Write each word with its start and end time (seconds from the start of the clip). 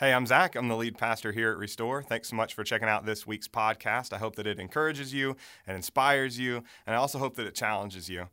Hey, 0.00 0.14
I'm 0.14 0.24
Zach. 0.24 0.56
I'm 0.56 0.68
the 0.68 0.78
lead 0.78 0.96
pastor 0.96 1.30
here 1.30 1.50
at 1.50 1.58
Restore. 1.58 2.02
Thanks 2.02 2.30
so 2.30 2.36
much 2.36 2.54
for 2.54 2.64
checking 2.64 2.88
out 2.88 3.04
this 3.04 3.26
week's 3.26 3.48
podcast. 3.48 4.14
I 4.14 4.16
hope 4.16 4.34
that 4.36 4.46
it 4.46 4.58
encourages 4.58 5.12
you 5.12 5.36
and 5.66 5.76
inspires 5.76 6.38
you, 6.38 6.64
and 6.86 6.96
I 6.96 6.98
also 6.98 7.18
hope 7.18 7.36
that 7.36 7.46
it 7.46 7.54
challenges 7.54 8.08
you. 8.08 8.28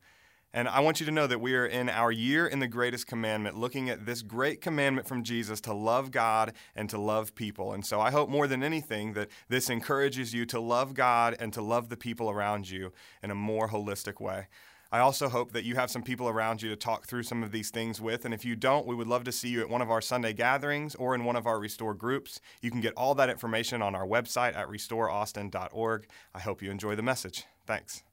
And 0.53 0.69
I 0.69 0.79
want 0.79 1.01
you 1.01 1.05
to 1.05 1.11
know 1.11 1.27
that 1.27 1.41
we 1.41 1.55
are 1.55 1.65
in 1.65 1.89
our 1.89 2.09
year 2.09 2.47
in 2.47 2.59
the 2.59 2.69
greatest 2.69 3.05
commandment, 3.05 3.57
looking 3.57 3.89
at 3.89 4.05
this 4.05 4.21
great 4.21 4.61
commandment 4.61 5.09
from 5.09 5.25
Jesus 5.25 5.59
to 5.59 5.73
love 5.73 6.09
God 6.09 6.53
and 6.73 6.89
to 6.89 6.97
love 6.97 7.35
people. 7.35 7.73
And 7.73 7.85
so 7.85 7.99
I 7.99 8.11
hope 8.11 8.29
more 8.29 8.47
than 8.47 8.63
anything 8.63 9.11
that 9.15 9.27
this 9.49 9.69
encourages 9.69 10.33
you 10.33 10.45
to 10.45 10.61
love 10.61 10.93
God 10.93 11.35
and 11.37 11.51
to 11.51 11.61
love 11.61 11.89
the 11.89 11.97
people 11.97 12.29
around 12.29 12.69
you 12.69 12.93
in 13.21 13.29
a 13.29 13.35
more 13.35 13.67
holistic 13.67 14.21
way. 14.21 14.47
I 14.91 14.99
also 14.99 15.27
hope 15.27 15.51
that 15.51 15.65
you 15.65 15.75
have 15.75 15.91
some 15.91 16.01
people 16.01 16.29
around 16.29 16.61
you 16.61 16.69
to 16.69 16.75
talk 16.75 17.07
through 17.07 17.23
some 17.23 17.43
of 17.43 17.51
these 17.51 17.69
things 17.69 17.99
with. 17.99 18.23
And 18.23 18.33
if 18.33 18.45
you 18.45 18.55
don't, 18.55 18.85
we 18.85 18.95
would 18.95 19.07
love 19.07 19.25
to 19.25 19.31
see 19.31 19.49
you 19.49 19.61
at 19.61 19.69
one 19.69 19.81
of 19.81 19.91
our 19.91 20.01
Sunday 20.01 20.31
gatherings 20.31 20.95
or 20.95 21.13
in 21.13 21.25
one 21.25 21.35
of 21.35 21.45
our 21.45 21.59
Restore 21.59 21.93
groups. 21.93 22.39
You 22.61 22.71
can 22.71 22.79
get 22.79 22.93
all 22.95 23.13
that 23.15 23.29
information 23.29 23.81
on 23.81 23.95
our 23.95 24.05
website 24.07 24.55
at 24.55 24.67
restoreaustin.org. 24.67 26.07
I 26.33 26.39
hope 26.39 26.61
you 26.61 26.71
enjoy 26.71 26.95
the 26.95 27.03
message. 27.03 27.43
Thanks. 27.65 28.03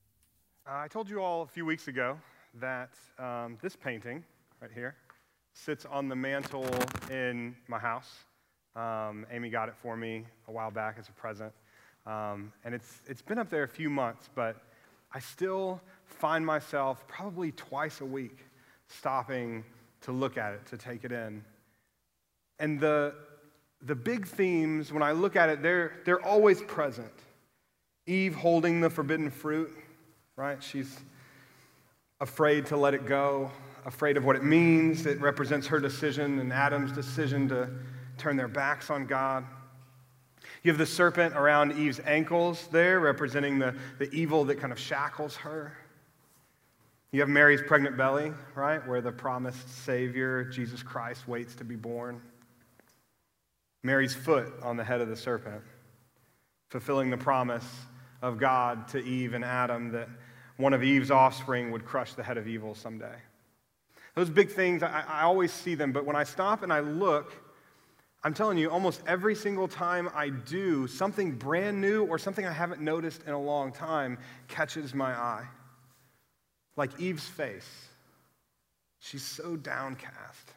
Uh, 0.67 0.79
I 0.79 0.89
told 0.89 1.09
you 1.09 1.23
all 1.23 1.43
a 1.43 1.47
few 1.47 1.65
weeks 1.65 1.89
ago 1.89 2.19
that 2.61 2.91
um, 3.19 3.59
this 3.63 3.77
painting 3.77 4.25
right 4.61 4.71
here 4.73 4.97
sits 5.53 5.85
on 5.85 6.09
the 6.09 6.17
mantle 6.17 6.69
in 7.11 7.55
my 7.69 7.79
house. 7.79 8.11
Um, 8.75 9.27
Amy 9.31 9.51
got 9.51 9.69
it 9.69 9.77
for 9.77 9.97
me 9.97 10.25
a 10.49 10.53
while 10.53 10.71
back 10.71 10.97
as 10.99 11.09
a 11.09 11.13
present. 11.13 11.53
Um, 12.07 12.53
and 12.65 12.75
it's, 12.75 13.03
it's 13.07 13.23
been 13.23 13.39
up 13.39 13.49
there 13.49 13.63
a 13.63 13.69
few 13.69 13.89
months, 13.89 14.29
but 14.35 14.57
I 15.13 15.21
still 15.21 15.81
find 16.15 16.45
myself 16.45 17.07
probably 17.07 17.53
twice 17.53 18.01
a 18.01 18.05
week 18.05 18.39
stopping 18.89 19.65
to 20.03 20.13
look 20.13 20.37
at 20.37 20.55
it, 20.55 20.67
to 20.67 20.77
take 20.77 21.05
it 21.05 21.13
in. 21.13 21.45
And 22.59 22.79
the, 22.79 23.15
the 23.83 23.95
big 23.95 24.27
themes, 24.27 24.93
when 24.93 25.03
I 25.03 25.13
look 25.13 25.37
at 25.37 25.49
it, 25.49 25.63
they're, 25.63 25.93
they're 26.05 26.25
always 26.25 26.63
present. 26.63 27.13
Eve 28.07 28.35
holding 28.35 28.81
the 28.81 28.91
forbidden 28.91 29.31
fruit, 29.31 29.73
right? 30.37 30.63
She's 30.63 31.01
afraid 32.21 32.67
to 32.67 32.77
let 32.77 32.95
it 32.95 33.07
go, 33.07 33.51
afraid 33.87 34.17
of 34.17 34.25
what 34.25 34.37
it 34.37 34.45
means. 34.45 35.07
It 35.07 35.21
represents 35.21 35.67
her 35.67 35.81
decision 35.81 36.39
and 36.39 36.53
Adam's 36.53 36.93
decision 36.93 37.49
to 37.49 37.71
turn 38.19 38.37
their 38.37 38.49
backs 38.49 38.91
on 38.91 39.07
God. 39.07 39.45
You 40.63 40.71
have 40.71 40.79
the 40.79 40.87
serpent 40.87 41.35
around 41.35 41.73
Eve's 41.73 42.01
ankles 42.05 42.69
there, 42.71 43.01
representing 43.01 43.59
the, 43.59 43.75
the 43.99 44.11
evil 44.13 44.45
that 44.45 44.61
kind 44.61 44.73
of 44.73 44.79
shackles 44.79 45.37
her. 45.37 45.77
You 47.15 47.21
have 47.21 47.29
Mary's 47.29 47.63
pregnant 47.63 47.97
belly, 47.97 48.33
right, 48.57 48.85
where 48.89 49.01
the 49.01 49.13
promised 49.13 49.69
Savior, 49.85 50.43
Jesus 50.43 50.83
Christ, 50.83 51.29
waits 51.29 51.55
to 51.55 51.63
be 51.63 51.77
born. 51.77 52.21
Mary's 53.85 54.13
foot 54.13 54.53
on 54.65 54.77
the 54.77 54.83
head 54.83 55.01
of 55.01 55.07
the 55.07 55.15
serpent, 55.15 55.63
fulfilling 56.71 57.11
the 57.11 57.17
promise 57.17 57.65
of 58.21 58.37
God 58.37 58.89
to 58.89 58.99
Eve 58.99 59.33
and 59.33 59.45
Adam 59.45 59.93
that 59.93 60.09
one 60.57 60.73
of 60.73 60.83
Eve's 60.83 61.13
offspring 61.13 61.71
would 61.71 61.85
crush 61.85 62.15
the 62.15 62.23
head 62.25 62.37
of 62.37 62.49
evil 62.49 62.75
someday. 62.75 63.15
Those 64.17 64.29
big 64.29 64.51
things, 64.51 64.83
I, 64.83 65.05
I 65.07 65.23
always 65.23 65.53
see 65.53 65.77
them, 65.77 65.93
but 65.93 66.05
when 66.05 66.17
I 66.17 66.25
stop 66.25 66.65
and 66.65 66.73
I 66.73 66.81
look, 66.81 67.33
I'm 68.25 68.35
telling 68.35 68.59
you, 68.59 68.73
almost 68.73 69.03
every 69.07 69.37
single 69.37 69.69
time 69.69 70.11
I 70.17 70.31
do, 70.31 70.89
something 70.89 71.31
brand 71.31 71.81
new 71.81 72.07
or 72.07 72.19
something 72.19 72.45
I 72.45 72.53
haven't 72.53 72.81
noticed 72.81 73.23
in 73.23 73.35
a 73.35 73.41
long 73.41 73.71
time 73.71 74.19
catches 74.49 74.95
my 74.95 75.13
eye. 75.13 75.47
Like 76.77 76.99
Eve's 77.01 77.27
face. 77.27 77.89
She's 78.99 79.23
so 79.23 79.57
downcast. 79.57 80.53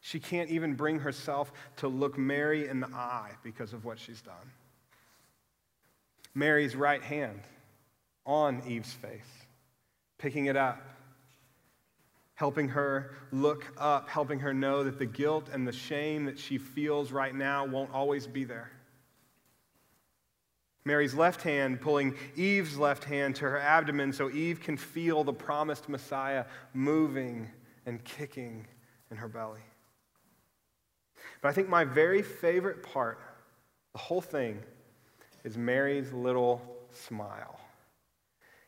She 0.00 0.20
can't 0.20 0.50
even 0.50 0.74
bring 0.74 1.00
herself 1.00 1.52
to 1.78 1.88
look 1.88 2.18
Mary 2.18 2.68
in 2.68 2.80
the 2.80 2.88
eye 2.88 3.30
because 3.42 3.72
of 3.72 3.84
what 3.84 3.98
she's 3.98 4.20
done. 4.20 4.52
Mary's 6.34 6.76
right 6.76 7.02
hand 7.02 7.40
on 8.26 8.62
Eve's 8.66 8.92
face, 8.92 9.46
picking 10.18 10.46
it 10.46 10.56
up, 10.56 10.82
helping 12.34 12.68
her 12.68 13.14
look 13.32 13.66
up, 13.78 14.08
helping 14.08 14.40
her 14.40 14.52
know 14.52 14.84
that 14.84 14.98
the 14.98 15.06
guilt 15.06 15.48
and 15.52 15.66
the 15.66 15.72
shame 15.72 16.24
that 16.24 16.38
she 16.38 16.58
feels 16.58 17.12
right 17.12 17.34
now 17.34 17.64
won't 17.64 17.92
always 17.92 18.26
be 18.26 18.44
there. 18.44 18.70
Mary's 20.86 21.14
left 21.14 21.42
hand 21.42 21.80
pulling 21.80 22.14
Eve's 22.36 22.76
left 22.76 23.04
hand 23.04 23.36
to 23.36 23.42
her 23.42 23.58
abdomen 23.58 24.12
so 24.12 24.30
Eve 24.30 24.60
can 24.60 24.76
feel 24.76 25.24
the 25.24 25.32
promised 25.32 25.88
Messiah 25.88 26.44
moving 26.74 27.50
and 27.86 28.04
kicking 28.04 28.66
in 29.10 29.16
her 29.16 29.28
belly. 29.28 29.60
But 31.40 31.48
I 31.48 31.52
think 31.52 31.68
my 31.68 31.84
very 31.84 32.22
favorite 32.22 32.82
part, 32.82 33.18
the 33.92 33.98
whole 33.98 34.20
thing, 34.20 34.62
is 35.42 35.56
Mary's 35.56 36.12
little 36.12 36.60
smile. 36.90 37.58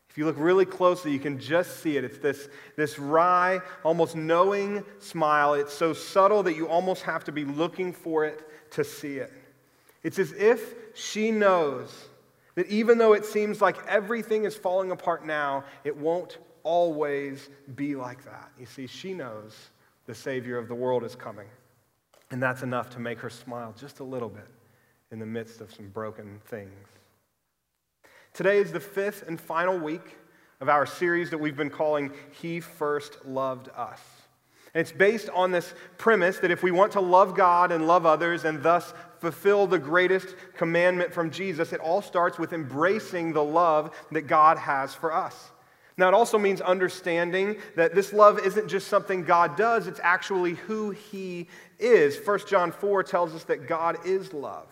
If 0.09 0.17
you 0.17 0.25
look 0.25 0.37
really 0.39 0.65
closely, 0.65 1.13
you 1.13 1.19
can 1.19 1.39
just 1.39 1.81
see 1.81 1.99
it. 1.99 2.05
It's 2.05 2.17
this, 2.17 2.49
this 2.77 2.99
wry, 2.99 3.61
almost 3.85 4.17
knowing 4.17 4.83
smile. 4.99 5.53
It's 5.53 5.75
so 5.75 5.93
subtle 5.93 6.43
that 6.45 6.57
you 6.57 6.69
almost 6.69 7.03
have 7.03 7.25
to 7.25 7.33
be 7.33 7.45
looking 7.45 7.93
for 7.93 8.25
it 8.25 8.41
to 8.71 8.85
see 8.85 9.19
it. 9.19 9.31
It's 10.07 10.21
as 10.21 10.31
if 10.35 10.77
she 10.95 11.33
knows 11.33 11.93
that 12.55 12.69
even 12.69 12.97
though 12.97 13.13
it 13.13 13.25
seems 13.25 13.61
like 13.61 13.85
everything 13.89 14.45
is 14.45 14.55
falling 14.55 14.93
apart 14.93 15.27
now, 15.27 15.65
it 15.83 15.97
won't 15.97 16.39
always 16.63 17.51
be 17.75 17.97
like 17.97 18.25
that. 18.25 18.53
You 18.57 18.67
see, 18.67 18.87
she 18.87 19.13
knows 19.15 19.71
the 20.07 20.15
Savior 20.15 20.59
of 20.59 20.69
the 20.69 20.77
world 20.77 21.03
is 21.03 21.17
coming. 21.17 21.49
And 22.31 22.41
that's 22.41 22.63
enough 22.63 22.89
to 22.91 23.01
make 23.01 23.19
her 23.19 23.29
smile 23.29 23.75
just 23.77 23.99
a 23.99 24.05
little 24.05 24.29
bit 24.29 24.47
in 25.11 25.19
the 25.19 25.27
midst 25.27 25.61
of 25.61 25.75
some 25.75 25.89
broken 25.89 26.39
things. 26.45 26.87
Today 28.33 28.59
is 28.59 28.71
the 28.71 28.79
fifth 28.79 29.25
and 29.27 29.41
final 29.41 29.77
week 29.77 30.19
of 30.61 30.69
our 30.69 30.87
series 30.87 31.31
that 31.31 31.39
we've 31.39 31.57
been 31.57 31.69
calling 31.69 32.13
He 32.31 32.61
First 32.61 33.27
Loved 33.27 33.71
Us. 33.71 34.01
And 34.77 34.83
it's 34.83 34.93
based 34.93 35.31
on 35.31 35.53
this 35.53 35.73
premise 35.97 36.37
that 36.41 36.51
if 36.51 36.63
we 36.63 36.71
want 36.71 36.93
to 36.93 37.01
love 37.01 37.35
God 37.35 37.73
and 37.73 37.87
love 37.87 38.05
others 38.05 38.45
and 38.45 38.63
thus 38.63 38.93
fulfill 39.21 39.67
the 39.67 39.79
greatest 39.79 40.35
commandment 40.55 41.15
from 41.15 41.31
Jesus, 41.31 41.73
it 41.73 41.81
all 41.81 42.03
starts 42.03 42.39
with 42.39 42.53
embracing 42.53 43.33
the 43.33 43.43
love 43.43 43.97
that 44.13 44.27
God 44.27 44.59
has 44.59 44.95
for 44.95 45.15
us. 45.15 45.51
Now, 45.97 46.09
it 46.09 46.13
also 46.13 46.37
means 46.37 46.61
understanding 46.61 47.57
that 47.75 47.95
this 47.95 48.13
love 48.13 48.39
isn't 48.41 48.69
just 48.69 48.89
something 48.89 49.25
God 49.25 49.57
does, 49.57 49.87
it's 49.87 50.01
actually 50.03 50.57
who 50.57 50.91
He 50.91 51.49
is. 51.79 52.19
1 52.23 52.41
John 52.47 52.71
4 52.71 53.03
tells 53.03 53.35
us 53.35 53.45
that 53.45 53.67
God 53.67 53.97
is 54.05 54.35
love. 54.35 54.69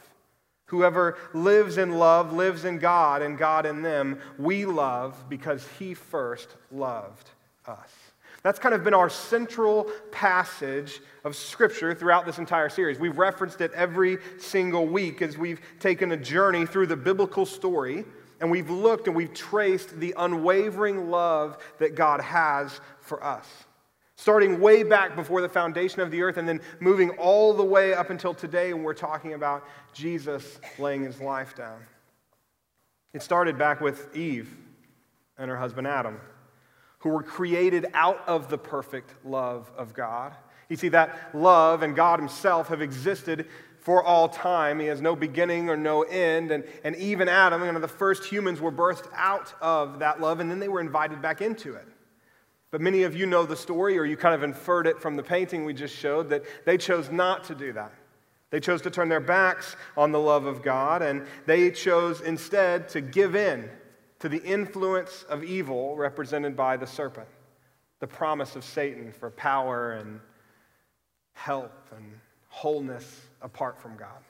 Whoever 0.67 1.17
lives 1.33 1.79
in 1.79 1.93
love 1.93 2.31
lives 2.31 2.67
in 2.67 2.77
God, 2.77 3.23
and 3.23 3.39
God 3.39 3.65
in 3.65 3.81
them. 3.81 4.19
We 4.39 4.67
love 4.67 5.31
because 5.31 5.67
He 5.79 5.95
first 5.95 6.57
loved 6.71 7.31
us. 7.67 8.04
That's 8.45 8.59
kind 8.59 8.75
of 8.75 8.85
been 8.85 8.93
our 8.93 9.09
central 9.09 9.91
passage 10.13 11.01
of 11.25 11.35
Scripture 11.35 11.95
throughout 11.95 12.27
this 12.27 12.37
entire 12.37 12.69
series. 12.69 12.99
We've 12.99 13.17
referenced 13.17 13.63
it 13.63 13.73
every 13.73 14.19
single 14.39 14.87
week 14.87 15.23
as 15.23 15.39
we've 15.39 15.63
taken 15.81 16.13
a 16.13 16.17
journey 16.19 16.67
through 16.67 16.89
the 16.89 16.97
biblical 16.97 17.47
story 17.47 18.05
and 18.41 18.51
we've 18.51 18.69
looked 18.69 19.07
and 19.07 19.17
we've 19.17 19.33
traced 19.33 19.99
the 19.99 20.15
unwavering 20.19 21.11
love 21.11 21.57
that 21.79 21.95
God 21.95 22.21
has 22.21 22.81
for 23.01 23.25
us. 23.25 23.49
Starting 24.17 24.61
way 24.61 24.83
back 24.83 25.17
before 25.17 25.41
the 25.41 25.49
foundation 25.49 26.03
of 26.03 26.11
the 26.11 26.21
earth 26.21 26.37
and 26.37 26.47
then 26.47 26.61
moving 26.81 27.11
all 27.13 27.55
the 27.55 27.65
way 27.65 27.95
up 27.95 28.11
until 28.11 28.35
today 28.35 28.75
when 28.75 28.83
we're 28.83 28.93
talking 28.93 29.33
about 29.33 29.65
Jesus 29.95 30.61
laying 30.79 31.03
his 31.03 31.19
life 31.19 31.57
down. 31.57 31.81
It 33.15 33.23
started 33.23 33.57
back 33.57 33.81
with 33.81 34.15
Eve 34.15 34.55
and 35.39 35.51
her 35.51 35.57
husband 35.57 35.87
Adam 35.87 36.21
who 37.05 37.11
were 37.11 37.23
created 37.23 37.87
out 37.93 38.27
of 38.27 38.49
the 38.49 38.57
perfect 38.57 39.15
love 39.27 39.71
of 39.77 39.93
God. 39.93 40.35
You 40.71 40.77
see, 40.77 40.89
that 40.89 41.35
love 41.35 41.83
and 41.83 41.95
God 41.95 42.19
Himself 42.19 42.69
have 42.69 42.81
existed 42.81 43.47
for 43.81 44.03
all 44.03 44.27
time. 44.27 44.81
He 44.81 44.87
has 44.87 45.03
no 45.03 45.15
beginning 45.15 45.69
or 45.69 45.77
no 45.77 46.05
end. 46.05 46.51
And, 46.51 46.65
and 46.83 46.97
even 46.97 47.29
Adam, 47.29 47.61
one 47.61 47.77
of 47.77 47.83
the 47.83 47.89
first 47.89 48.25
humans, 48.25 48.59
were 48.59 48.73
birthed 48.73 49.07
out 49.15 49.53
of 49.61 49.99
that 49.99 50.19
love, 50.19 50.41
and 50.41 50.51
then 50.51 50.59
they 50.59 50.69
were 50.69 50.81
invited 50.81 51.21
back 51.21 51.43
into 51.43 51.75
it. 51.75 51.87
But 52.71 52.81
many 52.81 53.03
of 53.03 53.15
you 53.15 53.27
know 53.27 53.45
the 53.45 53.55
story, 53.55 53.99
or 53.99 54.07
you 54.07 54.17
kind 54.17 54.35
of 54.35 54.43
inferred 54.43 54.87
it 54.87 54.99
from 54.99 55.15
the 55.15 55.23
painting 55.23 55.67
we 55.67 55.75
just 55.75 55.95
showed, 55.95 56.31
that 56.31 56.45
they 56.65 56.79
chose 56.79 57.11
not 57.11 57.45
to 57.45 57.55
do 57.55 57.75
that. 57.75 57.93
They 58.49 58.61
chose 58.61 58.81
to 58.81 58.91
turn 58.91 59.11
their 59.11 59.21
backs 59.21 59.77
on 59.95 60.11
the 60.11 60.21
love 60.21 60.47
of 60.47 60.63
God, 60.63 61.03
and 61.03 61.27
they 61.45 61.71
chose 61.71 62.23
instead 62.23 62.89
to 62.89 63.03
give 63.03 63.37
in 63.37 63.69
to 64.25 64.31
the 64.31 64.43
influence 64.43 65.27
of 65.29 65.45
evil 65.45 65.95
represented 65.97 66.57
by 66.57 66.79
the 66.79 66.87
serpent, 66.87 67.29
the 68.01 68.07
promise 68.07 68.57
of 68.57 68.65
Satan 68.65 69.13
for 69.13 69.29
power 69.29 69.93
and 69.93 70.19
help 71.35 71.75
and 71.95 72.11
wholeness 72.49 73.21
apart 73.43 73.79
from 73.79 73.99
God. 73.99 74.25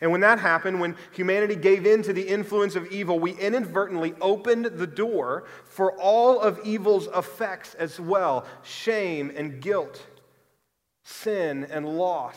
And 0.00 0.12
when 0.12 0.20
that 0.20 0.38
happened, 0.38 0.78
when 0.78 0.94
humanity 1.10 1.56
gave 1.56 1.86
in 1.86 2.02
to 2.04 2.12
the 2.12 2.22
influence 2.22 2.76
of 2.76 2.86
evil, 2.92 3.18
we 3.18 3.32
inadvertently 3.32 4.14
opened 4.20 4.66
the 4.66 4.86
door 4.86 5.46
for 5.64 6.00
all 6.00 6.38
of 6.38 6.60
evil's 6.64 7.08
effects 7.08 7.74
as 7.74 7.98
well 7.98 8.46
shame 8.62 9.32
and 9.34 9.60
guilt, 9.60 10.06
sin 11.02 11.66
and 11.68 11.98
loss, 11.98 12.36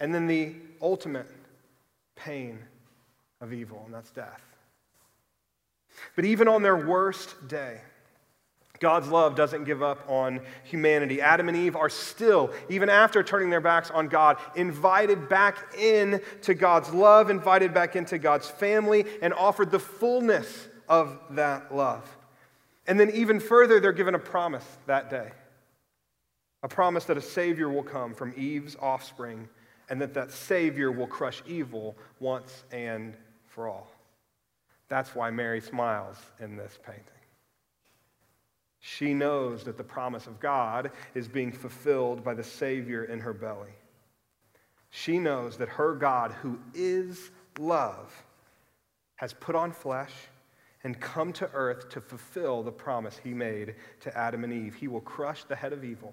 and 0.00 0.12
then 0.12 0.26
the 0.26 0.56
ultimate 0.82 1.30
pain 2.16 2.58
of 3.40 3.52
evil, 3.52 3.84
and 3.86 3.94
that's 3.94 4.10
death. 4.10 4.42
But 6.16 6.24
even 6.24 6.48
on 6.48 6.62
their 6.62 6.76
worst 6.76 7.48
day, 7.48 7.80
God's 8.80 9.08
love 9.08 9.36
doesn't 9.36 9.64
give 9.64 9.82
up 9.82 10.08
on 10.08 10.40
humanity. 10.64 11.20
Adam 11.20 11.48
and 11.48 11.56
Eve 11.56 11.76
are 11.76 11.88
still, 11.88 12.50
even 12.68 12.88
after 12.88 13.22
turning 13.22 13.48
their 13.48 13.60
backs 13.60 13.90
on 13.90 14.08
God, 14.08 14.36
invited 14.56 15.28
back 15.28 15.74
in 15.78 16.20
to 16.42 16.54
God's 16.54 16.92
love, 16.92 17.30
invited 17.30 17.72
back 17.72 17.96
into 17.96 18.18
God's 18.18 18.48
family, 18.48 19.06
and 19.22 19.32
offered 19.32 19.70
the 19.70 19.78
fullness 19.78 20.68
of 20.88 21.18
that 21.30 21.74
love. 21.74 22.04
And 22.86 23.00
then, 23.00 23.10
even 23.10 23.40
further, 23.40 23.80
they're 23.80 23.92
given 23.92 24.14
a 24.14 24.18
promise 24.18 24.66
that 24.86 25.08
day 25.08 25.30
a 26.64 26.68
promise 26.68 27.04
that 27.04 27.18
a 27.18 27.22
Savior 27.22 27.68
will 27.68 27.82
come 27.82 28.14
from 28.14 28.32
Eve's 28.38 28.74
offspring, 28.80 29.46
and 29.90 30.00
that 30.00 30.14
that 30.14 30.32
Savior 30.32 30.90
will 30.90 31.06
crush 31.06 31.42
evil 31.46 31.94
once 32.20 32.64
and 32.72 33.14
for 33.46 33.68
all. 33.68 33.93
That's 34.88 35.14
why 35.14 35.30
Mary 35.30 35.60
smiles 35.60 36.16
in 36.40 36.56
this 36.56 36.78
painting. 36.84 37.04
She 38.80 39.14
knows 39.14 39.64
that 39.64 39.78
the 39.78 39.84
promise 39.84 40.26
of 40.26 40.40
God 40.40 40.90
is 41.14 41.26
being 41.26 41.52
fulfilled 41.52 42.22
by 42.22 42.34
the 42.34 42.44
Savior 42.44 43.04
in 43.04 43.20
her 43.20 43.32
belly. 43.32 43.72
She 44.90 45.18
knows 45.18 45.56
that 45.56 45.70
her 45.70 45.94
God, 45.94 46.32
who 46.32 46.58
is 46.74 47.30
love, 47.58 48.12
has 49.16 49.32
put 49.32 49.54
on 49.54 49.72
flesh 49.72 50.12
and 50.84 51.00
come 51.00 51.32
to 51.32 51.50
earth 51.54 51.88
to 51.88 52.00
fulfill 52.00 52.62
the 52.62 52.70
promise 52.70 53.18
he 53.24 53.32
made 53.32 53.74
to 54.00 54.16
Adam 54.16 54.44
and 54.44 54.52
Eve. 54.52 54.74
He 54.74 54.86
will 54.86 55.00
crush 55.00 55.44
the 55.44 55.56
head 55.56 55.72
of 55.72 55.82
evil 55.82 56.12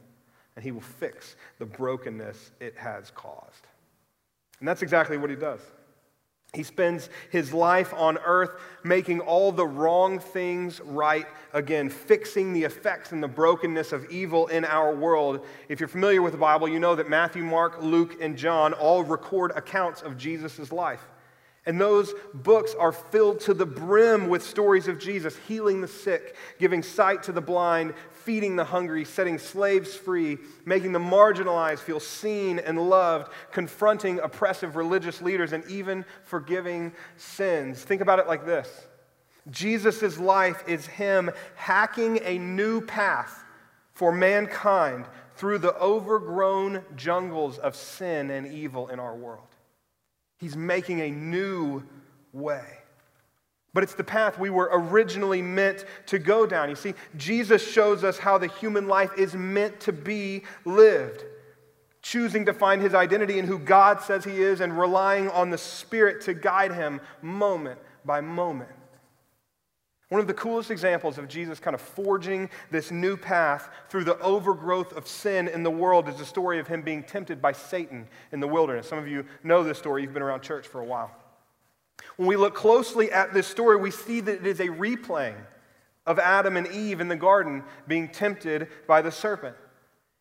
and 0.56 0.64
he 0.64 0.72
will 0.72 0.82
fix 0.82 1.36
the 1.60 1.66
brokenness 1.66 2.52
it 2.60 2.78
has 2.78 3.12
caused. 3.12 3.68
And 4.60 4.68
that's 4.68 4.82
exactly 4.82 5.18
what 5.18 5.30
he 5.30 5.36
does. 5.36 5.62
He 6.54 6.64
spends 6.64 7.10
his 7.30 7.54
life 7.54 7.94
on 7.94 8.18
earth 8.18 8.52
making 8.84 9.22
all 9.22 9.54
the 9.54 9.66
wrong 9.66 10.20
things 10.20 10.82
right 10.82 11.26
again, 11.54 11.88
fixing 11.90 12.52
the 12.52 12.64
effects 12.64 13.14
and 13.14 13.24
the 13.24 13.28
brokenness 13.30 13.94
of 13.94 14.12
evil 14.12 14.48
in 14.48 14.66
our 14.66 14.94
world. 14.94 15.46
If 15.70 15.80
you're 15.80 15.88
familiar 15.88 16.22
with 16.22 16.34
the 16.34 16.38
Bible, 16.38 16.68
you 16.68 16.80
know 16.80 16.96
that 16.96 17.10
Matthew, 17.10 17.44
Mark, 17.44 17.82
Luke, 17.82 18.18
and 18.20 18.38
John 18.38 18.74
all 18.74 19.02
record 19.02 19.54
accounts 19.56 20.02
of 20.02 20.18
Jesus' 20.18 20.74
life. 20.74 21.08
And 21.66 21.80
those 21.80 22.14
books 22.34 22.74
are 22.78 22.92
filled 22.92 23.40
to 23.42 23.54
the 23.54 23.68
brim 23.68 24.28
with 24.28 24.44
stories 24.44 24.90
of 24.90 25.00
Jesus 25.00 25.38
healing 25.48 25.80
the 25.80 25.88
sick, 25.88 26.36
giving 26.60 26.84
sight 26.84 27.24
to 27.24 27.32
the 27.32 27.40
blind, 27.40 27.94
feeding 28.26 28.56
the 28.56 28.64
hungry, 28.64 29.06
setting 29.06 29.38
slaves 29.38 29.96
free, 29.96 30.38
making 30.66 30.92
the 30.92 31.00
marginalized 31.00 31.80
feel 31.80 32.00
seen 32.00 32.60
and 32.60 32.90
loved, 32.90 33.32
confronting 33.52 34.20
oppressive 34.20 34.76
religious 34.76 35.22
leaders, 35.22 35.54
and 35.54 35.64
even 35.66 36.06
forgiving 36.24 36.92
sins. 37.18 37.82
Think 37.84 38.02
about 38.02 38.20
it 38.20 38.28
like 38.28 38.46
this 38.46 38.88
Jesus' 39.50 40.18
life 40.20 40.64
is 40.68 40.86
Him 40.86 41.32
hacking 41.56 42.20
a 42.24 42.38
new 42.38 42.82
path 42.82 43.44
for 43.94 44.12
mankind 44.12 45.06
through 45.36 45.58
the 45.58 45.76
overgrown 45.78 46.84
jungles 46.96 47.58
of 47.58 47.76
sin 47.76 48.30
and 48.30 48.48
evil 48.48 48.88
in 48.90 49.00
our 49.00 49.16
world. 49.16 49.48
He's 50.38 50.56
making 50.56 51.02
a 51.02 51.12
new 51.12 51.84
way. 52.34 52.81
But 53.74 53.84
it's 53.84 53.96
the 53.96 54.04
path 54.04 54.38
we 54.38 54.50
were 54.50 54.70
originally 54.72 55.42
meant 55.42 55.86
to 56.08 56.20
go 56.20 56.46
down. 56.46 56.70
You 56.70 56.76
see, 56.76 56.94
Jesus 57.16 57.66
shows 57.66 58.04
us 58.04 58.18
how 58.18 58.38
the 58.38 58.48
human 58.48 58.88
life 58.88 59.12
is 59.18 59.34
meant 59.34 59.80
to 59.82 59.94
be 59.94 60.44
lived, 60.66 61.24
choosing 62.02 62.46
to 62.48 62.54
find 62.54 62.82
his 62.82 62.94
identity 62.94 63.40
in 63.40 63.48
who 63.48 63.58
God 63.58 64.02
says 64.02 64.26
he 64.26 64.42
is 64.42 64.60
and 64.60 64.78
relying 64.78 65.30
on 65.30 65.50
the 65.50 65.58
Spirit 65.58 66.22
to 66.22 66.34
guide 66.34 66.74
him 66.74 67.00
moment 67.22 67.80
by 68.04 68.20
moment. 68.20 68.70
One 70.10 70.20
of 70.20 70.28
the 70.28 70.34
coolest 70.34 70.72
examples 70.72 71.18
of 71.18 71.30
Jesus 71.30 71.58
kind 71.62 71.74
of 71.74 71.80
forging 71.80 72.50
this 72.70 72.92
new 72.92 73.16
path 73.16 73.70
through 73.88 74.04
the 74.04 74.20
overgrowth 74.20 74.92
of 74.92 75.08
sin 75.08 75.48
in 75.48 75.64
the 75.64 75.72
world 75.72 76.10
is 76.10 76.18
the 76.18 76.26
story 76.26 76.60
of 76.60 76.68
him 76.68 76.82
being 76.82 77.02
tempted 77.02 77.42
by 77.42 77.54
Satan 77.54 78.10
in 78.34 78.42
the 78.42 78.48
wilderness. 78.48 78.90
Some 78.90 79.00
of 79.00 79.08
you 79.08 79.26
know 79.46 79.64
this 79.64 79.78
story, 79.78 80.02
you've 80.02 80.14
been 80.14 80.22
around 80.22 80.42
church 80.42 80.68
for 80.68 80.82
a 80.82 80.86
while. 80.86 81.16
When 82.18 82.28
we 82.28 82.36
look 82.36 82.56
closely 82.56 83.12
at 83.12 83.34
this 83.34 83.48
story, 83.48 83.78
we 83.78 83.92
see 83.92 84.22
that 84.22 84.40
it 84.40 84.48
is 84.48 84.60
a 84.60 84.68
replaying 84.68 85.36
of 86.06 86.20
Adam 86.20 86.58
and 86.58 86.68
Eve 86.68 87.02
in 87.02 87.08
the 87.08 87.16
garden 87.16 87.64
being 87.88 88.10
tempted 88.10 88.68
by 88.88 89.02
the 89.02 89.12
serpent. 89.12 89.56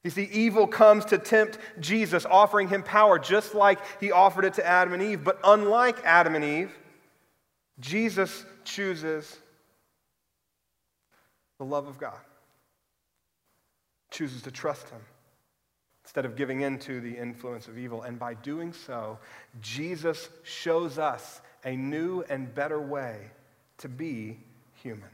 You 0.03 0.11
see, 0.11 0.29
evil 0.33 0.67
comes 0.67 1.05
to 1.07 1.19
tempt 1.19 1.59
Jesus, 1.79 2.25
offering 2.25 2.69
him 2.69 2.83
power 2.83 3.19
just 3.19 3.55
like 3.55 3.81
he 4.01 4.13
offered 4.13 4.45
it 4.45 4.55
to 4.55 4.67
Adam 4.67 4.95
and 4.95 5.03
Eve. 5.03 5.23
But 5.23 5.39
unlike 5.45 5.99
Adam 6.05 6.35
and 6.35 6.45
Eve, 6.45 6.73
Jesus 7.81 8.45
chooses 8.65 9.39
the 11.59 11.65
love 11.65 11.87
of 11.87 11.99
God, 11.99 12.19
chooses 14.11 14.43
to 14.43 14.51
trust 14.51 14.89
him 14.89 15.01
instead 16.05 16.25
of 16.25 16.35
giving 16.35 16.63
in 16.63 16.79
to 16.79 17.01
the 17.01 17.17
influence 17.17 17.69
of 17.69 17.79
evil. 17.79 18.03
And 18.03 18.19
by 18.19 18.35
doing 18.35 18.73
so, 18.73 19.19
Jesus 19.61 20.31
shows 20.43 20.99
us 20.99 21.43
a 21.65 21.77
new 21.77 22.25
and 22.29 22.55
better 22.55 22.81
way 22.81 23.19
to 23.79 23.89
be 23.89 24.39
human. 24.75 25.09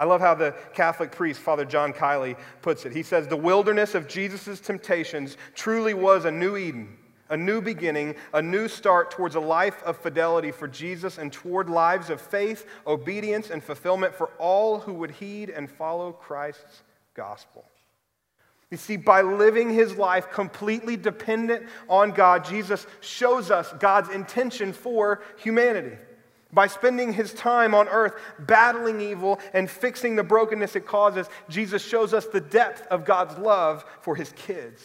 I 0.00 0.04
love 0.04 0.20
how 0.20 0.34
the 0.34 0.54
Catholic 0.74 1.10
priest, 1.10 1.40
Father 1.40 1.64
John 1.64 1.92
Kiley, 1.92 2.36
puts 2.62 2.86
it. 2.86 2.92
He 2.92 3.02
says, 3.02 3.26
The 3.26 3.36
wilderness 3.36 3.94
of 3.94 4.06
Jesus' 4.06 4.60
temptations 4.60 5.36
truly 5.54 5.92
was 5.92 6.24
a 6.24 6.30
new 6.30 6.56
Eden, 6.56 6.96
a 7.30 7.36
new 7.36 7.60
beginning, 7.60 8.14
a 8.32 8.40
new 8.40 8.68
start 8.68 9.10
towards 9.10 9.34
a 9.34 9.40
life 9.40 9.82
of 9.82 9.96
fidelity 9.96 10.52
for 10.52 10.68
Jesus 10.68 11.18
and 11.18 11.32
toward 11.32 11.68
lives 11.68 12.10
of 12.10 12.20
faith, 12.20 12.66
obedience, 12.86 13.50
and 13.50 13.62
fulfillment 13.62 14.14
for 14.14 14.30
all 14.38 14.78
who 14.78 14.92
would 14.94 15.10
heed 15.10 15.50
and 15.50 15.68
follow 15.68 16.12
Christ's 16.12 16.82
gospel. 17.14 17.64
You 18.70 18.76
see, 18.76 18.96
by 18.96 19.22
living 19.22 19.70
his 19.70 19.96
life 19.96 20.30
completely 20.30 20.96
dependent 20.96 21.66
on 21.88 22.10
God, 22.10 22.44
Jesus 22.44 22.86
shows 23.00 23.50
us 23.50 23.72
God's 23.78 24.10
intention 24.10 24.72
for 24.74 25.22
humanity. 25.38 25.96
By 26.52 26.66
spending 26.66 27.12
his 27.12 27.32
time 27.32 27.74
on 27.74 27.88
earth 27.88 28.14
battling 28.38 29.00
evil 29.00 29.38
and 29.54 29.70
fixing 29.70 30.16
the 30.16 30.22
brokenness 30.22 30.76
it 30.76 30.86
causes, 30.86 31.28
Jesus 31.48 31.82
shows 31.82 32.12
us 32.12 32.26
the 32.26 32.40
depth 32.40 32.86
of 32.88 33.04
God's 33.04 33.36
love 33.38 33.84
for 34.02 34.16
his 34.16 34.32
kids. 34.32 34.82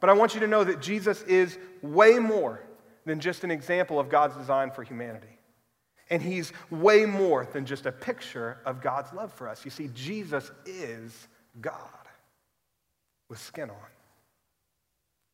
But 0.00 0.10
I 0.10 0.12
want 0.12 0.34
you 0.34 0.40
to 0.40 0.48
know 0.48 0.62
that 0.64 0.80
Jesus 0.80 1.22
is 1.22 1.58
way 1.82 2.18
more 2.18 2.62
than 3.04 3.18
just 3.20 3.44
an 3.44 3.50
example 3.50 3.98
of 3.98 4.08
God's 4.08 4.36
design 4.36 4.70
for 4.70 4.82
humanity. 4.82 5.38
And 6.10 6.22
he's 6.22 6.52
way 6.70 7.04
more 7.04 7.48
than 7.52 7.66
just 7.66 7.86
a 7.86 7.92
picture 7.92 8.58
of 8.64 8.80
God's 8.80 9.12
love 9.12 9.32
for 9.32 9.48
us. 9.48 9.64
You 9.64 9.72
see, 9.72 9.90
Jesus 9.92 10.52
is 10.66 11.28
God 11.60 11.95
with 13.28 13.38
skin 13.38 13.70
on. 13.70 13.76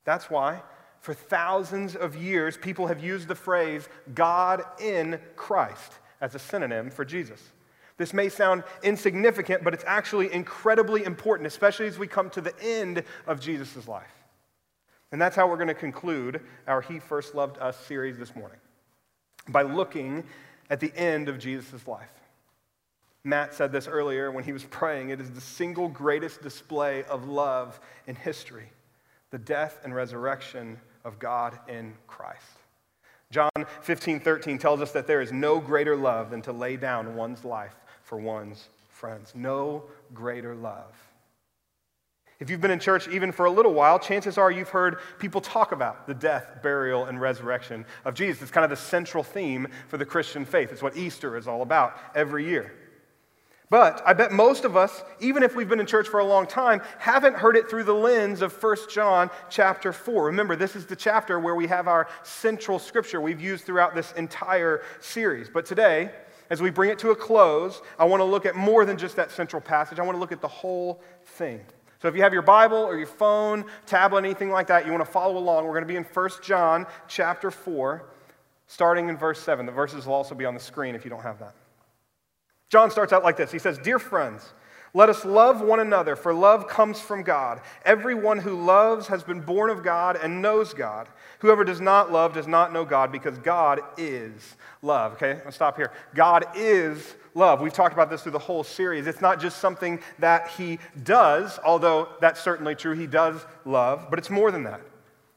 That's 0.04 0.30
why, 0.30 0.62
for 1.00 1.14
thousands 1.14 1.96
of 1.96 2.16
years, 2.16 2.56
people 2.56 2.86
have 2.86 3.02
used 3.02 3.28
the 3.28 3.34
phrase 3.34 3.88
God 4.14 4.62
in 4.80 5.20
Christ 5.36 5.92
as 6.20 6.34
a 6.34 6.38
synonym 6.38 6.90
for 6.90 7.04
Jesus. 7.04 7.40
This 7.98 8.14
may 8.14 8.28
sound 8.28 8.64
insignificant, 8.82 9.62
but 9.62 9.74
it's 9.74 9.84
actually 9.86 10.32
incredibly 10.32 11.04
important, 11.04 11.46
especially 11.46 11.86
as 11.86 11.98
we 11.98 12.06
come 12.06 12.30
to 12.30 12.40
the 12.40 12.54
end 12.60 13.04
of 13.26 13.40
Jesus' 13.40 13.86
life. 13.86 14.12
And 15.12 15.20
that's 15.20 15.36
how 15.36 15.46
we're 15.46 15.56
going 15.56 15.68
to 15.68 15.74
conclude 15.74 16.40
our 16.66 16.80
He 16.80 16.98
First 16.98 17.34
Loved 17.34 17.58
Us 17.58 17.76
series 17.76 18.16
this 18.16 18.34
morning 18.34 18.58
by 19.48 19.62
looking 19.62 20.24
at 20.70 20.80
the 20.80 20.92
end 20.96 21.28
of 21.28 21.38
Jesus' 21.38 21.86
life. 21.86 22.08
Matt 23.24 23.54
said 23.54 23.70
this 23.70 23.86
earlier 23.86 24.30
when 24.30 24.44
he 24.44 24.52
was 24.52 24.64
praying. 24.64 25.10
It 25.10 25.20
is 25.20 25.30
the 25.30 25.40
single 25.40 25.88
greatest 25.88 26.42
display 26.42 27.04
of 27.04 27.28
love 27.28 27.80
in 28.06 28.16
history 28.16 28.68
the 29.30 29.38
death 29.38 29.80
and 29.82 29.94
resurrection 29.94 30.78
of 31.06 31.18
God 31.18 31.58
in 31.66 31.94
Christ. 32.06 32.44
John 33.30 33.50
15, 33.80 34.20
13 34.20 34.58
tells 34.58 34.82
us 34.82 34.92
that 34.92 35.06
there 35.06 35.22
is 35.22 35.32
no 35.32 35.58
greater 35.58 35.96
love 35.96 36.30
than 36.30 36.42
to 36.42 36.52
lay 36.52 36.76
down 36.76 37.16
one's 37.16 37.42
life 37.42 37.74
for 38.02 38.18
one's 38.18 38.68
friends. 38.90 39.32
No 39.34 39.84
greater 40.12 40.54
love. 40.54 40.94
If 42.40 42.50
you've 42.50 42.60
been 42.60 42.72
in 42.72 42.78
church 42.78 43.08
even 43.08 43.32
for 43.32 43.46
a 43.46 43.50
little 43.50 43.72
while, 43.72 43.98
chances 43.98 44.36
are 44.36 44.50
you've 44.50 44.68
heard 44.68 44.98
people 45.18 45.40
talk 45.40 45.72
about 45.72 46.06
the 46.06 46.12
death, 46.12 46.58
burial, 46.62 47.06
and 47.06 47.18
resurrection 47.18 47.86
of 48.04 48.14
Jesus. 48.14 48.42
It's 48.42 48.50
kind 48.50 48.64
of 48.64 48.70
the 48.70 48.76
central 48.76 49.22
theme 49.22 49.68
for 49.88 49.96
the 49.96 50.04
Christian 50.04 50.44
faith. 50.44 50.72
It's 50.72 50.82
what 50.82 50.96
Easter 50.96 51.38
is 51.38 51.48
all 51.48 51.62
about 51.62 51.96
every 52.14 52.44
year. 52.44 52.72
But 53.72 54.02
I 54.04 54.12
bet 54.12 54.32
most 54.32 54.66
of 54.66 54.76
us, 54.76 55.02
even 55.18 55.42
if 55.42 55.56
we've 55.56 55.66
been 55.66 55.80
in 55.80 55.86
church 55.86 56.06
for 56.06 56.20
a 56.20 56.24
long 56.26 56.46
time, 56.46 56.82
haven't 56.98 57.36
heard 57.36 57.56
it 57.56 57.70
through 57.70 57.84
the 57.84 57.94
lens 57.94 58.42
of 58.42 58.52
1 58.62 58.76
John 58.90 59.30
chapter 59.48 59.94
4. 59.94 60.26
Remember, 60.26 60.56
this 60.56 60.76
is 60.76 60.84
the 60.84 60.94
chapter 60.94 61.40
where 61.40 61.54
we 61.54 61.66
have 61.68 61.88
our 61.88 62.06
central 62.22 62.78
scripture 62.78 63.18
we've 63.18 63.40
used 63.40 63.64
throughout 63.64 63.94
this 63.94 64.12
entire 64.12 64.82
series. 65.00 65.48
But 65.48 65.64
today, 65.64 66.10
as 66.50 66.60
we 66.60 66.68
bring 66.68 66.90
it 66.90 66.98
to 66.98 67.12
a 67.12 67.16
close, 67.16 67.80
I 67.98 68.04
want 68.04 68.20
to 68.20 68.24
look 68.24 68.44
at 68.44 68.56
more 68.56 68.84
than 68.84 68.98
just 68.98 69.16
that 69.16 69.30
central 69.30 69.62
passage. 69.62 69.98
I 69.98 70.02
want 70.02 70.16
to 70.16 70.20
look 70.20 70.32
at 70.32 70.42
the 70.42 70.48
whole 70.48 71.00
thing. 71.24 71.62
So 72.02 72.08
if 72.08 72.14
you 72.14 72.20
have 72.20 72.34
your 72.34 72.42
Bible 72.42 72.76
or 72.76 72.98
your 72.98 73.06
phone, 73.06 73.64
tablet, 73.86 74.26
anything 74.26 74.50
like 74.50 74.66
that, 74.66 74.84
you 74.84 74.92
want 74.92 75.02
to 75.02 75.10
follow 75.10 75.38
along, 75.38 75.64
we're 75.64 75.70
going 75.70 75.80
to 75.80 75.88
be 75.88 75.96
in 75.96 76.04
1 76.04 76.30
John 76.42 76.84
chapter 77.08 77.50
4, 77.50 78.04
starting 78.66 79.08
in 79.08 79.16
verse 79.16 79.40
7. 79.40 79.64
The 79.64 79.72
verses 79.72 80.04
will 80.04 80.12
also 80.12 80.34
be 80.34 80.44
on 80.44 80.52
the 80.52 80.60
screen 80.60 80.94
if 80.94 81.04
you 81.06 81.10
don't 81.10 81.22
have 81.22 81.38
that. 81.38 81.54
John 82.72 82.90
starts 82.90 83.12
out 83.12 83.22
like 83.22 83.36
this 83.36 83.52
He 83.52 83.58
says, 83.58 83.76
Dear 83.76 83.98
friends, 83.98 84.54
let 84.94 85.10
us 85.10 85.26
love 85.26 85.60
one 85.60 85.80
another, 85.80 86.16
for 86.16 86.32
love 86.32 86.68
comes 86.68 86.98
from 86.98 87.22
God. 87.22 87.60
Everyone 87.84 88.38
who 88.38 88.64
loves 88.64 89.08
has 89.08 89.22
been 89.22 89.40
born 89.40 89.68
of 89.68 89.82
God 89.82 90.18
and 90.20 90.40
knows 90.40 90.72
God. 90.72 91.08
Whoever 91.40 91.64
does 91.64 91.82
not 91.82 92.10
love 92.10 92.32
does 92.32 92.46
not 92.46 92.72
know 92.72 92.86
God, 92.86 93.12
because 93.12 93.36
God 93.38 93.80
is 93.98 94.56
love. 94.80 95.12
Okay, 95.12 95.40
I'll 95.44 95.52
stop 95.52 95.76
here. 95.76 95.92
God 96.14 96.46
is 96.54 97.14
love. 97.34 97.60
We've 97.60 97.72
talked 97.74 97.92
about 97.92 98.08
this 98.08 98.22
through 98.22 98.32
the 98.32 98.38
whole 98.38 98.64
series. 98.64 99.06
It's 99.06 99.20
not 99.20 99.38
just 99.38 99.58
something 99.58 100.00
that 100.18 100.48
he 100.48 100.78
does, 101.04 101.58
although 101.62 102.08
that's 102.22 102.40
certainly 102.40 102.74
true. 102.74 102.94
He 102.94 103.06
does 103.06 103.44
love, 103.66 104.06
but 104.08 104.18
it's 104.18 104.30
more 104.30 104.50
than 104.50 104.62
that. 104.64 104.80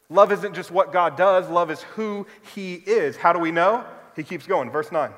Love 0.09 0.31
isn't 0.31 0.53
just 0.53 0.71
what 0.71 0.93
God 0.93 1.17
does, 1.17 1.49
love 1.49 1.69
is 1.69 1.81
who 1.81 2.27
he 2.53 2.75
is. 2.75 3.17
How 3.17 3.33
do 3.33 3.39
we 3.39 3.51
know? 3.51 3.83
He 4.15 4.23
keeps 4.23 4.47
going. 4.47 4.71
Verse 4.71 4.89
9. 4.89 5.11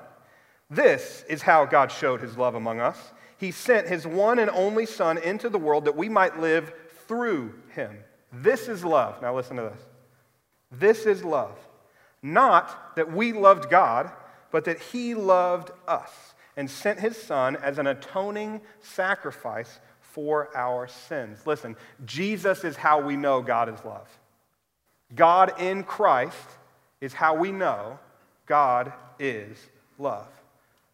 This 0.69 1.23
is 1.29 1.41
how 1.41 1.65
God 1.65 1.91
showed 1.91 2.21
his 2.21 2.37
love 2.37 2.55
among 2.55 2.79
us. 2.79 2.97
He 3.37 3.51
sent 3.51 3.87
his 3.87 4.05
one 4.05 4.39
and 4.39 4.49
only 4.49 4.85
Son 4.85 5.17
into 5.17 5.49
the 5.49 5.59
world 5.59 5.85
that 5.85 5.95
we 5.95 6.09
might 6.09 6.39
live 6.39 6.73
through 7.07 7.53
him. 7.69 7.97
This 8.33 8.67
is 8.67 8.83
love. 8.83 9.21
Now 9.21 9.35
listen 9.35 9.57
to 9.57 9.63
this. 9.63 9.81
This 10.71 11.05
is 11.05 11.23
love. 11.23 11.57
Not 12.21 12.95
that 12.95 13.11
we 13.11 13.31
loved 13.31 13.69
God, 13.69 14.11
but 14.51 14.65
that 14.65 14.79
he 14.79 15.13
loved 15.13 15.71
us 15.87 16.11
and 16.57 16.69
sent 16.69 16.99
his 16.99 17.15
son 17.15 17.55
as 17.57 17.77
an 17.77 17.87
atoning 17.87 18.61
sacrifice 18.81 19.79
for 20.01 20.49
our 20.57 20.87
sins. 20.87 21.45
Listen, 21.45 21.75
Jesus 22.05 22.63
is 22.63 22.75
how 22.75 22.99
we 22.99 23.15
know 23.15 23.41
God 23.41 23.69
is 23.69 23.85
love. 23.85 24.09
God 25.15 25.61
in 25.61 25.83
Christ 25.83 26.49
is 26.99 27.13
how 27.13 27.35
we 27.35 27.51
know 27.51 27.99
God 28.47 28.91
is 29.19 29.57
love. 29.99 30.27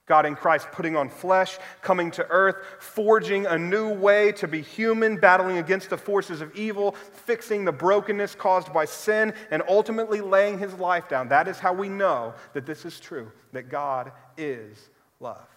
God 0.06 0.26
in 0.26 0.36
Christ 0.36 0.68
putting 0.72 0.98
on 0.98 1.10
flesh, 1.10 1.58
coming 1.82 2.12
to 2.12 2.28
earth, 2.30 2.58
forging 2.80 3.46
a 3.46 3.58
new 3.58 3.94
way 3.94 4.34
to 4.34 4.48
be 4.48 4.62
human, 4.62 5.18
battling 5.18 5.60
against 5.60 5.90
the 5.90 5.98
forces 5.98 6.42
of 6.42 6.54
evil, 6.56 6.92
fixing 7.26 7.64
the 7.64 7.72
brokenness 7.72 8.36
caused 8.36 8.74
by 8.74 8.84
sin, 8.84 9.34
and 9.50 9.64
ultimately 9.70 10.20
laying 10.20 10.60
his 10.60 10.74
life 10.74 11.08
down. 11.08 11.30
That 11.30 11.48
is 11.48 11.58
how 11.58 11.72
we 11.72 11.88
know 11.88 12.34
that 12.54 12.66
this 12.66 12.84
is 12.84 13.00
true, 13.00 13.32
that 13.54 13.70
God 13.70 14.12
is 14.38 14.90
love. 15.22 15.48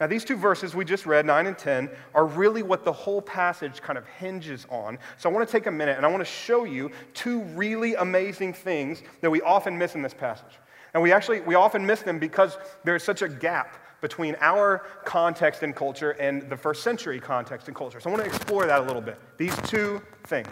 Now, 0.00 0.08
these 0.08 0.24
two 0.24 0.36
verses 0.36 0.74
we 0.74 0.84
just 0.84 1.06
read, 1.06 1.24
9 1.24 1.46
and 1.46 1.56
10, 1.56 1.90
are 2.14 2.26
really 2.26 2.62
what 2.62 2.84
the 2.84 2.92
whole 2.92 3.22
passage 3.22 3.80
kind 3.80 3.96
of 3.96 4.06
hinges 4.06 4.66
on. 4.68 4.98
So 5.18 5.30
I 5.30 5.32
want 5.32 5.48
to 5.48 5.52
take 5.52 5.66
a 5.66 5.70
minute 5.70 5.96
and 5.96 6.04
I 6.04 6.08
want 6.10 6.20
to 6.20 6.30
show 6.30 6.64
you 6.64 6.90
two 7.12 7.40
really 7.40 7.94
amazing 7.94 8.52
things 8.52 9.02
that 9.20 9.30
we 9.30 9.40
often 9.40 9.78
miss 9.78 9.94
in 9.94 10.02
this 10.02 10.14
passage. 10.14 10.58
And 10.94 11.02
we 11.02 11.12
actually, 11.12 11.40
we 11.40 11.56
often 11.56 11.84
miss 11.84 12.02
them 12.02 12.18
because 12.18 12.56
there's 12.84 13.02
such 13.02 13.22
a 13.22 13.28
gap 13.28 13.76
between 14.00 14.36
our 14.40 14.86
context 15.04 15.62
and 15.62 15.74
culture 15.74 16.12
and 16.12 16.48
the 16.48 16.56
first 16.56 16.82
century 16.82 17.18
context 17.18 17.68
and 17.68 17.76
culture. 17.76 17.98
So 18.00 18.10
I 18.10 18.12
want 18.12 18.24
to 18.24 18.30
explore 18.30 18.66
that 18.66 18.80
a 18.80 18.84
little 18.84 19.02
bit. 19.02 19.18
These 19.36 19.56
two 19.62 20.00
things. 20.24 20.48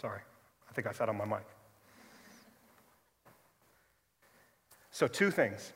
Sorry, 0.00 0.20
I 0.68 0.72
think 0.74 0.86
I 0.86 0.92
said 0.92 1.08
on 1.08 1.16
my 1.16 1.24
mic. 1.24 1.46
So, 4.90 5.06
two 5.06 5.30
things. 5.30 5.74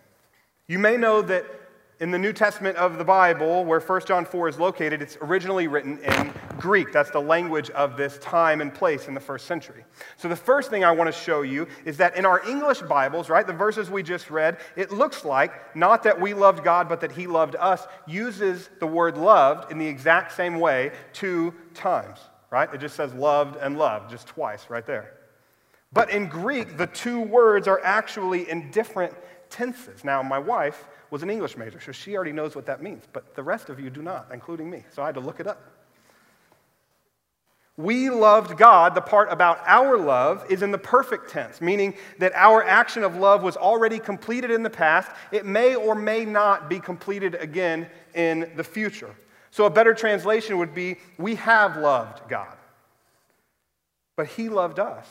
You 0.66 0.78
may 0.78 0.96
know 0.96 1.20
that 1.22 1.44
in 2.00 2.10
the 2.10 2.18
New 2.18 2.32
Testament 2.32 2.78
of 2.78 2.96
the 2.96 3.04
Bible, 3.04 3.62
where 3.66 3.78
1 3.78 4.00
John 4.06 4.24
4 4.24 4.48
is 4.48 4.58
located, 4.58 5.02
it's 5.02 5.18
originally 5.20 5.68
written 5.68 5.98
in 5.98 6.32
Greek. 6.58 6.92
That's 6.92 7.10
the 7.10 7.20
language 7.20 7.68
of 7.70 7.98
this 7.98 8.16
time 8.18 8.62
and 8.62 8.72
place 8.72 9.06
in 9.06 9.12
the 9.12 9.20
first 9.20 9.46
century. 9.46 9.84
So, 10.16 10.26
the 10.26 10.34
first 10.34 10.70
thing 10.70 10.82
I 10.82 10.92
want 10.92 11.14
to 11.14 11.20
show 11.20 11.42
you 11.42 11.68
is 11.84 11.98
that 11.98 12.16
in 12.16 12.24
our 12.24 12.46
English 12.48 12.80
Bibles, 12.80 13.28
right, 13.28 13.46
the 13.46 13.52
verses 13.52 13.90
we 13.90 14.02
just 14.02 14.30
read, 14.30 14.56
it 14.76 14.90
looks 14.90 15.26
like 15.26 15.76
not 15.76 16.02
that 16.04 16.18
we 16.18 16.32
loved 16.32 16.64
God, 16.64 16.88
but 16.88 17.02
that 17.02 17.12
He 17.12 17.26
loved 17.26 17.54
us, 17.56 17.86
uses 18.06 18.70
the 18.80 18.86
word 18.86 19.18
loved 19.18 19.70
in 19.70 19.76
the 19.76 19.86
exact 19.86 20.32
same 20.32 20.58
way 20.58 20.92
two 21.12 21.52
times, 21.74 22.18
right? 22.50 22.72
It 22.72 22.78
just 22.78 22.96
says 22.96 23.12
loved 23.12 23.56
and 23.56 23.76
loved, 23.76 24.10
just 24.10 24.26
twice 24.26 24.70
right 24.70 24.86
there. 24.86 25.18
But 25.92 26.08
in 26.10 26.28
Greek, 26.28 26.78
the 26.78 26.86
two 26.86 27.20
words 27.20 27.68
are 27.68 27.80
actually 27.84 28.48
in 28.48 28.70
different 28.70 29.12
tenses. 29.50 30.02
Now, 30.02 30.22
my 30.22 30.38
wife 30.38 30.86
was 31.10 31.22
an 31.22 31.30
English 31.30 31.56
major, 31.56 31.80
so 31.80 31.92
she 31.92 32.14
already 32.14 32.32
knows 32.32 32.54
what 32.54 32.66
that 32.66 32.82
means, 32.82 33.04
but 33.12 33.34
the 33.34 33.42
rest 33.42 33.68
of 33.68 33.80
you 33.80 33.90
do 33.90 34.02
not, 34.02 34.28
including 34.32 34.70
me. 34.70 34.84
So 34.92 35.02
I 35.02 35.06
had 35.06 35.14
to 35.16 35.20
look 35.20 35.40
it 35.40 35.46
up. 35.46 35.60
We 37.76 38.10
loved 38.10 38.58
God, 38.58 38.94
the 38.94 39.00
part 39.00 39.32
about 39.32 39.58
our 39.66 39.96
love 39.96 40.44
is 40.50 40.62
in 40.62 40.70
the 40.70 40.78
perfect 40.78 41.30
tense, 41.30 41.62
meaning 41.62 41.94
that 42.18 42.32
our 42.34 42.62
action 42.62 43.02
of 43.02 43.16
love 43.16 43.42
was 43.42 43.56
already 43.56 43.98
completed 43.98 44.50
in 44.50 44.62
the 44.62 44.70
past. 44.70 45.10
It 45.32 45.46
may 45.46 45.74
or 45.74 45.94
may 45.94 46.26
not 46.26 46.68
be 46.68 46.78
completed 46.78 47.36
again 47.36 47.88
in 48.14 48.52
the 48.54 48.64
future. 48.64 49.14
So 49.50 49.64
a 49.64 49.70
better 49.70 49.94
translation 49.94 50.58
would 50.58 50.74
be 50.74 50.98
we 51.18 51.36
have 51.36 51.76
loved 51.76 52.28
God, 52.28 52.54
but 54.14 54.26
He 54.26 54.48
loved 54.48 54.78
us. 54.78 55.06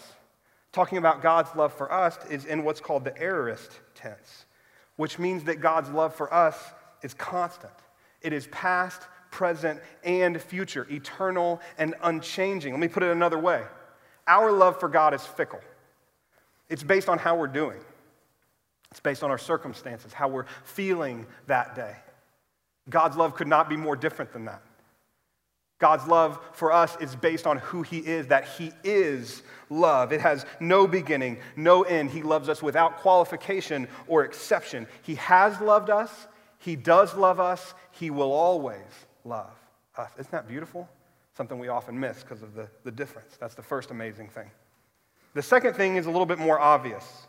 Talking 0.71 0.99
about 0.99 1.23
God's 1.23 1.53
love 1.55 1.73
for 1.73 1.91
us 1.91 2.19
is 2.29 2.45
in 2.45 2.63
what's 2.63 2.79
called 2.79 3.03
the 3.03 3.19
aorist 3.19 3.79
tense, 3.95 4.45
which 4.99 5.17
means 5.17 5.45
that 5.45 5.61
God's 5.61 5.89
love 5.91 6.13
for 6.13 6.31
us 6.33 6.57
is 7.03 7.13
constant. 7.13 7.71
It 8.21 8.33
is 8.33 8.47
past, 8.47 9.03
present, 9.31 9.79
and 10.03 10.41
future, 10.41 10.85
eternal 10.91 11.61
and 11.77 11.95
unchanging. 12.03 12.73
Let 12.73 12.81
me 12.81 12.89
put 12.89 13.03
it 13.03 13.09
another 13.09 13.39
way 13.39 13.63
our 14.27 14.51
love 14.51 14.77
for 14.77 14.89
God 14.89 15.13
is 15.13 15.25
fickle, 15.25 15.61
it's 16.67 16.83
based 16.83 17.07
on 17.07 17.17
how 17.17 17.37
we're 17.37 17.47
doing, 17.47 17.79
it's 18.91 18.99
based 18.99 19.23
on 19.23 19.31
our 19.31 19.37
circumstances, 19.37 20.11
how 20.11 20.27
we're 20.27 20.47
feeling 20.65 21.25
that 21.47 21.77
day. 21.77 21.95
God's 22.89 23.15
love 23.15 23.35
could 23.35 23.47
not 23.47 23.69
be 23.69 23.77
more 23.77 23.95
different 23.95 24.33
than 24.33 24.43
that. 24.45 24.61
God's 25.79 26.05
love 26.07 26.39
for 26.51 26.73
us 26.73 26.97
is 26.99 27.15
based 27.15 27.47
on 27.47 27.57
who 27.57 27.81
He 27.81 27.99
is, 27.99 28.27
that 28.27 28.45
He 28.45 28.71
is 28.83 29.41
love. 29.69 30.11
It 30.11 30.21
has 30.21 30.45
no 30.59 30.85
beginning, 30.87 31.39
no 31.55 31.83
end. 31.83 32.11
He 32.11 32.21
loves 32.21 32.49
us 32.49 32.61
without 32.61 32.97
qualification 32.97 33.87
or 34.07 34.25
exception. 34.25 34.87
He 35.03 35.15
has 35.15 35.59
loved 35.61 35.89
us, 35.89 36.27
He 36.59 36.75
does 36.75 37.15
love 37.15 37.39
us, 37.39 37.73
He 37.91 38.09
will 38.09 38.31
always 38.31 39.07
love 39.23 39.51
us. 39.97 40.11
Isn't 40.19 40.31
that 40.31 40.47
beautiful? 40.47 40.87
Something 41.35 41.59
we 41.59 41.69
often 41.69 41.97
miss 41.97 42.21
because 42.21 42.43
of 42.43 42.53
the, 42.53 42.67
the 42.83 42.91
difference. 42.91 43.37
That's 43.39 43.55
the 43.55 43.63
first 43.63 43.91
amazing 43.91 44.27
thing. 44.27 44.51
The 45.33 45.41
second 45.41 45.75
thing 45.75 45.95
is 45.95 46.05
a 46.05 46.11
little 46.11 46.25
bit 46.25 46.39
more 46.39 46.59
obvious. 46.59 47.27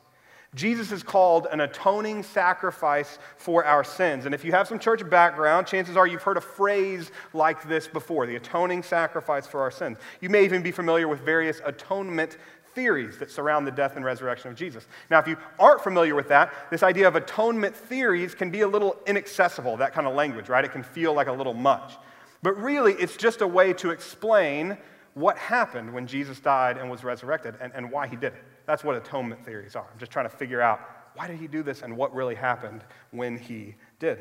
Jesus 0.57 0.91
is 0.91 1.05
called 1.05 1.47
an 1.53 1.61
atoning 1.61 2.25
sacrifice 2.25 3.19
for 3.37 3.65
our 3.65 3.85
sins. 3.85 4.27
And 4.27 4.35
if 4.35 4.45
you 4.45 4.51
have 4.51 4.67
some 4.67 4.81
church 4.81 5.09
background, 5.09 5.69
chances 5.69 5.97
are 5.97 6.09
you've 6.09 6.25
heard 6.25 6.37
a 6.37 6.41
phrase 6.41 7.13
like 7.33 7.69
this 7.69 7.87
before 7.87 8.27
the 8.27 8.35
atoning 8.35 8.83
sacrifice 8.83 9.47
for 9.47 9.61
our 9.61 9.71
sins. 9.71 9.99
You 10.21 10.29
may 10.29 10.45
even 10.45 10.61
be 10.63 10.73
familiar 10.73 11.07
with 11.07 11.21
various 11.21 11.61
atonement 11.65 12.37
theories 12.75 13.17
that 13.19 13.31
surround 13.31 13.67
the 13.67 13.71
death 13.71 13.95
and 13.95 14.05
resurrection 14.05 14.51
of 14.51 14.57
Jesus. 14.57 14.89
Now, 15.09 15.21
if 15.21 15.29
you 15.29 15.37
aren't 15.59 15.83
familiar 15.83 16.17
with 16.17 16.29
that, 16.29 16.53
this 16.71 16.83
idea 16.83 17.07
of 17.07 17.15
atonement 17.15 17.77
theories 17.77 18.35
can 18.35 18.51
be 18.51 18.63
a 18.63 18.69
little 18.69 18.97
inaccessible, 19.07 19.77
that 19.77 19.93
kind 19.93 20.07
of 20.07 20.15
language, 20.15 20.49
right? 20.49 20.65
It 20.65 20.73
can 20.73 20.83
feel 20.83 21.13
like 21.13 21.29
a 21.29 21.33
little 21.33 21.55
much. 21.55 21.95
But 22.43 22.57
really, 22.57 22.95
it's 22.95 23.17
just 23.17 23.41
a 23.41 23.47
way 23.47 23.73
to 23.75 23.91
explain 23.91 24.79
what 25.15 25.37
happened 25.37 25.93
when 25.93 26.07
Jesus 26.07 26.41
died 26.41 26.77
and 26.79 26.91
was 26.91 27.05
resurrected 27.05 27.55
and, 27.61 27.73
and 27.75 27.91
why 27.91 28.07
he 28.07 28.17
did 28.17 28.33
it. 28.33 28.45
That's 28.71 28.85
what 28.85 28.95
atonement 28.95 29.45
theories 29.45 29.75
are. 29.75 29.85
I'm 29.93 29.99
just 29.99 30.13
trying 30.13 30.27
to 30.27 30.37
figure 30.37 30.61
out 30.61 30.81
why 31.17 31.27
did 31.27 31.41
he 31.41 31.49
do 31.49 31.65
this 31.65 31.83
and 31.83 31.97
what 31.97 32.15
really 32.15 32.37
happened 32.37 32.85
when 33.11 33.37
he 33.37 33.75
did. 33.99 34.21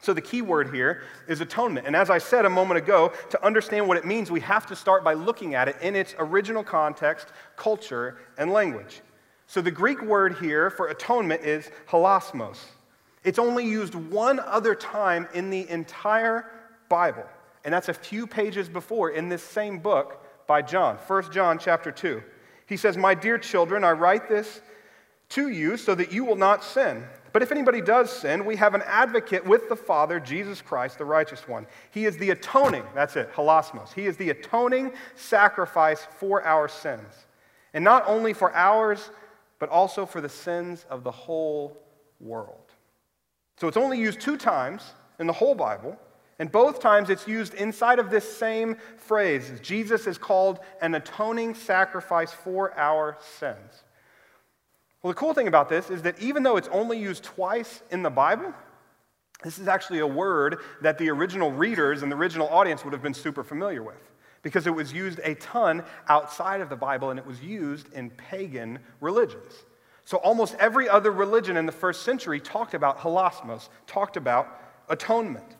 So, 0.00 0.14
the 0.14 0.20
key 0.20 0.42
word 0.42 0.72
here 0.72 1.02
is 1.26 1.40
atonement. 1.40 1.84
And 1.84 1.96
as 1.96 2.08
I 2.08 2.18
said 2.18 2.44
a 2.44 2.50
moment 2.50 2.78
ago, 2.78 3.12
to 3.30 3.44
understand 3.44 3.88
what 3.88 3.96
it 3.96 4.04
means, 4.04 4.30
we 4.30 4.38
have 4.42 4.66
to 4.66 4.76
start 4.76 5.02
by 5.02 5.14
looking 5.14 5.56
at 5.56 5.66
it 5.66 5.74
in 5.82 5.96
its 5.96 6.14
original 6.20 6.62
context, 6.62 7.32
culture, 7.56 8.18
and 8.38 8.52
language. 8.52 9.00
So, 9.48 9.60
the 9.60 9.72
Greek 9.72 10.02
word 10.02 10.36
here 10.36 10.70
for 10.70 10.86
atonement 10.86 11.42
is 11.42 11.68
hilasmos. 11.88 12.58
It's 13.24 13.40
only 13.40 13.66
used 13.66 13.96
one 13.96 14.38
other 14.38 14.76
time 14.76 15.26
in 15.34 15.50
the 15.50 15.68
entire 15.68 16.48
Bible, 16.88 17.26
and 17.64 17.74
that's 17.74 17.88
a 17.88 17.94
few 17.94 18.28
pages 18.28 18.68
before 18.68 19.10
in 19.10 19.28
this 19.28 19.42
same 19.42 19.80
book 19.80 20.46
by 20.46 20.62
John, 20.62 20.96
1 21.08 21.32
John 21.32 21.58
chapter 21.58 21.90
2. 21.90 22.22
He 22.68 22.76
says, 22.76 22.96
My 22.96 23.14
dear 23.14 23.38
children, 23.38 23.82
I 23.82 23.92
write 23.92 24.28
this 24.28 24.60
to 25.30 25.48
you 25.48 25.76
so 25.76 25.94
that 25.94 26.12
you 26.12 26.24
will 26.24 26.36
not 26.36 26.62
sin. 26.62 27.04
But 27.32 27.42
if 27.42 27.52
anybody 27.52 27.80
does 27.80 28.10
sin, 28.10 28.44
we 28.44 28.56
have 28.56 28.74
an 28.74 28.82
advocate 28.86 29.44
with 29.44 29.68
the 29.68 29.76
Father, 29.76 30.18
Jesus 30.18 30.62
Christ, 30.62 30.98
the 30.98 31.04
righteous 31.04 31.46
one. 31.46 31.66
He 31.90 32.06
is 32.06 32.16
the 32.16 32.30
atoning, 32.30 32.84
that's 32.94 33.16
it, 33.16 33.32
hilasmos. 33.34 33.92
He 33.92 34.06
is 34.06 34.16
the 34.16 34.30
atoning 34.30 34.92
sacrifice 35.14 36.06
for 36.18 36.42
our 36.44 36.68
sins. 36.68 37.26
And 37.74 37.84
not 37.84 38.04
only 38.06 38.32
for 38.32 38.54
ours, 38.54 39.10
but 39.58 39.68
also 39.68 40.06
for 40.06 40.20
the 40.20 40.28
sins 40.28 40.86
of 40.88 41.04
the 41.04 41.10
whole 41.10 41.76
world. 42.20 42.72
So 43.58 43.68
it's 43.68 43.76
only 43.76 43.98
used 43.98 44.20
two 44.20 44.36
times 44.36 44.82
in 45.18 45.26
the 45.26 45.32
whole 45.32 45.54
Bible, 45.54 45.98
And 46.38 46.52
both 46.52 46.80
times 46.80 47.10
it's 47.10 47.26
used 47.26 47.54
inside 47.54 47.98
of 47.98 48.10
this 48.10 48.36
same 48.36 48.76
phrase. 48.96 49.50
Jesus 49.60 50.06
is 50.06 50.18
called 50.18 50.60
an 50.80 50.94
atoning 50.94 51.54
sacrifice 51.54 52.32
for 52.32 52.78
our 52.78 53.18
sins. 53.38 53.82
Well, 55.02 55.12
the 55.12 55.18
cool 55.18 55.34
thing 55.34 55.48
about 55.48 55.68
this 55.68 55.90
is 55.90 56.02
that 56.02 56.20
even 56.20 56.42
though 56.42 56.56
it's 56.56 56.68
only 56.68 56.98
used 56.98 57.24
twice 57.24 57.82
in 57.90 58.02
the 58.02 58.10
Bible, 58.10 58.52
this 59.42 59.58
is 59.58 59.68
actually 59.68 60.00
a 60.00 60.06
word 60.06 60.58
that 60.80 60.98
the 60.98 61.10
original 61.10 61.52
readers 61.52 62.02
and 62.02 62.10
the 62.10 62.16
original 62.16 62.48
audience 62.48 62.84
would 62.84 62.92
have 62.92 63.02
been 63.02 63.14
super 63.14 63.44
familiar 63.44 63.82
with 63.82 64.10
because 64.42 64.66
it 64.66 64.74
was 64.74 64.92
used 64.92 65.20
a 65.24 65.34
ton 65.36 65.82
outside 66.08 66.60
of 66.60 66.68
the 66.68 66.76
Bible 66.76 67.10
and 67.10 67.18
it 67.18 67.26
was 67.26 67.42
used 67.42 67.92
in 67.92 68.10
pagan 68.10 68.78
religions. 69.00 69.64
So 70.04 70.16
almost 70.18 70.54
every 70.58 70.88
other 70.88 71.12
religion 71.12 71.56
in 71.56 71.66
the 71.66 71.72
first 71.72 72.02
century 72.02 72.40
talked 72.40 72.74
about 72.74 72.98
hilasmos, 72.98 73.68
talked 73.86 74.16
about 74.16 74.60
atonement. 74.88 75.57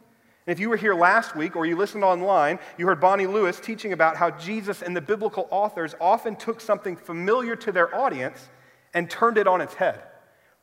And 0.48 0.54
if 0.54 0.60
you 0.60 0.70
were 0.70 0.78
here 0.78 0.94
last 0.94 1.36
week 1.36 1.56
or 1.56 1.66
you 1.66 1.76
listened 1.76 2.02
online, 2.02 2.58
you 2.78 2.86
heard 2.86 3.02
Bonnie 3.02 3.26
Lewis 3.26 3.60
teaching 3.60 3.92
about 3.92 4.16
how 4.16 4.30
Jesus 4.30 4.80
and 4.80 4.96
the 4.96 5.00
biblical 5.02 5.46
authors 5.50 5.94
often 6.00 6.36
took 6.36 6.62
something 6.62 6.96
familiar 6.96 7.54
to 7.56 7.70
their 7.70 7.94
audience 7.94 8.48
and 8.94 9.10
turned 9.10 9.36
it 9.36 9.46
on 9.46 9.60
its 9.60 9.74
head. 9.74 10.00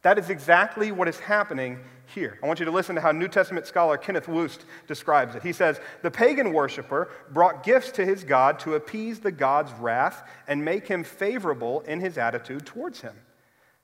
That 0.01 0.18
is 0.18 0.32
exactly 0.32 0.92
what 0.92 1.08
is 1.08 1.20
happening 1.20 1.77
here. 2.08 2.39
I 2.42 2.48
want 2.48 2.58
you 2.58 2.65
to 2.65 2.72
listen 2.72 2.96
to 2.96 3.01
how 3.01 3.12
New 3.12 3.27
Testament 3.27 3.68
scholar 3.68 3.96
Kenneth 3.96 4.25
Wuest 4.25 4.62
describes 4.88 5.36
it. 5.36 5.44
He 5.44 5.54
says, 5.54 5.80
The 6.01 6.10
pagan 6.10 6.51
worshiper 6.51 7.12
brought 7.32 7.62
gifts 7.62 7.92
to 7.92 8.06
his 8.06 8.24
God 8.24 8.58
to 8.62 8.74
appease 8.74 9.20
the 9.20 9.32
God's 9.32 9.72
wrath 9.74 10.27
and 10.48 10.65
make 10.65 10.88
him 10.88 11.04
favorable 11.04 11.82
in 11.82 12.00
his 12.00 12.18
attitude 12.18 12.65
towards 12.65 13.01
him. 13.01 13.13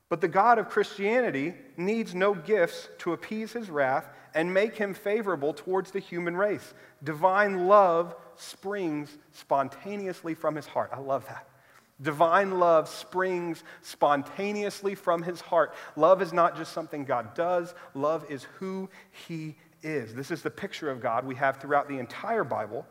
But 0.08 0.20
the 0.20 0.26
God 0.26 0.58
of 0.58 0.68
Christianity 0.68 1.54
needs 1.76 2.12
no 2.12 2.34
gifts 2.34 2.88
to 2.98 3.12
appease 3.12 3.52
his 3.52 3.70
wrath 3.70 4.08
and 4.34 4.52
make 4.52 4.76
him 4.76 4.94
favorable 4.94 5.52
towards 5.52 5.90
the 5.90 5.98
human 5.98 6.36
race. 6.36 6.74
Divine 7.02 7.66
love 7.66 8.14
springs 8.36 9.16
spontaneously 9.32 10.34
from 10.34 10.54
his 10.54 10.66
heart. 10.66 10.90
I 10.92 11.00
love 11.00 11.26
that. 11.26 11.46
Divine 12.00 12.58
love 12.58 12.88
springs 12.88 13.62
spontaneously 13.82 14.94
from 14.94 15.22
his 15.22 15.40
heart. 15.40 15.74
Love 15.94 16.20
is 16.20 16.32
not 16.32 16.56
just 16.56 16.72
something 16.72 17.04
God 17.04 17.34
does, 17.34 17.74
love 17.94 18.24
is 18.28 18.44
who 18.58 18.90
he 19.26 19.56
is. 19.82 20.14
This 20.14 20.30
is 20.30 20.42
the 20.42 20.50
picture 20.50 20.90
of 20.90 21.00
God 21.00 21.24
we 21.24 21.36
have 21.36 21.58
throughout 21.58 21.88
the 21.88 21.98
entire 21.98 22.44
Bible, 22.44 22.86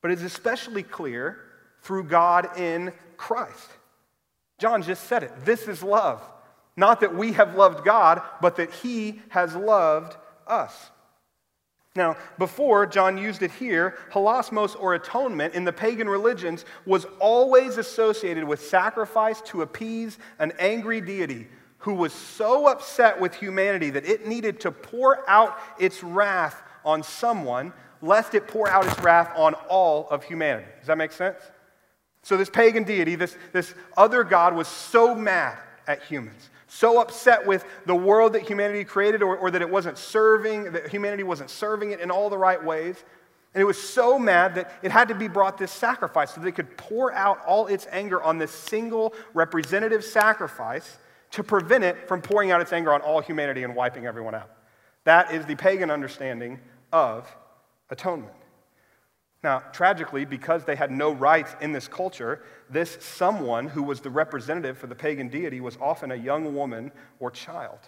but 0.00 0.10
it's 0.10 0.22
especially 0.22 0.82
clear 0.82 1.40
through 1.82 2.04
God 2.04 2.58
in 2.58 2.92
Christ. 3.16 3.68
John 4.58 4.82
just 4.82 5.04
said 5.04 5.22
it. 5.22 5.32
This 5.44 5.66
is 5.68 5.82
love. 5.82 6.22
Not 6.76 7.00
that 7.00 7.14
we 7.14 7.32
have 7.32 7.54
loved 7.54 7.84
God, 7.84 8.22
but 8.40 8.56
that 8.56 8.70
he 8.70 9.22
has 9.30 9.54
loved 9.54 10.16
us. 10.46 10.90
Now, 11.96 12.16
before 12.38 12.86
John 12.86 13.16
used 13.16 13.42
it 13.42 13.50
here, 13.50 13.96
hilasmos 14.12 14.76
or 14.78 14.94
atonement 14.94 15.54
in 15.54 15.64
the 15.64 15.72
pagan 15.72 16.08
religions 16.08 16.64
was 16.84 17.06
always 17.18 17.78
associated 17.78 18.44
with 18.44 18.60
sacrifice 18.60 19.40
to 19.42 19.62
appease 19.62 20.18
an 20.38 20.52
angry 20.58 21.00
deity 21.00 21.48
who 21.78 21.94
was 21.94 22.12
so 22.12 22.66
upset 22.66 23.18
with 23.18 23.34
humanity 23.34 23.90
that 23.90 24.04
it 24.04 24.26
needed 24.26 24.60
to 24.60 24.70
pour 24.70 25.28
out 25.28 25.58
its 25.78 26.02
wrath 26.02 26.62
on 26.84 27.02
someone, 27.02 27.72
lest 28.02 28.34
it 28.34 28.46
pour 28.46 28.68
out 28.68 28.84
its 28.86 28.98
wrath 29.00 29.32
on 29.36 29.54
all 29.68 30.06
of 30.10 30.22
humanity. 30.22 30.68
Does 30.78 30.88
that 30.88 30.98
make 30.98 31.12
sense? 31.12 31.38
So, 32.22 32.36
this 32.36 32.50
pagan 32.50 32.82
deity, 32.82 33.14
this, 33.14 33.36
this 33.52 33.72
other 33.96 34.24
God, 34.24 34.54
was 34.54 34.66
so 34.66 35.14
mad 35.14 35.58
at 35.86 36.02
humans 36.02 36.50
so 36.66 37.00
upset 37.00 37.46
with 37.46 37.64
the 37.86 37.94
world 37.94 38.32
that 38.32 38.42
humanity 38.42 38.84
created 38.84 39.22
or, 39.22 39.36
or, 39.36 39.50
that 39.50 39.62
it 39.62 39.70
wasn't 39.70 39.98
serving, 39.98 40.72
that 40.72 40.88
humanity 40.88 41.22
wasn't 41.22 41.50
serving 41.50 41.92
it 41.92 42.00
in 42.00 42.10
all 42.10 42.28
the 42.28 42.38
right 42.38 42.62
ways. 42.62 43.04
And 43.54 43.62
it 43.62 43.64
was 43.64 43.80
so 43.80 44.18
mad 44.18 44.56
that 44.56 44.72
it 44.82 44.90
had 44.90 45.08
to 45.08 45.14
be 45.14 45.28
brought 45.28 45.58
this 45.58 45.70
sacrifice 45.70 46.34
so 46.34 46.40
they 46.40 46.52
could 46.52 46.76
pour 46.76 47.12
out 47.12 47.40
all 47.46 47.68
its 47.68 47.86
anger 47.90 48.22
on 48.22 48.36
this 48.38 48.50
single 48.50 49.14
representative 49.32 50.04
sacrifice 50.04 50.98
to 51.30 51.42
prevent 51.42 51.84
it 51.84 52.08
from 52.08 52.20
pouring 52.20 52.50
out 52.50 52.60
its 52.60 52.72
anger 52.72 52.92
on 52.92 53.00
all 53.00 53.20
humanity 53.20 53.62
and 53.62 53.74
wiping 53.74 54.06
everyone 54.06 54.34
out. 54.34 54.50
That 55.04 55.32
is 55.32 55.46
the 55.46 55.54
pagan 55.54 55.90
understanding 55.90 56.60
of 56.92 57.34
atonement. 57.90 58.32
Now, 59.46 59.62
tragically, 59.72 60.24
because 60.24 60.64
they 60.64 60.74
had 60.74 60.90
no 60.90 61.12
rights 61.12 61.54
in 61.60 61.70
this 61.70 61.86
culture, 61.86 62.42
this 62.68 62.98
someone 63.00 63.68
who 63.68 63.84
was 63.84 64.00
the 64.00 64.10
representative 64.10 64.76
for 64.76 64.88
the 64.88 64.94
pagan 64.96 65.28
deity 65.28 65.60
was 65.60 65.78
often 65.80 66.10
a 66.10 66.16
young 66.16 66.52
woman 66.52 66.90
or 67.20 67.30
child. 67.30 67.78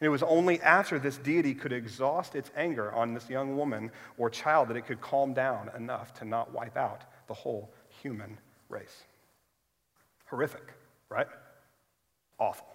And 0.00 0.06
it 0.06 0.08
was 0.08 0.22
only 0.22 0.58
after 0.62 0.98
this 0.98 1.18
deity 1.18 1.52
could 1.52 1.74
exhaust 1.74 2.34
its 2.34 2.50
anger 2.56 2.90
on 2.92 3.12
this 3.12 3.28
young 3.28 3.58
woman 3.58 3.90
or 4.16 4.30
child 4.30 4.68
that 4.68 4.78
it 4.78 4.86
could 4.86 5.02
calm 5.02 5.34
down 5.34 5.70
enough 5.76 6.14
to 6.14 6.24
not 6.24 6.50
wipe 6.50 6.78
out 6.78 7.02
the 7.26 7.34
whole 7.34 7.70
human 8.02 8.38
race. 8.70 9.04
Horrific, 10.30 10.72
right? 11.10 11.28
Awful. 12.38 12.68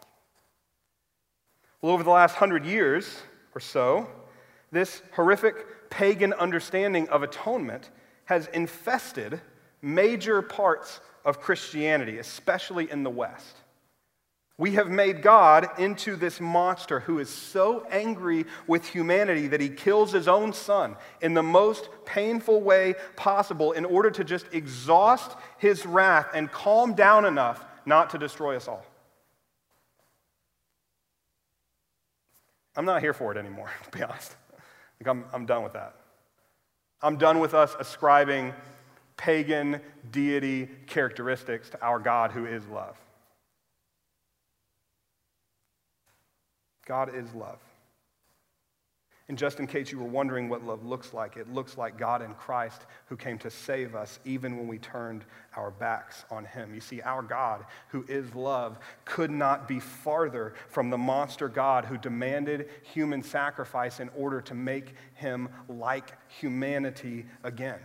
Well, 1.81 1.91
over 1.91 2.03
the 2.03 2.11
last 2.11 2.35
hundred 2.35 2.67
years 2.67 3.17
or 3.55 3.61
so, 3.61 4.07
this 4.71 5.01
horrific 5.13 5.82
pagan 5.93 6.33
understanding 6.33 7.07
of 7.09 7.21
atonement 7.21 7.91
has 8.25 8.47
infested 8.47 9.39
major 9.79 10.41
parts 10.41 10.99
of 11.23 11.39
Christianity, 11.39 12.17
especially 12.17 12.89
in 12.89 13.03
the 13.03 13.11
West. 13.11 13.57
We 14.57 14.71
have 14.71 14.89
made 14.89 15.21
God 15.21 15.67
into 15.77 16.15
this 16.15 16.41
monster 16.41 17.01
who 17.01 17.19
is 17.19 17.29
so 17.29 17.85
angry 17.91 18.45
with 18.65 18.87
humanity 18.87 19.47
that 19.49 19.61
he 19.61 19.69
kills 19.69 20.11
his 20.11 20.27
own 20.27 20.53
son 20.53 20.95
in 21.21 21.35
the 21.35 21.43
most 21.43 21.89
painful 22.05 22.61
way 22.61 22.95
possible 23.15 23.73
in 23.73 23.85
order 23.85 24.09
to 24.09 24.23
just 24.23 24.47
exhaust 24.51 25.37
his 25.59 25.85
wrath 25.85 26.29
and 26.33 26.51
calm 26.51 26.95
down 26.95 27.23
enough 27.23 27.63
not 27.85 28.09
to 28.11 28.17
destroy 28.17 28.55
us 28.55 28.67
all. 28.67 28.83
I'm 32.75 32.85
not 32.85 33.03
here 33.03 33.13
for 33.13 33.31
it 33.31 33.37
anymore, 33.37 33.71
to 33.83 33.95
be 33.95 34.03
honest. 34.03 34.35
Like, 34.99 35.07
I'm, 35.07 35.25
I'm 35.33 35.45
done 35.45 35.63
with 35.63 35.73
that. 35.73 35.95
I'm 37.01 37.17
done 37.17 37.39
with 37.39 37.53
us 37.53 37.75
ascribing 37.79 38.53
pagan 39.17 39.81
deity 40.11 40.69
characteristics 40.87 41.69
to 41.71 41.81
our 41.81 41.99
God 41.99 42.31
who 42.31 42.45
is 42.45 42.65
love. 42.67 42.97
God 46.85 47.13
is 47.13 47.33
love. 47.33 47.59
And 49.33 49.37
just 49.39 49.59
in 49.59 49.65
case 49.65 49.91
you 49.91 49.97
were 49.97 50.05
wondering 50.05 50.47
what 50.47 50.63
love 50.63 50.85
looks 50.85 51.11
like, 51.11 51.37
it 51.37 51.51
looks 51.51 51.75
like 51.75 51.97
God 51.97 52.21
in 52.21 52.35
Christ 52.35 52.83
who 53.07 53.17
came 53.17 53.39
to 53.39 53.49
save 53.49 53.95
us 53.95 54.19
even 54.25 54.59
when 54.59 54.67
we 54.67 54.77
turned 54.77 55.25
our 55.57 55.71
backs 55.71 56.23
on 56.29 56.45
him. 56.45 56.75
You 56.75 56.79
see, 56.79 57.01
our 57.01 57.23
God, 57.23 57.65
who 57.87 58.05
is 58.07 58.35
love, 58.35 58.77
could 59.05 59.31
not 59.31 59.67
be 59.67 59.79
farther 59.79 60.53
from 60.69 60.91
the 60.91 60.99
monster 60.99 61.49
God 61.49 61.85
who 61.85 61.97
demanded 61.97 62.69
human 62.83 63.23
sacrifice 63.23 63.99
in 63.99 64.09
order 64.15 64.39
to 64.41 64.53
make 64.53 64.93
him 65.15 65.49
like 65.67 66.11
humanity 66.39 67.25
again. 67.43 67.79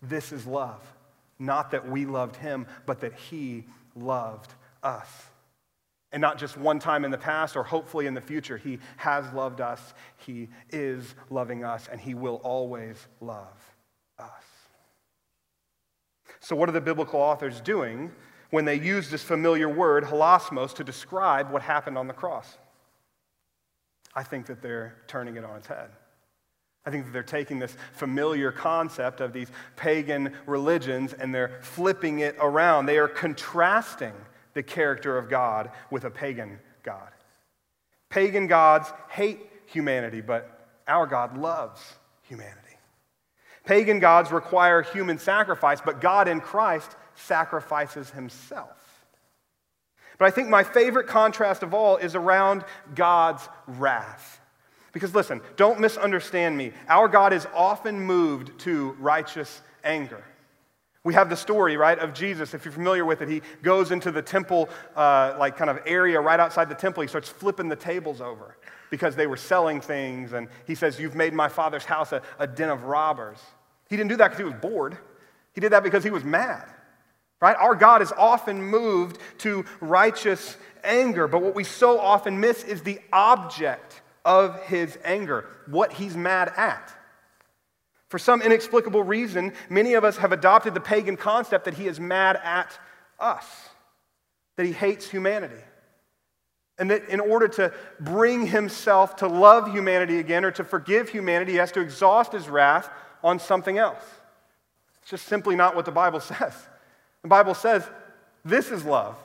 This 0.00 0.32
is 0.32 0.46
love. 0.46 0.80
Not 1.38 1.72
that 1.72 1.90
we 1.90 2.06
loved 2.06 2.36
him, 2.36 2.66
but 2.86 3.00
that 3.00 3.12
he 3.12 3.66
loved 3.94 4.54
us. 4.82 5.08
And 6.12 6.20
not 6.20 6.38
just 6.38 6.56
one 6.56 6.78
time 6.78 7.04
in 7.04 7.10
the 7.10 7.18
past 7.18 7.56
or 7.56 7.62
hopefully 7.64 8.06
in 8.06 8.14
the 8.14 8.20
future. 8.20 8.56
He 8.56 8.78
has 8.96 9.30
loved 9.32 9.60
us, 9.60 9.94
He 10.18 10.48
is 10.70 11.14
loving 11.30 11.64
us, 11.64 11.88
and 11.90 12.00
He 12.00 12.14
will 12.14 12.36
always 12.36 13.06
love 13.20 13.74
us. 14.18 14.30
So, 16.40 16.54
what 16.54 16.68
are 16.68 16.72
the 16.72 16.80
biblical 16.80 17.20
authors 17.20 17.60
doing 17.60 18.12
when 18.50 18.64
they 18.64 18.76
use 18.76 19.10
this 19.10 19.22
familiar 19.22 19.68
word, 19.68 20.04
hilasmos, 20.04 20.72
to 20.74 20.84
describe 20.84 21.50
what 21.50 21.62
happened 21.62 21.98
on 21.98 22.06
the 22.06 22.14
cross? 22.14 22.56
I 24.14 24.22
think 24.22 24.46
that 24.46 24.62
they're 24.62 24.96
turning 25.06 25.36
it 25.36 25.44
on 25.44 25.56
its 25.56 25.66
head. 25.66 25.90
I 26.86 26.90
think 26.90 27.04
that 27.04 27.12
they're 27.12 27.22
taking 27.24 27.58
this 27.58 27.76
familiar 27.92 28.52
concept 28.52 29.20
of 29.20 29.32
these 29.32 29.50
pagan 29.74 30.32
religions 30.46 31.12
and 31.12 31.34
they're 31.34 31.58
flipping 31.60 32.20
it 32.20 32.36
around. 32.40 32.86
They 32.86 32.98
are 32.98 33.08
contrasting 33.08 34.14
the 34.56 34.62
character 34.62 35.18
of 35.18 35.28
God 35.28 35.70
with 35.90 36.04
a 36.04 36.10
pagan 36.10 36.58
God. 36.82 37.10
Pagan 38.08 38.46
gods 38.46 38.90
hate 39.10 39.38
humanity, 39.66 40.22
but 40.22 40.66
our 40.88 41.06
God 41.06 41.36
loves 41.36 41.82
humanity. 42.22 42.56
Pagan 43.66 43.98
gods 43.98 44.32
require 44.32 44.80
human 44.80 45.18
sacrifice, 45.18 45.82
but 45.84 46.00
God 46.00 46.26
in 46.26 46.40
Christ 46.40 46.96
sacrifices 47.16 48.08
himself. 48.10 49.04
But 50.16 50.24
I 50.24 50.30
think 50.30 50.48
my 50.48 50.64
favorite 50.64 51.06
contrast 51.06 51.62
of 51.62 51.74
all 51.74 51.98
is 51.98 52.14
around 52.14 52.64
God's 52.94 53.46
wrath. 53.66 54.40
Because 54.92 55.14
listen, 55.14 55.42
don't 55.56 55.80
misunderstand 55.80 56.56
me. 56.56 56.72
Our 56.88 57.08
God 57.08 57.34
is 57.34 57.46
often 57.54 58.00
moved 58.00 58.58
to 58.60 58.96
righteous 59.00 59.60
anger. 59.84 60.24
We 61.06 61.14
have 61.14 61.30
the 61.30 61.36
story, 61.36 61.76
right, 61.76 61.96
of 62.00 62.12
Jesus. 62.14 62.52
If 62.52 62.64
you're 62.64 62.72
familiar 62.72 63.04
with 63.04 63.22
it, 63.22 63.28
he 63.28 63.40
goes 63.62 63.92
into 63.92 64.10
the 64.10 64.22
temple, 64.22 64.68
uh, 64.96 65.36
like 65.38 65.56
kind 65.56 65.70
of 65.70 65.78
area 65.86 66.20
right 66.20 66.40
outside 66.40 66.68
the 66.68 66.74
temple. 66.74 67.02
He 67.02 67.06
starts 67.06 67.28
flipping 67.28 67.68
the 67.68 67.76
tables 67.76 68.20
over 68.20 68.56
because 68.90 69.14
they 69.14 69.28
were 69.28 69.36
selling 69.36 69.80
things. 69.80 70.32
And 70.32 70.48
he 70.66 70.74
says, 70.74 70.98
You've 70.98 71.14
made 71.14 71.32
my 71.32 71.48
father's 71.48 71.84
house 71.84 72.10
a, 72.10 72.22
a 72.40 72.48
den 72.48 72.70
of 72.70 72.82
robbers. 72.82 73.38
He 73.88 73.96
didn't 73.96 74.08
do 74.08 74.16
that 74.16 74.32
because 74.32 74.38
he 74.38 74.44
was 74.52 74.60
bored, 74.60 74.98
he 75.54 75.60
did 75.60 75.70
that 75.70 75.84
because 75.84 76.02
he 76.02 76.10
was 76.10 76.24
mad. 76.24 76.64
Right? 77.40 77.56
Our 77.56 77.76
God 77.76 78.02
is 78.02 78.10
often 78.10 78.60
moved 78.60 79.20
to 79.38 79.64
righteous 79.80 80.56
anger, 80.82 81.28
but 81.28 81.40
what 81.40 81.54
we 81.54 81.62
so 81.62 82.00
often 82.00 82.40
miss 82.40 82.64
is 82.64 82.82
the 82.82 82.98
object 83.12 84.02
of 84.24 84.60
his 84.64 84.98
anger, 85.04 85.46
what 85.66 85.92
he's 85.92 86.16
mad 86.16 86.52
at. 86.56 86.95
For 88.16 88.20
some 88.20 88.40
inexplicable 88.40 89.02
reason, 89.02 89.52
many 89.68 89.92
of 89.92 90.02
us 90.02 90.16
have 90.16 90.32
adopted 90.32 90.72
the 90.72 90.80
pagan 90.80 91.18
concept 91.18 91.66
that 91.66 91.74
he 91.74 91.86
is 91.86 92.00
mad 92.00 92.40
at 92.42 92.72
us, 93.20 93.44
that 94.56 94.64
he 94.64 94.72
hates 94.72 95.06
humanity. 95.06 95.62
And 96.78 96.90
that 96.90 97.10
in 97.10 97.20
order 97.20 97.46
to 97.46 97.74
bring 98.00 98.46
himself 98.46 99.16
to 99.16 99.28
love 99.28 99.70
humanity 99.70 100.18
again 100.18 100.46
or 100.46 100.50
to 100.52 100.64
forgive 100.64 101.10
humanity, 101.10 101.52
he 101.52 101.58
has 101.58 101.70
to 101.72 101.82
exhaust 101.82 102.32
his 102.32 102.48
wrath 102.48 102.88
on 103.22 103.38
something 103.38 103.76
else. 103.76 104.02
It's 105.02 105.10
just 105.10 105.26
simply 105.26 105.54
not 105.54 105.76
what 105.76 105.84
the 105.84 105.92
Bible 105.92 106.20
says. 106.20 106.54
The 107.20 107.28
Bible 107.28 107.52
says 107.52 107.86
this 108.46 108.70
is 108.70 108.86
love. 108.86 109.18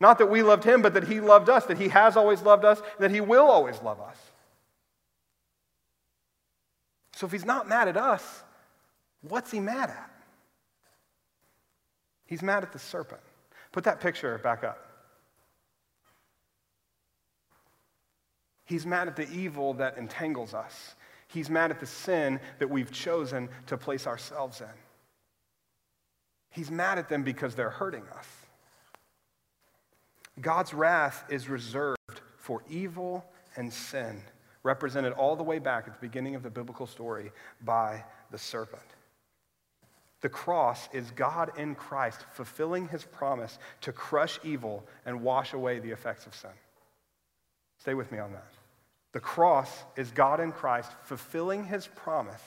Not 0.00 0.18
that 0.18 0.26
we 0.26 0.42
loved 0.42 0.64
him, 0.64 0.82
but 0.82 0.94
that 0.94 1.06
he 1.06 1.20
loved 1.20 1.48
us, 1.48 1.66
that 1.66 1.78
he 1.78 1.86
has 1.86 2.16
always 2.16 2.42
loved 2.42 2.64
us, 2.64 2.82
that 2.98 3.12
he 3.12 3.20
will 3.20 3.46
always 3.46 3.80
love 3.80 4.00
us. 4.00 4.16
So 7.24 7.26
if 7.26 7.32
he's 7.32 7.46
not 7.46 7.66
mad 7.66 7.88
at 7.88 7.96
us, 7.96 8.42
what's 9.22 9.50
he 9.50 9.58
mad 9.58 9.88
at? 9.88 10.10
He's 12.26 12.42
mad 12.42 12.62
at 12.62 12.70
the 12.70 12.78
serpent. 12.78 13.22
Put 13.72 13.84
that 13.84 13.98
picture 13.98 14.36
back 14.36 14.62
up. 14.62 14.86
He's 18.66 18.84
mad 18.84 19.08
at 19.08 19.16
the 19.16 19.26
evil 19.32 19.72
that 19.72 19.96
entangles 19.96 20.52
us. 20.52 20.96
He's 21.26 21.48
mad 21.48 21.70
at 21.70 21.80
the 21.80 21.86
sin 21.86 22.40
that 22.58 22.68
we've 22.68 22.92
chosen 22.92 23.48
to 23.68 23.78
place 23.78 24.06
ourselves 24.06 24.60
in. 24.60 24.66
He's 26.50 26.70
mad 26.70 26.98
at 26.98 27.08
them 27.08 27.22
because 27.22 27.54
they're 27.54 27.70
hurting 27.70 28.04
us. 28.18 28.28
God's 30.42 30.74
wrath 30.74 31.24
is 31.30 31.48
reserved 31.48 32.20
for 32.36 32.62
evil 32.68 33.24
and 33.56 33.72
sin 33.72 34.22
represented 34.64 35.12
all 35.12 35.36
the 35.36 35.42
way 35.44 35.60
back 35.60 35.84
at 35.86 35.94
the 35.94 36.06
beginning 36.06 36.34
of 36.34 36.42
the 36.42 36.50
biblical 36.50 36.86
story 36.86 37.30
by 37.64 38.02
the 38.32 38.38
serpent. 38.38 38.82
The 40.22 40.28
cross 40.30 40.88
is 40.92 41.10
God 41.10 41.52
in 41.58 41.74
Christ 41.74 42.24
fulfilling 42.32 42.88
his 42.88 43.04
promise 43.04 43.58
to 43.82 43.92
crush 43.92 44.40
evil 44.42 44.82
and 45.04 45.22
wash 45.22 45.52
away 45.52 45.78
the 45.78 45.90
effects 45.90 46.26
of 46.26 46.34
sin. 46.34 46.50
Stay 47.78 47.92
with 47.92 48.10
me 48.10 48.18
on 48.18 48.32
that. 48.32 48.52
The 49.12 49.20
cross 49.20 49.70
is 49.96 50.10
God 50.10 50.40
in 50.40 50.50
Christ 50.50 50.90
fulfilling 51.04 51.64
his 51.64 51.86
promise 51.86 52.42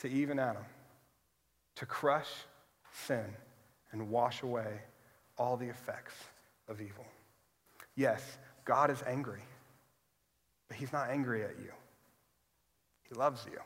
to 0.00 0.10
Eve 0.10 0.30
and 0.30 0.40
Adam 0.40 0.64
to 1.76 1.86
crush 1.86 2.28
sin 3.06 3.24
and 3.92 4.10
wash 4.10 4.42
away 4.42 4.80
all 5.38 5.56
the 5.56 5.68
effects 5.68 6.14
of 6.68 6.80
evil. 6.80 7.06
Yes, 7.94 8.38
God 8.64 8.90
is 8.90 9.02
angry. 9.06 9.42
He's 10.82 10.92
not 10.92 11.10
angry 11.10 11.44
at 11.44 11.60
you, 11.60 11.70
he 13.08 13.14
loves 13.14 13.46
you. 13.48 13.60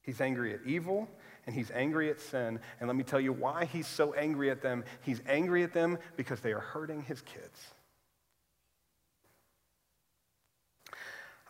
He's 0.00 0.18
angry 0.22 0.54
at 0.54 0.60
evil 0.64 1.06
and 1.44 1.54
he's 1.54 1.70
angry 1.72 2.08
at 2.08 2.18
sin. 2.18 2.58
And 2.80 2.88
let 2.88 2.96
me 2.96 3.04
tell 3.04 3.20
you 3.20 3.34
why 3.34 3.66
he's 3.66 3.86
so 3.86 4.14
angry 4.14 4.50
at 4.50 4.62
them. 4.62 4.82
He's 5.02 5.20
angry 5.28 5.62
at 5.62 5.74
them 5.74 5.98
because 6.16 6.40
they 6.40 6.52
are 6.52 6.60
hurting 6.60 7.02
his 7.02 7.20
kids. 7.20 7.60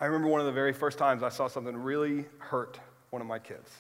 I 0.00 0.06
remember 0.06 0.26
one 0.26 0.40
of 0.40 0.46
the 0.46 0.52
very 0.52 0.72
first 0.72 0.98
times 0.98 1.22
I 1.22 1.28
saw 1.28 1.46
something 1.46 1.76
really 1.76 2.24
hurt 2.38 2.80
one 3.10 3.22
of 3.22 3.28
my 3.28 3.38
kids. 3.38 3.70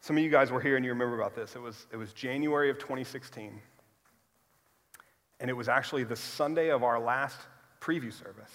Some 0.00 0.16
of 0.16 0.24
you 0.24 0.30
guys 0.30 0.50
were 0.50 0.60
here 0.60 0.74
and 0.74 0.84
you 0.84 0.90
remember 0.90 1.14
about 1.14 1.36
this. 1.36 1.54
It 1.54 1.62
was, 1.62 1.86
it 1.92 1.96
was 1.96 2.12
January 2.12 2.70
of 2.70 2.78
2016. 2.80 3.52
And 5.38 5.48
it 5.48 5.54
was 5.54 5.68
actually 5.68 6.02
the 6.02 6.16
Sunday 6.16 6.70
of 6.72 6.82
our 6.82 6.98
last 6.98 7.38
preview 7.84 8.12
service. 8.12 8.50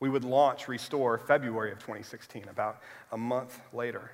We 0.00 0.08
would 0.08 0.24
launch 0.24 0.68
Restore 0.68 1.18
February 1.18 1.72
of 1.72 1.78
2016, 1.78 2.46
about 2.48 2.80
a 3.10 3.16
month 3.16 3.60
later. 3.72 4.10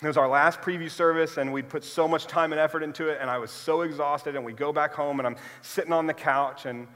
It 0.00 0.06
was 0.06 0.16
our 0.16 0.28
last 0.28 0.60
preview 0.60 0.88
service, 0.90 1.38
and 1.38 1.52
we'd 1.52 1.68
put 1.68 1.82
so 1.82 2.06
much 2.06 2.26
time 2.26 2.52
and 2.52 2.60
effort 2.60 2.84
into 2.84 3.08
it, 3.08 3.18
and 3.20 3.28
I 3.28 3.38
was 3.38 3.50
so 3.50 3.82
exhausted. 3.82 4.36
And 4.36 4.44
we 4.44 4.52
go 4.52 4.72
back 4.72 4.94
home, 4.94 5.18
and 5.18 5.26
I'm 5.26 5.36
sitting 5.60 5.92
on 5.92 6.06
the 6.06 6.14
couch, 6.14 6.66
and 6.66 6.86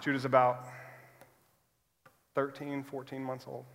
Judah's 0.00 0.24
about 0.24 0.66
13, 2.34 2.82
14 2.82 3.22
months 3.22 3.44
old. 3.46 3.66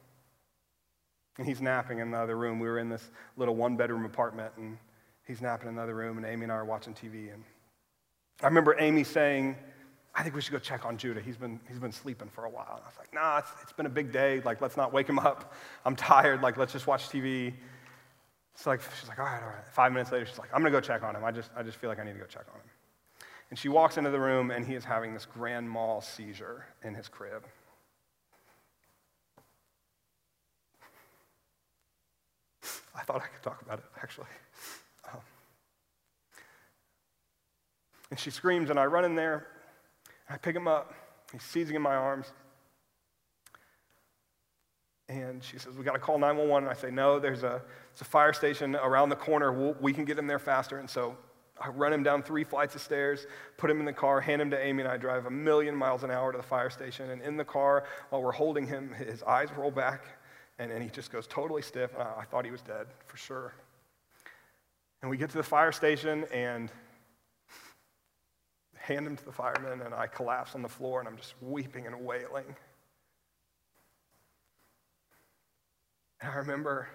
And 1.38 1.48
he's 1.48 1.62
napping 1.62 2.00
in 2.00 2.10
the 2.10 2.18
other 2.18 2.36
room. 2.36 2.60
We 2.60 2.68
were 2.68 2.80
in 2.80 2.90
this 2.90 3.12
little 3.38 3.56
one 3.56 3.78
bedroom 3.78 4.04
apartment, 4.04 4.54
and 4.58 4.78
he's 5.28 5.42
napping 5.42 5.70
in 5.70 5.76
the 5.76 5.84
other 5.84 5.96
room, 5.96 6.18
and 6.18 6.26
Amy 6.26 6.44
and 6.44 6.52
I 6.52 6.56
are 6.56 6.66
watching 6.66 6.96
TV. 6.96 7.32
And 7.32 7.44
I 8.42 8.48
remember 8.48 8.76
Amy 8.80 9.04
saying, 9.04 9.56
I 10.16 10.24
think 10.24 10.34
we 10.34 10.42
should 10.42 10.54
go 10.54 10.60
check 10.60 10.86
on 10.86 10.98
Judah. 10.98 11.20
He's 11.20 11.36
been, 11.36 11.60
he's 11.68 11.78
been 11.78 11.92
sleeping 11.92 12.30
for 12.30 12.46
a 12.46 12.50
while. 12.50 12.76
And 12.76 12.84
I 12.84 12.88
was 12.88 12.98
like, 12.98 13.14
nah, 13.14 13.40
it's, 13.40 13.52
it's 13.62 13.74
been 13.74 13.86
a 13.86 13.90
big 13.90 14.14
day. 14.14 14.42
Like, 14.46 14.62
let's 14.62 14.78
not 14.78 14.94
wake 14.94 15.10
him 15.10 15.20
up. 15.20 15.54
I'm 15.84 15.96
tired. 15.96 16.42
Like, 16.42 16.56
let's 16.56 16.72
just 16.72 16.88
watch 16.88 17.10
TV. 17.10 17.54
So 18.56 18.70
like, 18.70 18.80
she's 18.98 19.10
like, 19.10 19.20
all 19.20 19.26
right, 19.26 19.44
all 19.44 19.50
right. 19.50 19.68
Five 19.68 19.92
minutes 19.92 20.14
later, 20.14 20.26
she's 20.26 20.40
like, 20.40 20.50
I'm 20.54 20.62
going 20.62 20.72
to 20.72 20.78
go 20.78 20.82
check 20.82 21.04
on 21.04 21.16
him. 21.16 21.26
I 21.26 21.32
just, 21.32 21.52
I 21.58 21.64
just 21.64 21.78
feel 21.78 21.90
like 21.90 22.00
I 22.00 22.06
need 22.06 22.14
to 22.14 22.20
go 22.20 22.26
check 22.26 22.46
on 22.54 22.60
him. 22.60 22.70
And 23.50 23.60
she 23.60 23.68
walks 23.68 23.98
into 23.98 24.10
the 24.10 24.20
room, 24.20 24.52
and 24.52 24.66
he 24.66 24.74
is 24.74 24.86
having 24.86 25.14
this 25.14 25.26
grand 25.26 25.70
mal 25.70 26.00
seizure 26.00 26.66
in 26.84 26.96
his 26.96 27.10
crib. 27.10 27.46
I 32.96 33.02
thought 33.04 33.22
I 33.22 33.28
could 33.28 33.44
talk 33.44 33.62
about 33.62 33.80
it, 33.80 33.86
actually. 34.02 34.28
Um, 35.14 35.20
and 38.10 38.20
she 38.20 38.32
screams, 38.32 38.70
and 38.70 38.80
I 38.80 38.86
run 38.86 39.04
in 39.04 39.16
there, 39.16 39.48
I 40.30 40.38
pick 40.38 40.56
him 40.56 40.68
up. 40.68 40.94
He's 41.32 41.44
seizing 41.44 41.76
in 41.76 41.82
my 41.82 41.96
arms. 41.96 42.32
And 45.08 45.44
she 45.44 45.60
says, 45.60 45.76
We 45.76 45.84
got 45.84 45.94
to 45.94 46.00
call 46.00 46.18
911. 46.18 46.68
And 46.68 46.76
I 46.76 46.80
say, 46.80 46.90
No, 46.90 47.20
there's 47.20 47.44
a, 47.44 47.62
there's 47.92 48.02
a 48.02 48.06
fire 48.06 48.34
station 48.34 48.76
around 48.76 49.10
the 49.10 49.16
corner. 49.16 49.52
We'll, 49.52 49.76
we 49.80 49.94
can 49.94 50.06
get 50.06 50.18
him 50.18 50.28
there 50.28 50.40
faster. 50.40 50.80
And 50.80 50.90
so 50.90 51.16
I 51.60 51.70
run 51.70 51.94
him 51.94 52.04
down 52.04 52.24
three 52.24 52.44
flights 52.44 52.76
of 52.76 52.82
stairs, 52.82 53.28
put 53.58 53.70
him 53.70 53.80
in 53.80 53.86
the 53.86 53.94
car, 53.94 54.20
hand 54.20 54.42
him 54.42 54.50
to 54.52 54.60
Amy, 54.60 54.84
and 54.84 54.92
I 54.92 54.98
drive 54.98 55.26
a 55.26 55.32
million 55.32 55.76
miles 55.76 56.04
an 56.04 56.12
hour 56.12 56.32
to 56.32 56.38
the 56.38 56.44
fire 56.44 56.70
station. 56.70 57.12
And 57.12 57.22
in 57.22 57.38
the 57.38 57.46
car, 57.46 57.86
while 58.10 58.22
we're 58.22 58.32
holding 58.32 58.68
him, 58.68 58.94
his 58.94 59.24
eyes 59.24 59.50
roll 59.56 59.72
back, 59.72 60.04
and, 60.60 60.72
and 60.72 60.84
he 60.84 60.90
just 60.90 61.12
goes 61.12 61.28
totally 61.28 61.62
stiff. 61.62 61.92
I, 61.98 62.22
I 62.22 62.24
thought 62.26 62.46
he 62.46 62.52
was 62.52 62.62
dead, 62.62 62.88
for 63.06 63.18
sure. 63.18 63.54
And 65.02 65.10
we 65.10 65.18
get 65.18 65.30
to 65.30 65.38
the 65.38 65.44
fire 65.44 65.72
station, 65.72 66.26
and 66.34 66.72
hand 68.86 69.08
him 69.08 69.16
to 69.18 69.26
the 69.26 69.32
firemen, 69.32 69.82
and 69.82 69.94
I 69.94 70.08
collapse 70.08 70.54
on 70.54 70.62
the 70.62 70.70
floor 70.70 71.00
and 71.00 71.10
I'm 71.10 71.18
just 71.18 71.34
weeping 71.42 71.88
and 71.88 72.06
wailing. 72.06 72.56
And 76.22 76.32
I 76.32 76.36
remember 76.36 76.88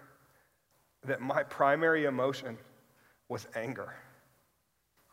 that 1.05 1.21
my 1.21 1.43
primary 1.43 2.05
emotion 2.05 2.57
was 3.29 3.47
anger. 3.55 3.95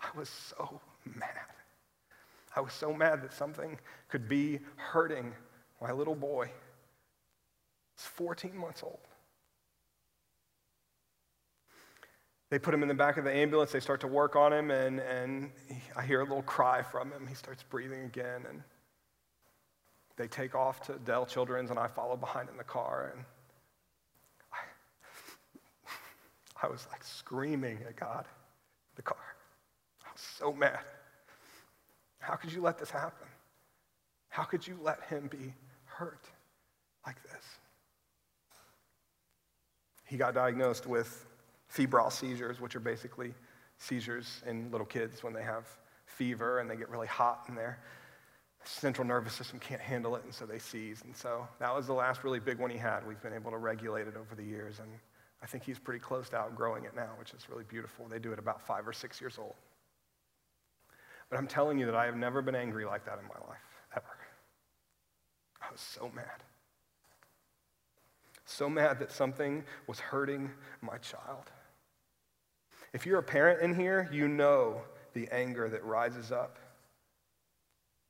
I 0.02 0.18
was 0.18 0.30
so 0.30 0.80
mad. 1.16 1.30
I 2.56 2.62
was 2.62 2.74
so 2.74 2.94
mad 2.94 3.24
that 3.24 3.34
something 3.34 3.80
could 4.10 4.28
be 4.28 4.60
hurting 4.76 5.34
my 5.82 5.92
little 5.92 6.16
boy. 6.16 6.52
He's 7.96 8.06
14 8.06 8.56
months 8.56 8.84
old. 8.84 9.00
They 12.50 12.60
put 12.60 12.74
him 12.74 12.82
in 12.82 12.88
the 12.88 12.94
back 12.94 13.18
of 13.18 13.26
the 13.26 13.32
ambulance. 13.32 13.72
They 13.72 13.82
start 13.82 14.00
to 14.02 14.08
work 14.08 14.36
on 14.36 14.54
him, 14.54 14.72
and, 14.72 15.00
and 15.02 15.52
I 15.96 16.04
hear 16.04 16.22
a 16.22 16.24
little 16.24 16.44
cry 16.44 16.82
from 16.82 17.12
him. 17.12 17.28
He 17.28 17.36
starts 17.36 17.64
breathing 17.64 18.04
again, 18.04 18.46
and 18.48 18.64
they 20.16 20.28
take 20.28 20.56
off 20.56 20.82
to 20.84 20.94
Dell 20.94 21.26
Children's, 21.26 21.72
and 21.72 21.80
I 21.80 21.88
follow 21.88 22.16
behind 22.16 22.50
in 22.50 22.58
the 22.58 22.64
car. 22.64 23.12
And 23.14 23.26
I, 24.54 24.58
I 26.68 26.70
was 26.70 26.88
like 26.92 27.04
screaming 27.04 27.80
at 27.86 27.98
God, 27.98 28.26
the 28.96 29.02
car. 29.02 29.18
I 30.06 30.12
was 30.14 30.22
so 30.22 30.54
mad. 30.54 30.80
How 32.20 32.36
could 32.36 32.54
you 32.54 32.62
let 32.62 32.78
this 32.78 32.90
happen? 32.90 33.28
How 34.30 34.44
could 34.44 34.66
you 34.66 34.78
let 34.82 35.04
him 35.04 35.28
be 35.28 35.54
hurt 35.84 36.26
like 37.06 37.22
this? 37.24 37.44
He 40.06 40.16
got 40.16 40.34
diagnosed 40.34 40.88
with 40.88 41.27
febrile 41.68 42.10
seizures, 42.10 42.60
which 42.60 42.76
are 42.76 42.80
basically 42.80 43.34
seizures 43.78 44.42
in 44.48 44.72
little 44.72 44.88
kids 44.88 45.24
when 45.24 45.34
they 45.34 45.44
have 45.44 45.68
fever 46.06 46.60
and 46.60 46.70
they 46.70 46.76
get 46.76 46.90
really 46.90 47.08
hot 47.08 47.44
and 47.48 47.58
their 47.58 47.80
central 48.64 49.08
nervous 49.08 49.34
system 49.34 49.60
can't 49.60 49.82
handle 49.82 50.16
it, 50.16 50.24
and 50.24 50.34
so 50.34 50.46
they 50.46 50.60
seize. 50.60 51.02
And 51.04 51.16
so 51.16 51.48
that 51.60 51.74
was 51.74 51.88
the 51.88 51.94
last 51.94 52.24
really 52.24 52.40
big 52.40 52.60
one 52.60 52.70
he 52.70 52.78
had. 52.78 53.08
We've 53.08 53.22
been 53.22 53.34
able 53.34 53.52
to 53.52 53.58
regulate 53.58 54.08
it 54.08 54.16
over 54.18 54.36
the 54.36 54.44
years, 54.44 54.80
and 54.80 54.90
I 55.42 55.46
think 55.46 55.64
he's 55.64 55.80
pretty 55.80 56.00
close 56.00 56.30
to 56.30 56.38
outgrowing 56.38 56.84
it 56.84 56.96
now, 56.96 57.10
which 57.18 57.34
is 57.34 57.50
really 57.50 57.64
beautiful. 57.64 58.08
They 58.10 58.20
do 58.20 58.34
it 58.34 58.40
about 58.40 58.62
five 58.62 58.88
or 58.88 58.94
six 58.94 59.22
years 59.22 59.38
old. 59.38 59.56
But 61.30 61.38
I'm 61.38 61.48
telling 61.48 61.78
you 61.78 61.86
that 61.86 61.96
I 61.96 62.06
have 62.06 62.16
never 62.16 62.42
been 62.42 62.56
angry 62.56 62.86
like 62.86 63.06
that 63.06 63.20
in 63.20 63.26
my 63.26 63.48
life, 63.48 63.58
ever. 63.96 64.06
I 65.62 65.72
was 65.72 65.82
so 65.82 66.12
mad. 66.16 66.44
So 68.46 68.70
mad 68.70 69.00
that 69.00 69.12
something 69.12 69.64
was 69.88 70.00
hurting 70.00 70.50
my 70.82 70.98
child. 70.98 71.52
If 72.98 73.06
you're 73.06 73.20
a 73.20 73.24
parent 73.24 73.62
in 73.62 73.76
here, 73.76 74.10
you 74.12 74.28
know 74.28 74.82
the 75.14 75.30
anger 75.32 75.70
that 75.70 75.86
rises 75.86 76.32
up 76.32 76.58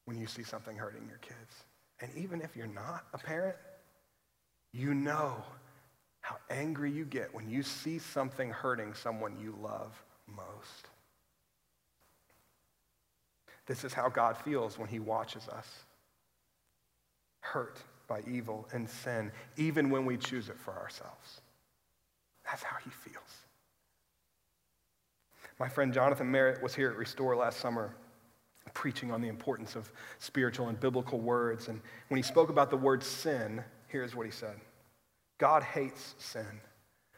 when 0.06 0.17
you 0.17 0.26
see 0.28 0.43
something 0.43 0.78
hurting 0.78 1.06
your 1.10 1.17
kids. 1.17 1.65
And 2.00 2.10
even 2.15 2.39
if 2.39 2.56
you're 2.56 2.67
not 2.67 3.04
a 3.13 3.17
parent, 3.17 3.58
you 4.71 4.93
know 4.93 5.43
how 6.21 6.38
angry 6.50 6.89
you 6.89 7.04
get 7.04 7.36
when 7.36 7.50
you 7.50 7.63
see 7.63 8.00
something 8.00 8.50
hurting 8.50 8.93
someone 8.93 9.36
you 9.38 9.58
love 9.62 10.02
most. 10.26 10.88
This 13.65 13.84
is 13.84 13.91
how 13.91 14.08
God 14.08 14.38
feels 14.38 14.80
when 14.80 14.88
he 14.88 15.00
watches 15.00 15.50
us 15.50 15.67
hurt 17.41 17.78
by 18.08 18.21
evil 18.26 18.69
and 18.71 18.89
sin, 18.89 19.34
even 19.58 19.89
when 19.89 20.06
we 20.06 20.15
choose 20.15 20.47
it 20.47 20.58
for 20.58 20.71
ourselves. 20.76 21.41
That's 22.45 22.63
how 22.63 22.78
he 22.86 22.89
feels. 22.89 23.27
My 25.60 25.67
friend 25.67 25.93
Jonathan 25.93 26.30
Merritt 26.30 26.62
was 26.62 26.76
here 26.76 26.89
at 26.89 26.98
Restore 26.98 27.36
last 27.36 27.60
summer 27.60 27.96
preaching 28.74 29.12
on 29.12 29.22
the 29.22 29.28
importance 29.28 29.76
of 29.76 29.91
spiritual 30.20 30.67
and 30.67 30.80
biblical 30.80 31.20
words. 31.20 31.67
And 31.67 31.82
when 32.10 32.17
he 32.17 32.22
spoke 32.22 32.50
about 32.50 32.70
the 32.70 32.78
word 32.78 33.02
sin, 33.02 33.63
here's 33.88 34.15
what 34.15 34.26
he 34.26 34.32
said 34.32 34.56
God 35.38 35.63
hates 35.63 36.15
sin. 36.17 36.62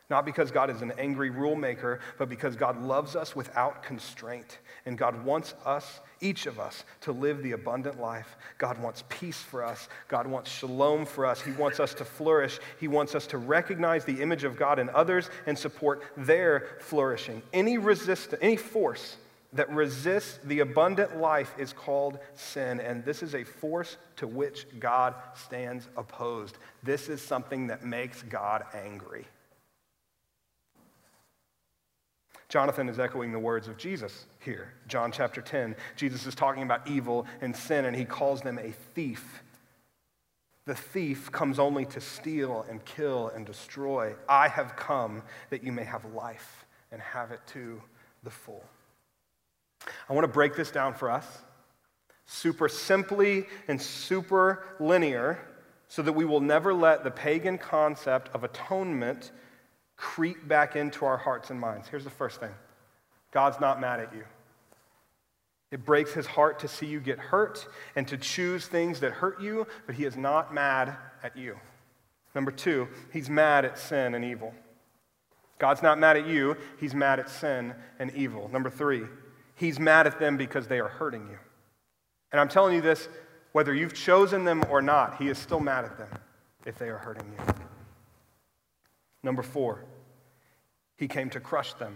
Not 0.10 0.25
because 0.25 0.49
God 0.49 0.71
is 0.71 0.82
an 0.82 0.91
angry 0.97 1.30
rule 1.30 1.56
maker, 1.56 1.99
but 2.17 2.30
because 2.30 2.56
God 2.56 2.82
loves 2.82 3.15
us 3.15 3.36
without 3.36 3.84
constraint. 3.84 4.58
And 4.88 4.97
God 4.97 5.23
wants 5.23 5.54
us, 5.65 5.99
each 6.21 6.45
of 6.45 6.60
us, 6.60 6.84
to 7.01 7.12
live 7.12 7.41
the 7.43 7.53
abundant 7.53 7.99
life. 7.99 8.38
God 8.58 8.82
wants 8.82 9.03
peace 9.10 9.41
for 9.41 9.63
us. 9.63 9.88
God 10.08 10.27
wants 10.27 10.51
shalom 10.51 11.05
for 11.05 11.25
us. 11.25 11.41
He 11.41 11.51
wants 11.51 11.79
us 11.79 11.93
to 11.95 12.05
flourish. 12.05 12.60
He 12.79 12.88
wants 12.88 13.15
us 13.15 13.27
to 13.27 13.38
recognize 13.38 14.05
the 14.05 14.21
image 14.21 14.43
of 14.43 14.58
God 14.58 14.79
in 14.79 14.89
others 14.89 15.29
and 15.45 15.58
support 15.58 16.03
their 16.17 16.77
flourishing. 16.79 17.41
Any 17.53 17.77
resistance, 17.77 18.39
any 18.41 18.58
force 18.58 19.17
that 19.53 19.71
resists 19.71 20.39
the 20.43 20.60
abundant 20.60 21.17
life 21.17 21.53
is 21.58 21.73
called 21.73 22.19
sin, 22.36 22.79
and 22.79 23.03
this 23.03 23.23
is 23.23 23.34
a 23.34 23.43
force 23.43 23.97
to 24.17 24.27
which 24.27 24.67
God 24.79 25.15
stands 25.34 25.88
opposed. 25.97 26.58
This 26.84 27.10
is 27.10 27.21
something 27.21 27.67
that 27.67 27.84
makes 27.84 28.21
God 28.21 28.63
angry. 28.75 29.25
Jonathan 32.50 32.90
is 32.90 33.00
echoing 33.00 33.32
the 33.32 33.40
words 33.40 33.68
of 33.68 33.78
Jesus 33.78 34.26
here. 34.40 34.74
John 34.88 35.12
chapter 35.12 35.40
10. 35.40 35.76
Jesus 35.96 36.26
is 36.26 36.34
talking 36.34 36.64
about 36.64 36.88
evil 36.88 37.28
and 37.42 37.56
sin, 37.56 37.86
and 37.86 37.96
he 37.96 38.06
calls 38.06 38.42
them 38.42 38.58
a 38.58 38.72
thief. 38.96 39.44
The 40.66 40.76
thief 40.76 41.32
comes 41.32 41.60
only 41.60 41.86
to 41.86 42.02
steal 42.02 42.66
and 42.70 42.84
kill 42.86 43.30
and 43.30 43.46
destroy. 43.46 44.16
I 44.28 44.48
have 44.48 44.76
come 44.76 45.22
that 45.52 45.64
you 45.64 45.72
may 45.72 45.84
have 45.84 46.04
life 46.14 46.66
and 46.92 47.02
have 47.02 47.32
it 47.32 47.40
to 47.54 47.82
the 48.24 48.32
full. 48.32 48.64
I 50.10 50.14
want 50.14 50.26
to 50.26 50.34
break 50.34 50.56
this 50.56 50.72
down 50.72 50.96
for 50.96 51.10
us 51.10 51.26
super 52.26 52.70
simply 52.70 53.48
and 53.68 53.82
super 53.82 54.64
linear 54.80 55.40
so 55.88 56.04
that 56.04 56.14
we 56.14 56.26
will 56.26 56.40
never 56.40 56.74
let 56.74 57.04
the 57.04 57.10
pagan 57.10 57.58
concept 57.58 58.30
of 58.36 58.44
atonement 58.44 59.32
creep 60.00 60.48
back 60.48 60.76
into 60.76 61.06
our 61.06 61.18
hearts 61.18 61.50
and 61.50 61.60
minds. 61.60 61.88
Here's 61.88 62.04
the 62.04 62.10
first 62.10 62.40
thing 62.40 62.52
God's 63.32 63.60
not 63.60 63.80
mad 63.80 64.00
at 64.00 64.14
you. 64.14 64.24
It 65.72 65.86
breaks 65.86 66.14
his 66.14 66.26
heart 66.26 66.60
to 66.60 66.68
see 66.68 66.88
you 66.88 67.00
get 67.00 67.20
hurt 67.20 67.68
and 67.96 68.08
to 68.08 68.18
choose 68.18 68.66
things 68.66 69.02
that 69.02 69.12
hurt 69.12 69.40
you, 69.40 69.68
but 69.86 69.94
he 69.94 70.06
is 70.06 70.18
not 70.18 70.54
mad 70.54 70.96
at 71.22 71.38
you. 71.38 71.58
Number 72.34 72.50
two, 72.50 72.88
he's 73.14 73.30
mad 73.30 73.66
at 73.66 73.78
sin 73.78 74.16
and 74.16 74.26
evil. 74.26 74.54
God's 75.60 75.84
not 75.84 76.00
mad 76.00 76.18
at 76.18 76.26
you, 76.26 76.56
he's 76.80 76.96
mad 76.96 77.20
at 77.20 77.30
sin 77.30 77.76
and 78.00 78.12
evil. 78.16 78.50
Number 78.52 78.70
three, 78.70 79.04
He's 79.60 79.78
mad 79.78 80.08
at 80.08 80.20
them 80.20 80.38
because 80.38 80.68
they 80.68 80.80
are 80.80 80.88
hurting 80.88 81.28
you. 81.30 81.38
And 82.32 82.40
I'm 82.40 82.48
telling 82.48 82.76
you 82.76 82.82
this, 82.82 83.10
whether 83.52 83.74
you've 83.74 83.94
chosen 83.94 84.46
them 84.46 84.64
or 84.70 84.82
not, 84.82 85.18
He 85.18 85.28
is 85.28 85.38
still 85.38 85.60
mad 85.60 85.84
at 85.84 85.98
them 85.98 86.08
if 86.66 86.80
they 86.80 86.88
are 86.88 86.98
hurting 86.98 87.26
you. 87.38 87.54
Number 89.23 89.43
four, 89.43 89.84
He 90.97 91.08
came 91.08 91.29
to 91.32 91.39
crush 91.39 91.73
them 91.73 91.95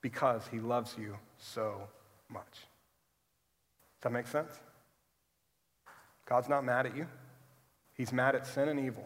because 0.00 0.42
He 0.50 0.60
loves 0.60 0.96
you 0.98 1.16
so 1.38 1.82
much. 2.28 2.44
Does 2.52 4.02
that 4.02 4.12
make 4.12 4.26
sense? 4.26 4.52
God's 6.26 6.48
not 6.48 6.64
mad 6.64 6.86
at 6.86 6.96
you. 6.96 7.06
He's 7.94 8.12
mad 8.12 8.34
at 8.34 8.46
sin 8.46 8.68
and 8.68 8.78
evil. 8.78 9.04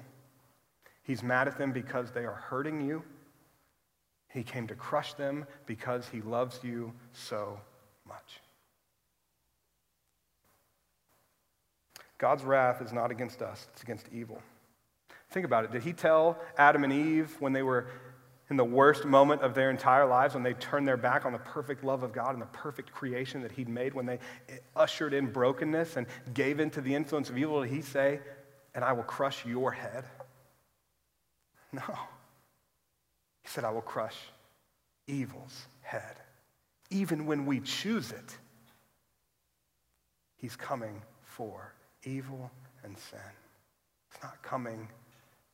He's 1.02 1.22
mad 1.22 1.48
at 1.48 1.56
them 1.56 1.72
because 1.72 2.10
they 2.10 2.24
are 2.24 2.34
hurting 2.34 2.86
you. 2.86 3.02
He 4.28 4.42
came 4.42 4.66
to 4.68 4.74
crush 4.74 5.14
them 5.14 5.46
because 5.66 6.08
he 6.08 6.20
loves 6.20 6.60
you 6.62 6.92
so 7.12 7.60
much. 8.06 8.40
God's 12.18 12.44
wrath 12.44 12.80
is 12.80 12.92
not 12.92 13.10
against 13.10 13.42
us, 13.42 13.66
it's 13.72 13.82
against 13.82 14.06
evil. 14.12 14.40
Think 15.32 15.46
about 15.46 15.64
it. 15.64 15.72
Did 15.72 15.82
he 15.82 15.92
tell 15.92 16.38
Adam 16.56 16.84
and 16.84 16.92
Eve 16.92 17.34
when 17.40 17.52
they 17.52 17.62
were 17.62 17.88
in 18.50 18.56
the 18.56 18.64
worst 18.64 19.04
moment 19.04 19.40
of 19.42 19.54
their 19.54 19.70
entire 19.70 20.06
lives, 20.06 20.34
when 20.34 20.42
they 20.42 20.52
turned 20.54 20.86
their 20.86 20.96
back 20.96 21.24
on 21.24 21.32
the 21.32 21.38
perfect 21.38 21.82
love 21.82 22.02
of 22.02 22.12
God 22.12 22.34
and 22.34 22.42
the 22.42 22.46
perfect 22.46 22.92
creation 22.92 23.40
that 23.42 23.52
he'd 23.52 23.68
made, 23.68 23.94
when 23.94 24.04
they 24.04 24.18
ushered 24.76 25.14
in 25.14 25.26
brokenness 25.26 25.96
and 25.96 26.06
gave 26.34 26.60
into 26.60 26.80
the 26.80 26.94
influence 26.94 27.30
of 27.30 27.38
evil, 27.38 27.62
did 27.62 27.70
he 27.70 27.80
say, 27.80 28.20
And 28.74 28.84
I 28.84 28.92
will 28.92 29.04
crush 29.04 29.46
your 29.46 29.72
head? 29.72 30.04
No. 31.72 31.82
He 33.42 33.48
said, 33.48 33.64
I 33.64 33.70
will 33.70 33.80
crush 33.80 34.16
evil's 35.06 35.66
head 35.80 36.16
even 36.92 37.26
when 37.26 37.46
we 37.46 37.60
choose 37.60 38.12
it, 38.12 38.36
He's 40.36 40.56
coming 40.56 41.02
for 41.22 41.72
evil 42.02 42.50
and 42.82 42.98
sin. 42.98 43.20
It's 44.10 44.22
not 44.22 44.42
coming 44.42 44.88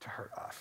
to 0.00 0.08
hurt 0.08 0.30
us. 0.36 0.56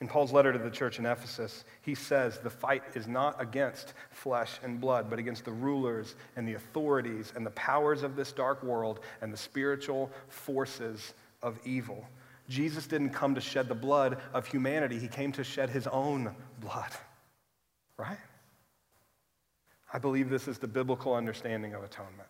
In 0.00 0.08
Paul's 0.08 0.32
letter 0.32 0.52
to 0.52 0.58
the 0.58 0.70
church 0.70 0.98
in 0.98 1.04
Ephesus, 1.04 1.64
he 1.82 1.94
says 1.94 2.38
the 2.38 2.48
fight 2.48 2.82
is 2.94 3.06
not 3.06 3.40
against 3.40 3.92
flesh 4.10 4.58
and 4.62 4.80
blood, 4.80 5.10
but 5.10 5.18
against 5.18 5.44
the 5.44 5.52
rulers 5.52 6.14
and 6.36 6.48
the 6.48 6.54
authorities 6.54 7.34
and 7.36 7.44
the 7.44 7.50
powers 7.50 8.02
of 8.02 8.16
this 8.16 8.32
dark 8.32 8.62
world 8.62 9.00
and 9.20 9.30
the 9.30 9.36
spiritual 9.36 10.10
forces 10.28 11.12
of 11.42 11.58
evil. 11.66 12.06
Jesus 12.48 12.86
didn't 12.86 13.10
come 13.10 13.34
to 13.34 13.42
shed 13.42 13.68
the 13.68 13.74
blood 13.74 14.18
of 14.32 14.46
humanity, 14.46 14.98
he 14.98 15.06
came 15.06 15.32
to 15.32 15.44
shed 15.44 15.68
his 15.68 15.86
own 15.86 16.34
blood 16.60 16.90
right? 18.00 18.18
I 19.92 19.98
believe 19.98 20.30
this 20.30 20.48
is 20.48 20.58
the 20.58 20.66
biblical 20.66 21.14
understanding 21.14 21.74
of 21.74 21.84
atonement. 21.84 22.28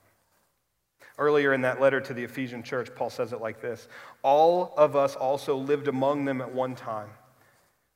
Earlier 1.20 1.52
in 1.52 1.60
that 1.60 1.82
letter 1.82 2.00
to 2.00 2.14
the 2.14 2.24
Ephesian 2.24 2.62
church, 2.62 2.88
Paul 2.94 3.10
says 3.10 3.34
it 3.34 3.42
like 3.42 3.60
this 3.60 3.86
All 4.22 4.72
of 4.78 4.96
us 4.96 5.14
also 5.14 5.54
lived 5.54 5.86
among 5.86 6.24
them 6.24 6.40
at 6.40 6.52
one 6.52 6.74
time, 6.74 7.10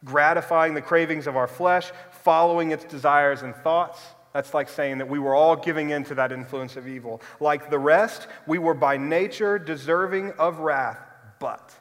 gratifying 0.04 0.74
the 0.74 0.82
cravings 0.82 1.26
of 1.26 1.34
our 1.34 1.48
flesh, 1.48 1.90
following 2.22 2.70
its 2.70 2.84
desires 2.84 3.40
and 3.40 3.56
thoughts. 3.56 3.98
That's 4.34 4.52
like 4.52 4.68
saying 4.68 4.98
that 4.98 5.08
we 5.08 5.18
were 5.18 5.34
all 5.34 5.56
giving 5.56 5.90
in 5.90 6.04
to 6.04 6.14
that 6.16 6.32
influence 6.32 6.76
of 6.76 6.86
evil. 6.86 7.22
Like 7.40 7.70
the 7.70 7.78
rest, 7.78 8.26
we 8.46 8.58
were 8.58 8.74
by 8.74 8.98
nature 8.98 9.58
deserving 9.58 10.32
of 10.32 10.58
wrath, 10.58 10.98
but 11.38 11.72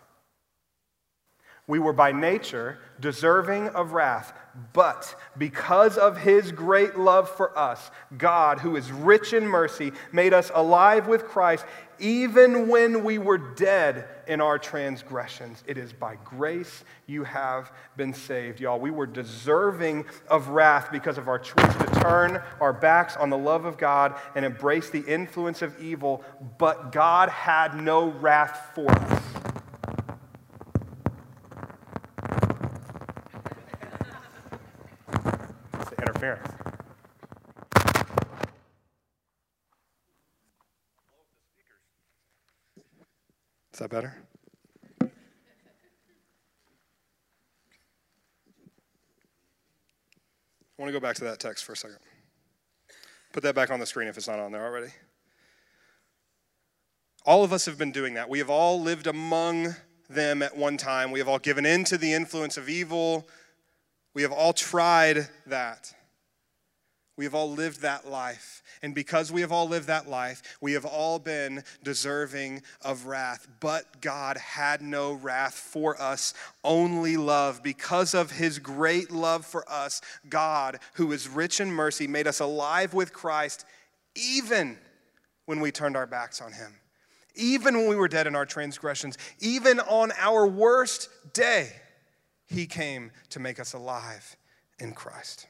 we 1.68 1.80
were 1.80 1.94
by 1.94 2.12
nature 2.12 2.80
deserving 3.00 3.70
of 3.70 3.94
wrath, 3.94 4.34
but 4.74 5.16
because 5.38 5.98
of 5.98 6.18
his 6.18 6.52
great 6.52 6.98
love 6.98 7.30
for 7.30 7.58
us, 7.58 7.90
God, 8.18 8.60
who 8.60 8.76
is 8.76 8.92
rich 8.92 9.34
in 9.34 9.48
mercy, 9.48 9.94
made 10.12 10.34
us 10.34 10.52
alive 10.54 11.08
with 11.08 11.26
Christ 11.26 11.66
even 12.00 12.68
when 12.68 13.04
we 13.04 13.18
were 13.18 13.38
dead 13.38 14.08
in 14.28 14.42
our 14.42 14.60
transgressions. 14.60 15.64
It 15.66 15.78
is 15.78 15.94
by 15.94 16.18
grace 16.26 16.84
you 17.08 17.24
have 17.24 17.72
been 17.96 18.14
saved. 18.14 18.60
Y'all, 18.60 18.80
we 18.80 18.92
were 18.92 19.08
deserving 19.08 20.06
of 20.28 20.50
wrath 20.50 20.90
because 20.92 21.18
of 21.18 21.30
our 21.30 21.40
choice 21.40 21.76
to 21.76 21.86
turn 22.02 22.42
our 22.60 22.74
backs 22.74 23.16
on 23.16 23.30
the 23.30 23.38
love 23.38 23.64
of 23.64 23.78
God 23.78 24.20
and 24.36 24.44
embrace 24.44 24.90
the 24.90 25.06
influence 25.06 25.62
of 25.62 25.82
evil, 25.82 26.24
but 26.58 26.92
God 26.92 27.30
had 27.30 27.82
no 27.82 28.10
wrath 28.10 28.72
for 28.76 28.92
us. 28.92 29.33
Better? 43.94 44.16
I 45.02 45.06
want 50.80 50.88
to 50.88 50.92
go 50.92 51.00
back 51.00 51.16
to 51.18 51.26
that 51.26 51.40
text 51.40 51.64
for 51.64 51.74
a 51.74 51.78
second. 51.78 52.00
Put 53.34 53.44
that 53.44 53.54
back 53.54 53.70
on 53.70 53.80
the 53.80 53.86
screen 53.86 54.08
if 54.08 54.18
it's 54.18 54.28
not 54.28 54.40
on 54.40 54.52
there 54.52 54.66
already. 54.66 54.92
All 57.24 57.44
of 57.44 57.54
us 57.54 57.68
have 57.68 57.78
been 57.78 57.92
doing 57.92 58.16
that. 58.16 58.28
We 58.28 58.40
have 58.40 58.50
all 58.50 58.82
lived 58.82 59.06
among 59.06 59.76
them 60.10 60.42
at 60.42 60.58
one 60.58 60.76
time. 60.76 61.12
We 61.12 61.20
have 61.20 61.30
all 61.30 61.38
given 61.38 61.64
in 61.64 61.84
to 61.84 61.98
the 62.00 62.14
influence 62.14 62.58
of 62.58 62.70
evil. 62.70 63.28
We 64.16 64.24
have 64.24 64.32
all 64.32 64.54
tried 64.54 65.30
that. 65.46 65.94
We 67.16 67.26
have 67.26 67.36
all 67.36 67.52
lived 67.52 67.82
that 67.82 68.10
life. 68.10 68.64
And 68.82 68.96
because 68.96 69.32
we 69.32 69.42
have 69.42 69.52
all 69.52 69.68
lived 69.68 69.88
that 69.88 70.10
life, 70.10 70.42
we 70.62 70.74
have 70.74 70.86
all 70.86 71.20
been 71.20 71.64
deserving 71.84 72.64
of 72.82 73.06
wrath. 73.06 73.48
But 73.60 74.02
God 74.02 74.38
had 74.38 74.82
no 74.82 75.14
wrath 75.14 75.54
for 75.54 76.02
us, 76.02 76.34
only 76.64 77.16
love. 77.16 77.62
Because 77.62 78.16
of 78.16 78.32
his 78.32 78.58
great 78.58 79.12
love 79.12 79.46
for 79.46 79.64
us, 79.72 80.02
God, 80.28 80.80
who 80.94 81.12
is 81.12 81.30
rich 81.30 81.60
in 81.60 81.72
mercy, 81.72 82.08
made 82.08 82.28
us 82.28 82.40
alive 82.40 82.96
with 82.96 83.14
Christ, 83.14 83.66
even 84.16 84.78
when 85.46 85.60
we 85.60 85.72
turned 85.72 85.96
our 85.96 86.08
backs 86.08 86.42
on 86.42 86.52
him. 86.52 86.74
Even 87.36 87.76
when 87.78 87.88
we 87.88 87.96
were 87.96 88.08
dead 88.08 88.28
in 88.28 88.36
our 88.36 88.46
transgressions, 88.46 89.18
even 89.40 89.80
on 89.82 90.12
our 90.20 90.48
worst 90.48 91.10
day, 91.34 91.70
he 92.48 92.66
came 92.66 93.12
to 93.30 93.40
make 93.40 93.60
us 93.60 93.74
alive 93.74 94.36
in 94.80 94.94
Christ. 94.94 95.48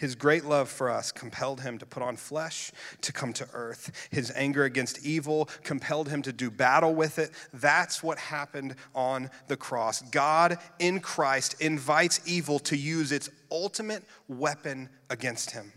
His 0.00 0.14
great 0.14 0.46
love 0.46 0.70
for 0.70 0.88
us 0.88 1.12
compelled 1.12 1.60
him 1.60 1.76
to 1.76 1.84
put 1.84 2.02
on 2.02 2.16
flesh, 2.16 2.72
to 3.02 3.12
come 3.12 3.34
to 3.34 3.46
earth. 3.52 4.08
His 4.10 4.32
anger 4.34 4.64
against 4.64 5.04
evil 5.04 5.50
compelled 5.62 6.08
him 6.08 6.22
to 6.22 6.32
do 6.32 6.50
battle 6.50 6.94
with 6.94 7.18
it. 7.18 7.32
That's 7.52 8.02
what 8.02 8.16
happened 8.16 8.76
on 8.94 9.28
the 9.48 9.58
cross. 9.58 10.00
God 10.00 10.56
in 10.78 11.00
Christ 11.00 11.60
invites 11.60 12.18
evil 12.24 12.58
to 12.60 12.78
use 12.78 13.12
its 13.12 13.28
ultimate 13.50 14.02
weapon 14.26 14.88
against 15.10 15.50
him 15.50 15.70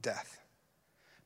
death. 0.00 0.40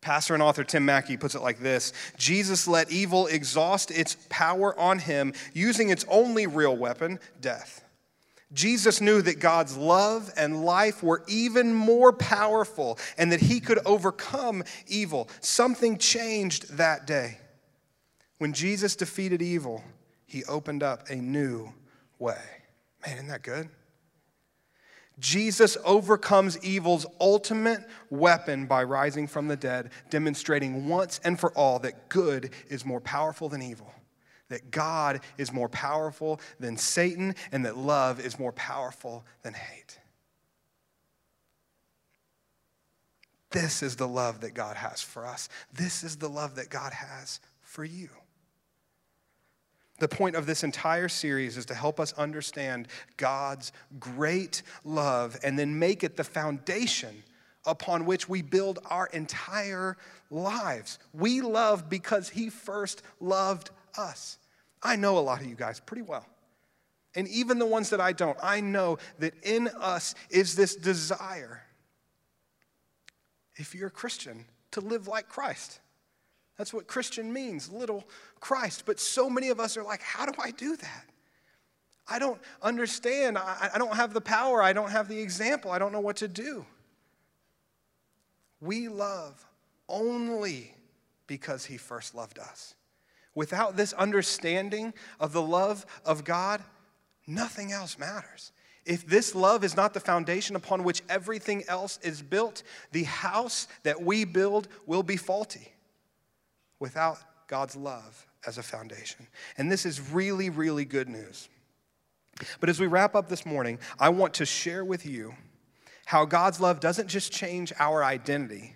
Pastor 0.00 0.34
and 0.34 0.42
author 0.42 0.64
Tim 0.64 0.84
Mackie 0.84 1.16
puts 1.16 1.36
it 1.36 1.42
like 1.42 1.60
this 1.60 1.92
Jesus 2.16 2.66
let 2.66 2.90
evil 2.90 3.28
exhaust 3.28 3.92
its 3.92 4.16
power 4.28 4.76
on 4.76 4.98
him 4.98 5.34
using 5.52 5.90
its 5.90 6.04
only 6.08 6.48
real 6.48 6.76
weapon, 6.76 7.20
death. 7.40 7.84
Jesus 8.52 9.00
knew 9.00 9.22
that 9.22 9.40
God's 9.40 9.76
love 9.76 10.30
and 10.36 10.64
life 10.64 11.02
were 11.02 11.22
even 11.26 11.74
more 11.74 12.12
powerful 12.12 12.98
and 13.16 13.32
that 13.32 13.40
he 13.40 13.60
could 13.60 13.78
overcome 13.86 14.64
evil. 14.86 15.28
Something 15.40 15.96
changed 15.98 16.76
that 16.76 17.06
day. 17.06 17.38
When 18.38 18.52
Jesus 18.52 18.96
defeated 18.96 19.40
evil, 19.40 19.82
he 20.26 20.44
opened 20.44 20.82
up 20.82 21.08
a 21.08 21.16
new 21.16 21.72
way. 22.18 22.40
Man, 23.06 23.16
isn't 23.16 23.28
that 23.28 23.42
good? 23.42 23.68
Jesus 25.18 25.76
overcomes 25.84 26.62
evil's 26.64 27.06
ultimate 27.20 27.80
weapon 28.10 28.66
by 28.66 28.82
rising 28.82 29.26
from 29.26 29.46
the 29.46 29.56
dead, 29.56 29.90
demonstrating 30.10 30.88
once 30.88 31.20
and 31.22 31.38
for 31.38 31.52
all 31.52 31.78
that 31.80 32.08
good 32.08 32.50
is 32.68 32.84
more 32.84 33.00
powerful 33.00 33.48
than 33.48 33.62
evil 33.62 33.92
that 34.52 34.70
God 34.70 35.20
is 35.36 35.52
more 35.52 35.68
powerful 35.68 36.40
than 36.60 36.76
Satan 36.76 37.34
and 37.50 37.64
that 37.64 37.76
love 37.76 38.24
is 38.24 38.38
more 38.38 38.52
powerful 38.52 39.24
than 39.42 39.54
hate. 39.54 39.98
This 43.50 43.82
is 43.82 43.96
the 43.96 44.08
love 44.08 44.40
that 44.40 44.54
God 44.54 44.76
has 44.76 45.02
for 45.02 45.26
us. 45.26 45.48
This 45.72 46.02
is 46.02 46.16
the 46.16 46.28
love 46.28 46.56
that 46.56 46.70
God 46.70 46.92
has 46.92 47.40
for 47.60 47.84
you. 47.84 48.08
The 49.98 50.08
point 50.08 50.36
of 50.36 50.46
this 50.46 50.64
entire 50.64 51.08
series 51.08 51.56
is 51.56 51.66
to 51.66 51.74
help 51.74 52.00
us 52.00 52.12
understand 52.14 52.88
God's 53.16 53.72
great 54.00 54.62
love 54.84 55.38
and 55.44 55.58
then 55.58 55.78
make 55.78 56.02
it 56.02 56.16
the 56.16 56.24
foundation 56.24 57.22
upon 57.64 58.06
which 58.06 58.28
we 58.28 58.42
build 58.42 58.80
our 58.86 59.06
entire 59.12 59.96
lives. 60.30 60.98
We 61.12 61.40
love 61.40 61.88
because 61.88 62.30
He 62.30 62.50
first 62.50 63.02
loved 63.20 63.70
us. 63.96 64.38
I 64.82 64.96
know 64.96 65.18
a 65.18 65.20
lot 65.20 65.40
of 65.40 65.46
you 65.46 65.54
guys 65.54 65.80
pretty 65.80 66.02
well. 66.02 66.26
And 67.14 67.28
even 67.28 67.58
the 67.58 67.66
ones 67.66 67.90
that 67.90 68.00
I 68.00 68.12
don't, 68.12 68.38
I 68.42 68.60
know 68.60 68.98
that 69.18 69.34
in 69.44 69.68
us 69.80 70.14
is 70.30 70.56
this 70.56 70.74
desire, 70.74 71.62
if 73.56 73.74
you're 73.74 73.88
a 73.88 73.90
Christian, 73.90 74.46
to 74.72 74.80
live 74.80 75.08
like 75.08 75.28
Christ. 75.28 75.80
That's 76.56 76.72
what 76.72 76.86
Christian 76.86 77.32
means, 77.32 77.70
little 77.70 78.04
Christ. 78.40 78.84
But 78.86 78.98
so 78.98 79.28
many 79.28 79.48
of 79.48 79.60
us 79.60 79.76
are 79.76 79.82
like, 79.82 80.02
how 80.02 80.26
do 80.26 80.32
I 80.42 80.50
do 80.52 80.76
that? 80.76 81.04
I 82.08 82.18
don't 82.18 82.40
understand. 82.62 83.38
I, 83.38 83.70
I 83.74 83.78
don't 83.78 83.94
have 83.94 84.12
the 84.12 84.20
power. 84.20 84.62
I 84.62 84.72
don't 84.72 84.90
have 84.90 85.08
the 85.08 85.18
example. 85.18 85.70
I 85.70 85.78
don't 85.78 85.92
know 85.92 86.00
what 86.00 86.16
to 86.16 86.28
do. 86.28 86.64
We 88.60 88.88
love 88.88 89.44
only 89.88 90.74
because 91.26 91.64
he 91.64 91.76
first 91.76 92.14
loved 92.14 92.38
us. 92.38 92.74
Without 93.34 93.76
this 93.76 93.92
understanding 93.94 94.92
of 95.18 95.32
the 95.32 95.42
love 95.42 95.86
of 96.04 96.24
God, 96.24 96.62
nothing 97.26 97.72
else 97.72 97.98
matters. 97.98 98.52
If 98.84 99.06
this 99.06 99.34
love 99.34 99.62
is 99.64 99.76
not 99.76 99.94
the 99.94 100.00
foundation 100.00 100.56
upon 100.56 100.82
which 100.82 101.02
everything 101.08 101.62
else 101.68 101.98
is 102.02 102.20
built, 102.20 102.62
the 102.90 103.04
house 103.04 103.68
that 103.84 104.02
we 104.02 104.24
build 104.24 104.68
will 104.86 105.02
be 105.02 105.16
faulty 105.16 105.72
without 106.80 107.18
God's 107.46 107.76
love 107.76 108.26
as 108.46 108.58
a 108.58 108.62
foundation. 108.62 109.28
And 109.56 109.70
this 109.70 109.86
is 109.86 110.10
really, 110.10 110.50
really 110.50 110.84
good 110.84 111.08
news. 111.08 111.48
But 112.60 112.68
as 112.68 112.80
we 112.80 112.86
wrap 112.86 113.14
up 113.14 113.28
this 113.28 113.46
morning, 113.46 113.78
I 114.00 114.08
want 114.08 114.34
to 114.34 114.46
share 114.46 114.84
with 114.84 115.06
you 115.06 115.34
how 116.06 116.24
God's 116.24 116.60
love 116.60 116.80
doesn't 116.80 117.08
just 117.08 117.32
change 117.32 117.72
our 117.78 118.02
identity, 118.02 118.74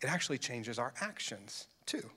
it 0.00 0.08
actually 0.08 0.38
changes 0.38 0.78
our 0.78 0.92
actions 1.00 1.66
too. 1.86 2.10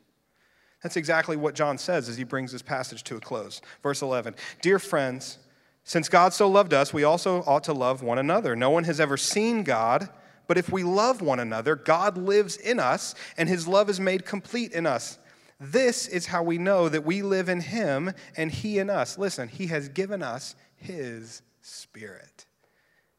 That's 0.87 0.95
exactly 0.95 1.35
what 1.35 1.53
John 1.53 1.77
says 1.77 2.07
as 2.07 2.15
he 2.15 2.23
brings 2.23 2.53
this 2.53 2.61
passage 2.61 3.03
to 3.03 3.17
a 3.17 3.19
close. 3.19 3.59
Verse 3.83 4.01
11 4.01 4.35
Dear 4.61 4.79
friends, 4.79 5.37
since 5.83 6.07
God 6.07 6.31
so 6.31 6.47
loved 6.47 6.73
us, 6.73 6.93
we 6.93 7.03
also 7.03 7.43
ought 7.43 7.65
to 7.65 7.73
love 7.73 8.01
one 8.01 8.17
another. 8.17 8.55
No 8.55 8.69
one 8.69 8.85
has 8.85 9.01
ever 9.01 9.17
seen 9.17 9.63
God, 9.63 10.07
but 10.47 10.57
if 10.57 10.71
we 10.71 10.85
love 10.85 11.21
one 11.21 11.41
another, 11.41 11.75
God 11.75 12.17
lives 12.17 12.55
in 12.55 12.79
us, 12.79 13.15
and 13.35 13.49
his 13.49 13.67
love 13.67 13.89
is 13.89 13.99
made 13.99 14.25
complete 14.25 14.71
in 14.71 14.85
us. 14.85 15.19
This 15.59 16.07
is 16.07 16.27
how 16.27 16.41
we 16.41 16.57
know 16.57 16.87
that 16.87 17.03
we 17.03 17.21
live 17.21 17.49
in 17.49 17.59
him 17.59 18.13
and 18.37 18.49
he 18.49 18.79
in 18.79 18.89
us. 18.89 19.17
Listen, 19.17 19.49
he 19.49 19.67
has 19.67 19.89
given 19.89 20.23
us 20.23 20.55
his 20.77 21.41
spirit. 21.59 22.45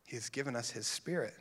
He 0.05 0.17
has 0.17 0.31
given 0.31 0.57
us 0.57 0.71
his 0.71 0.87
spirit. 0.87 1.35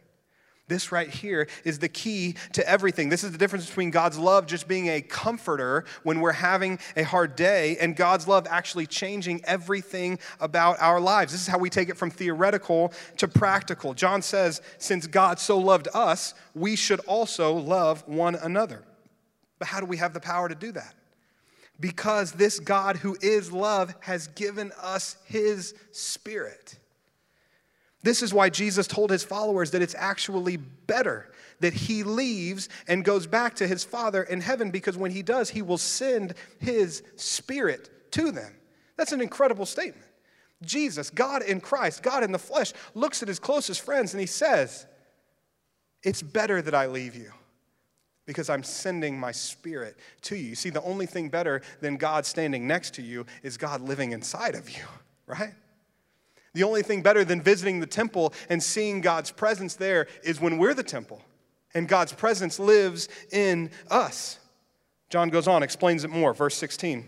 This 0.68 0.92
right 0.92 1.10
here 1.10 1.48
is 1.64 1.80
the 1.80 1.88
key 1.88 2.36
to 2.52 2.70
everything. 2.70 3.08
This 3.08 3.24
is 3.24 3.32
the 3.32 3.38
difference 3.38 3.68
between 3.68 3.90
God's 3.90 4.18
love 4.18 4.46
just 4.48 4.68
being 4.68 4.88
a 4.88 5.02
comforter 5.02 5.86
when 6.04 6.20
we're 6.20 6.34
having 6.34 6.80
a 6.98 7.04
hard 7.04 7.38
day 7.38 7.78
and 7.80 7.96
God's 7.96 8.28
love 8.28 8.46
actually 8.50 8.86
changing 8.86 9.46
everything 9.46 10.20
about 10.42 10.82
our 10.82 11.00
lives. 11.00 11.32
This 11.32 11.42
is 11.42 11.48
how 11.48 11.58
we 11.58 11.70
take 11.70 11.88
it 11.88 11.96
from 11.96 12.12
theoretical 12.12 12.92
to 13.16 13.30
practical. 13.30 13.94
John 13.94 14.22
says, 14.22 14.62
since 14.78 15.08
God 15.08 15.40
so 15.40 15.58
loved 15.58 15.88
us, 15.94 16.34
we 16.54 16.76
should 16.76 17.00
also 17.02 17.54
love 17.54 18.06
one 18.06 18.36
another. 18.36 18.84
But 19.60 19.70
how 19.70 19.80
do 19.80 19.86
we 19.86 19.98
have 19.98 20.14
the 20.14 20.20
power 20.20 20.50
to 20.50 20.56
do 20.56 20.74
that? 20.74 20.96
Because 21.80 22.34
this 22.34 22.60
God 22.60 22.98
who 22.98 23.16
is 23.22 23.54
love 23.54 23.96
has 24.02 24.28
given 24.28 24.74
us 24.82 25.16
his 25.26 25.76
spirit. 25.92 26.78
This 28.08 28.24
is 28.24 28.34
why 28.34 28.50
Jesus 28.50 28.88
told 28.88 29.10
his 29.10 29.26
followers 29.26 29.72
that 29.72 29.82
it's 29.82 29.94
actually 29.94 30.56
better 30.56 31.30
that 31.60 31.74
he 31.74 32.04
leaves 32.04 32.70
and 32.88 33.04
goes 33.04 33.28
back 33.28 33.56
to 33.56 33.68
his 33.68 33.84
Father 33.84 34.24
in 34.24 34.40
heaven 34.40 34.72
because 34.72 34.96
when 34.96 35.12
he 35.12 35.22
does, 35.22 35.50
he 35.50 35.62
will 35.62 35.78
send 35.78 36.34
his 36.58 37.04
Spirit 37.18 38.12
to 38.12 38.32
them. 38.32 38.56
That's 38.96 39.12
an 39.12 39.20
incredible 39.20 39.66
statement. 39.66 40.08
Jesus, 40.64 41.10
God 41.10 41.42
in 41.42 41.60
Christ, 41.60 42.02
God 42.02 42.24
in 42.24 42.32
the 42.32 42.40
flesh, 42.40 42.72
looks 42.96 43.22
at 43.22 43.28
his 43.28 43.40
closest 43.40 43.82
friends 43.82 44.14
and 44.14 44.22
he 44.22 44.26
says, 44.26 44.86
It's 46.02 46.22
better 46.22 46.62
that 46.62 46.74
I 46.74 46.88
leave 46.88 47.14
you 47.14 47.34
because 48.26 48.50
I'm 48.50 48.64
sending 48.64 49.20
my 49.20 49.34
spirit 49.34 49.98
to 50.22 50.38
you. 50.38 50.46
You 50.46 50.56
see, 50.56 50.70
the 50.70 50.82
only 50.84 51.08
thing 51.08 51.28
better 51.28 51.62
than 51.82 51.98
God 51.98 52.26
standing 52.26 52.68
next 52.68 52.94
to 52.94 53.02
you 53.02 53.26
is 53.44 53.58
God 53.58 53.82
living 53.82 54.14
inside 54.14 54.56
of 54.56 54.70
you, 54.70 54.86
right? 55.28 55.56
The 56.58 56.64
only 56.64 56.82
thing 56.82 57.04
better 57.04 57.24
than 57.24 57.40
visiting 57.40 57.82
the 57.82 57.86
temple 57.86 58.34
and 58.50 58.64
seeing 58.64 59.00
God's 59.00 59.30
presence 59.30 59.76
there 59.76 60.08
is 60.24 60.42
when 60.42 60.58
we're 60.58 60.74
the 60.74 60.82
temple 60.82 61.22
and 61.76 61.88
God's 61.88 62.14
presence 62.14 62.58
lives 62.58 63.10
in 63.32 63.70
us. 63.92 64.40
John 65.12 65.30
goes 65.30 65.48
on, 65.48 65.62
explains 65.62 66.04
it 66.04 66.10
more, 66.10 66.34
verse 66.34 66.56
16. 66.56 67.08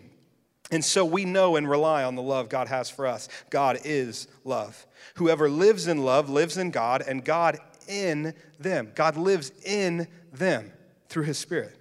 And 0.70 0.86
so 0.86 1.04
we 1.04 1.26
know 1.26 1.56
and 1.56 1.68
rely 1.68 2.04
on 2.04 2.14
the 2.14 2.22
love 2.22 2.48
God 2.48 2.68
has 2.68 2.92
for 2.92 3.08
us. 3.08 3.28
God 3.50 3.80
is 3.86 4.28
love. 4.44 4.86
Whoever 5.16 5.50
lives 5.50 5.88
in 5.88 6.06
love 6.06 6.30
lives 6.30 6.56
in 6.56 6.70
God, 6.70 7.02
and 7.02 7.26
God 7.26 7.58
in 7.88 8.36
them. 8.60 8.92
God 8.94 9.18
lives 9.18 9.52
in 9.66 10.08
them 10.32 10.72
through 11.08 11.24
his 11.24 11.40
Spirit. 11.40 11.76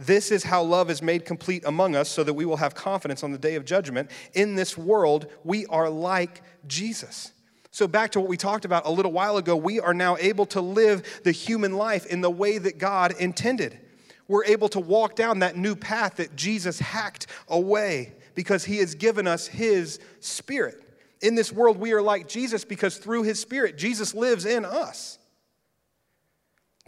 This 0.00 0.30
is 0.30 0.44
how 0.44 0.62
love 0.62 0.88
is 0.88 1.02
made 1.02 1.26
complete 1.26 1.62
among 1.66 1.94
us 1.94 2.08
so 2.08 2.24
that 2.24 2.32
we 2.32 2.46
will 2.46 2.56
have 2.56 2.74
confidence 2.74 3.22
on 3.22 3.32
the 3.32 3.38
day 3.38 3.56
of 3.56 3.66
judgment. 3.66 4.10
In 4.32 4.54
this 4.54 4.78
world, 4.78 5.26
we 5.44 5.66
are 5.66 5.90
like 5.90 6.40
Jesus. 6.66 7.32
So, 7.70 7.86
back 7.86 8.12
to 8.12 8.20
what 8.20 8.28
we 8.30 8.38
talked 8.38 8.64
about 8.64 8.86
a 8.86 8.90
little 8.90 9.12
while 9.12 9.36
ago, 9.36 9.54
we 9.54 9.78
are 9.78 9.92
now 9.92 10.16
able 10.16 10.46
to 10.46 10.62
live 10.62 11.20
the 11.22 11.32
human 11.32 11.74
life 11.74 12.06
in 12.06 12.22
the 12.22 12.30
way 12.30 12.56
that 12.56 12.78
God 12.78 13.12
intended. 13.18 13.78
We're 14.26 14.46
able 14.46 14.70
to 14.70 14.80
walk 14.80 15.16
down 15.16 15.40
that 15.40 15.56
new 15.56 15.76
path 15.76 16.16
that 16.16 16.34
Jesus 16.34 16.78
hacked 16.78 17.26
away 17.46 18.14
because 18.34 18.64
he 18.64 18.78
has 18.78 18.94
given 18.94 19.26
us 19.26 19.46
his 19.46 20.00
spirit. 20.20 20.82
In 21.20 21.34
this 21.34 21.52
world, 21.52 21.78
we 21.78 21.92
are 21.92 22.00
like 22.00 22.26
Jesus 22.26 22.64
because 22.64 22.96
through 22.96 23.24
his 23.24 23.38
spirit, 23.38 23.76
Jesus 23.76 24.14
lives 24.14 24.46
in 24.46 24.64
us. 24.64 25.18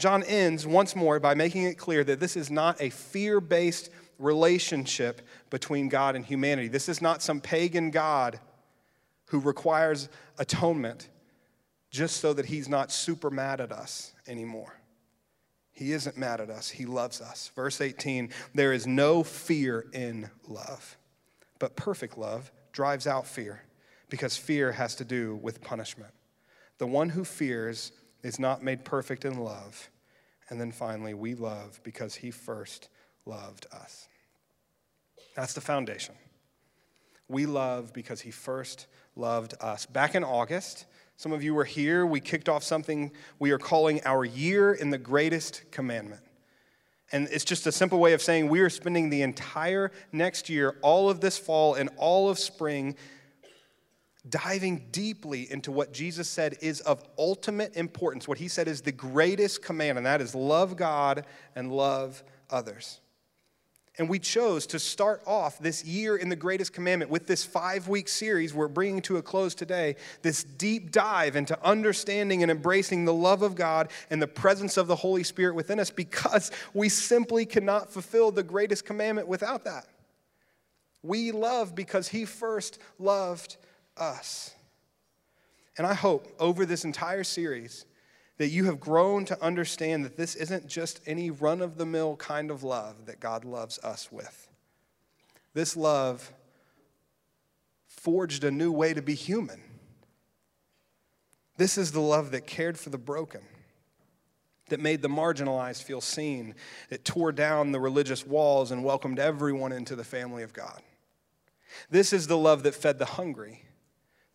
John 0.03 0.25
ends 0.25 0.67
once 0.67 0.97
more 0.97 1.21
by 1.21 1.35
making 1.35 1.63
it 1.63 1.79
clear 1.79 2.03
that 2.03 2.19
this 2.19 2.37
is 2.37 2.51
not 2.51 2.81
a 2.81 2.91
fear 2.91 3.41
based 3.41 3.89
relationship 4.19 5.23
between 5.49 5.89
God 5.89 6.17
and 6.17 6.27
humanity. 6.27 6.67
This 6.67 6.89
is 6.89 7.01
not 7.01 7.23
some 7.23 7.41
pagan 7.41 7.93
God 7.93 8.41
who 9.27 9.39
requires 9.39 10.09
atonement 10.41 11.09
just 11.89 12.17
so 12.17 12.33
that 12.33 12.47
he's 12.47 12.69
not 12.69 12.91
super 12.91 13.31
mad 13.31 13.61
at 13.61 13.71
us 13.71 14.13
anymore. 14.27 14.77
He 15.71 15.93
isn't 15.93 16.19
mad 16.19 16.41
at 16.41 16.51
us, 16.51 16.69
he 16.69 16.85
loves 16.85 17.21
us. 17.21 17.53
Verse 17.55 17.81
18 17.81 18.31
there 18.57 18.73
is 18.73 18.89
no 18.89 19.23
fear 19.23 19.87
in 19.93 20.29
love, 20.49 20.97
but 21.61 21.77
perfect 21.77 22.19
love 22.19 22.51
drives 22.73 23.07
out 23.07 23.25
fear 23.25 23.63
because 24.09 24.37
fear 24.37 24.73
has 24.73 24.97
to 24.97 25.05
do 25.05 25.37
with 25.37 25.63
punishment. 25.63 26.13
The 26.79 26.89
one 26.89 27.11
who 27.11 27.25
fears 27.25 27.93
is 28.25 28.41
not 28.41 28.65
made 28.65 28.85
perfect 28.85 29.25
in 29.25 29.39
love. 29.39 29.89
And 30.53 30.61
then 30.61 30.71
finally, 30.71 31.15
we 31.15 31.35
love 31.35 31.81
because 31.83 32.15
he 32.15 32.31
first 32.31 32.91
loved 33.25 33.65
us. 33.73 34.07
That's 35.35 35.55
the 35.55 35.63
foundation. 35.63 36.15
We 37.27 37.47
love 37.47 37.95
because 37.95 38.21
he 38.21 38.31
first 38.31 38.87
loved 39.17 39.55
us. 39.63 39.87
Back 39.87 40.15
in 40.15 40.23
August, 40.23 40.85
some 41.17 41.33
of 41.33 41.43
you 41.43 41.55
were 41.55 41.65
here, 41.65 42.05
we 42.05 42.21
kicked 42.21 42.51
off 42.51 42.63
something 42.63 43.13
we 43.39 43.51
are 43.51 43.59
calling 43.59 44.03
our 44.05 44.27
year 44.27 44.75
in 44.75 44.91
the 44.91 44.99
greatest 44.99 45.63
commandment. 45.71 46.21
And 47.13 47.29
it's 47.33 47.47
just 47.47 47.67
a 47.67 47.73
simple 47.73 47.99
way 47.99 48.13
of 48.13 48.21
saying 48.21 48.51
we 48.51 48.61
are 48.61 48.69
spending 48.69 49.09
the 49.09 49.23
entire 49.23 49.91
next 50.13 50.51
year, 50.51 50.77
all 50.83 51.09
of 51.09 51.23
this 51.23 51.39
fall 51.39 51.77
and 51.77 51.89
all 51.97 52.29
of 52.29 52.39
spring, 52.39 52.95
diving 54.29 54.87
deeply 54.93 55.51
into 55.51 55.73
what 55.73 55.93
Jesus 55.93 56.29
said 56.29 56.57
is 56.61 56.81
of 56.81 57.03
ultimate 57.19 57.77
importance. 57.77 58.29
What 58.29 58.39
he 58.39 58.49
said 58.49 58.69
is 58.69 58.83
the 58.83 58.93
greatest 58.93 59.63
command, 59.63 59.99
and 59.99 60.07
that 60.07 60.21
is 60.21 60.35
love 60.35 60.77
God 60.77 61.27
and 61.57 61.73
love 61.73 62.23
others. 62.49 63.01
And 63.99 64.09
we 64.09 64.19
chose 64.19 64.67
to 64.69 64.79
start 64.79 65.23
off 65.27 65.59
this 65.59 65.85
year 65.85 66.17
in 66.17 66.31
the 66.31 66.37
greatest 66.37 66.73
commandment 66.73 67.11
with 67.11 67.27
this 67.27 67.45
five 67.45 67.89
week 67.89 68.09
series 68.09 68.55
we're 68.55 68.69
bringing 68.69 69.03
to 69.03 69.19
a 69.19 69.23
close 69.23 69.55
today. 69.55 69.97
This 70.23 70.45
deep 70.45 70.93
dive 70.93 71.37
into 71.37 71.59
understanding 71.63 72.43
and 72.43 72.51
embracing 72.51 73.05
the 73.05 73.13
love 73.13 73.43
of 73.43 73.55
God 73.55 73.91
and 74.09 74.23
the 74.23 74.27
presence 74.27 74.79
of 74.79 74.87
the 74.87 74.97
Holy 74.97 75.23
Spirit 75.23 75.55
within 75.55 75.79
us 75.79 75.91
because 75.91 76.51
we 76.73 76.89
simply 76.89 77.45
cannot 77.45 77.93
fulfill 77.93 78.31
the 78.31 78.43
greatest 78.43 78.87
commandment 78.87 79.29
without 79.29 79.65
that. 79.65 79.87
We 81.03 81.31
love 81.31 81.75
because 81.75 82.09
He 82.09 82.25
first 82.25 82.79
loved 82.99 83.59
us. 83.97 84.55
And 85.79 85.87
I 85.87 85.95
hope 85.95 86.35
over 86.39 86.67
this 86.67 86.85
entire 86.85 87.25
series 87.25 87.87
that 88.39 88.49
you 88.49 88.65
have 88.65 88.81
grown 88.81 89.25
to 89.27 89.43
understand 89.43 90.05
that 90.05 90.17
this 90.17 90.35
isn't 90.35 90.67
just 90.67 91.01
any 91.07 91.31
run 91.31 91.61
of 91.61 91.77
the 91.77 91.87
mill 91.87 92.17
kind 92.17 92.51
of 92.51 92.63
love 92.63 93.07
that 93.07 93.21
God 93.21 93.45
loves 93.45 93.79
us 93.81 94.11
with. 94.11 94.49
This 95.55 95.77
love 95.77 96.33
forged 97.87 98.43
a 98.43 98.51
new 98.51 98.73
way 98.73 98.95
to 98.95 99.03
be 99.03 99.15
human. 99.15 99.61
This 101.57 101.79
is 101.79 101.93
the 101.93 102.01
love 102.01 102.33
that 102.33 102.47
cared 102.47 102.79
for 102.79 102.91
the 102.91 102.99
broken, 102.99 103.43
that 104.69 104.81
made 104.81 105.03
the 105.03 105.09
marginalized 105.09 105.83
feel 105.85 106.01
seen, 106.01 106.55
that 106.89 107.05
tore 107.05 107.31
down 107.31 107.71
the 107.71 107.81
religious 107.81 108.27
walls 108.27 108.71
and 108.71 108.83
welcomed 108.83 109.19
everyone 109.19 109.73
into 109.73 109.95
the 109.95 110.05
family 110.05 110.43
of 110.43 110.53
God. 110.53 110.81
This 111.91 112.13
is 112.13 112.27
the 112.27 112.37
love 112.37 112.63
that 112.65 112.75
fed 112.75 112.99
the 112.99 113.05
hungry, 113.05 113.63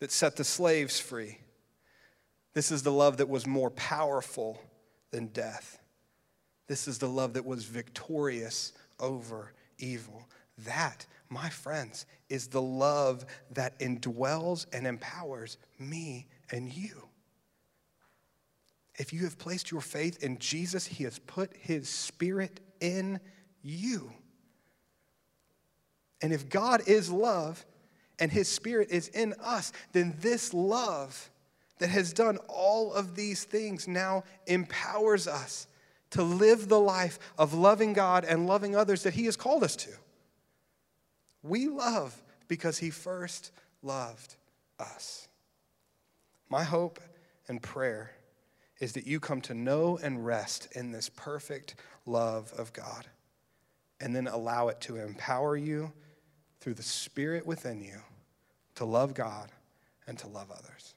that 0.00 0.12
set 0.12 0.36
the 0.36 0.44
slaves 0.44 1.00
free, 1.00 1.38
this 2.54 2.70
is 2.70 2.82
the 2.82 2.92
love 2.92 3.18
that 3.18 3.28
was 3.28 3.46
more 3.46 3.70
powerful 3.70 4.60
than 5.10 5.28
death. 5.28 5.78
This 6.66 6.88
is 6.88 6.98
the 6.98 7.08
love 7.08 7.34
that 7.34 7.46
was 7.46 7.64
victorious 7.64 8.72
over 9.00 9.52
evil. 9.78 10.28
That, 10.58 11.06
my 11.28 11.48
friends, 11.48 12.04
is 12.28 12.48
the 12.48 12.62
love 12.62 13.24
that 13.52 13.78
indwells 13.78 14.66
and 14.72 14.86
empowers 14.86 15.56
me 15.78 16.26
and 16.50 16.72
you. 16.72 17.08
If 18.96 19.12
you 19.12 19.22
have 19.22 19.38
placed 19.38 19.70
your 19.70 19.80
faith 19.80 20.22
in 20.22 20.38
Jesus, 20.38 20.86
He 20.86 21.04
has 21.04 21.18
put 21.20 21.56
His 21.56 21.88
Spirit 21.88 22.60
in 22.80 23.20
you. 23.62 24.12
And 26.20 26.32
if 26.32 26.48
God 26.48 26.82
is 26.86 27.10
love 27.10 27.64
and 28.18 28.30
His 28.30 28.48
Spirit 28.48 28.90
is 28.90 29.08
in 29.08 29.34
us, 29.42 29.72
then 29.92 30.14
this 30.20 30.52
love 30.52 31.30
that 31.78 31.90
has 31.90 32.12
done 32.12 32.38
all 32.48 32.92
of 32.92 33.14
these 33.14 33.44
things 33.44 33.86
now 33.86 34.24
empowers 34.46 35.28
us 35.28 35.66
to 36.10 36.22
live 36.22 36.68
the 36.68 36.80
life 36.80 37.18
of 37.36 37.54
loving 37.54 37.92
God 37.92 38.24
and 38.24 38.46
loving 38.46 38.74
others 38.74 39.02
that 39.02 39.14
He 39.14 39.26
has 39.26 39.36
called 39.36 39.62
us 39.62 39.76
to. 39.76 39.90
We 41.42 41.68
love 41.68 42.20
because 42.48 42.78
He 42.78 42.90
first 42.90 43.52
loved 43.82 44.34
us. 44.78 45.28
My 46.48 46.64
hope 46.64 46.98
and 47.46 47.62
prayer 47.62 48.12
is 48.80 48.92
that 48.92 49.06
you 49.06 49.20
come 49.20 49.40
to 49.42 49.54
know 49.54 49.98
and 50.02 50.24
rest 50.24 50.68
in 50.72 50.92
this 50.92 51.08
perfect 51.08 51.74
love 52.06 52.52
of 52.56 52.72
God 52.72 53.06
and 54.00 54.14
then 54.14 54.28
allow 54.28 54.68
it 54.68 54.80
to 54.82 54.96
empower 54.96 55.56
you 55.56 55.92
through 56.60 56.74
the 56.74 56.82
Spirit 56.82 57.46
within 57.46 57.80
you 57.80 58.00
to 58.74 58.84
love 58.84 59.14
God 59.14 59.50
and 60.06 60.18
to 60.18 60.28
love 60.28 60.50
others. 60.50 60.94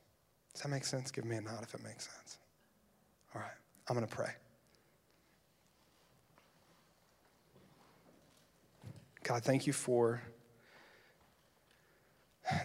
Does 0.53 0.64
that 0.64 0.70
make 0.70 0.86
sense? 0.86 1.12
Give 1.12 1.26
me 1.26 1.36
a 1.36 1.41
nod 1.41 1.64
if 1.64 1.74
it 1.74 1.84
makes 1.84 2.09
sense. 2.14 2.39
All 3.34 3.41
right, 3.41 3.51
I'm 3.88 3.95
going 3.95 4.07
to 4.07 4.14
pray. 4.14 4.32
God, 9.24 9.43
thank 9.43 9.68
you 9.68 9.74
for 9.74 10.22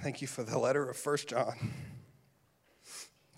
thank 0.03 0.21
you 0.21 0.27
for 0.27 0.43
the 0.43 0.59
letter 0.59 0.89
of 0.89 0.97
First 0.97 1.29
John. 1.29 1.73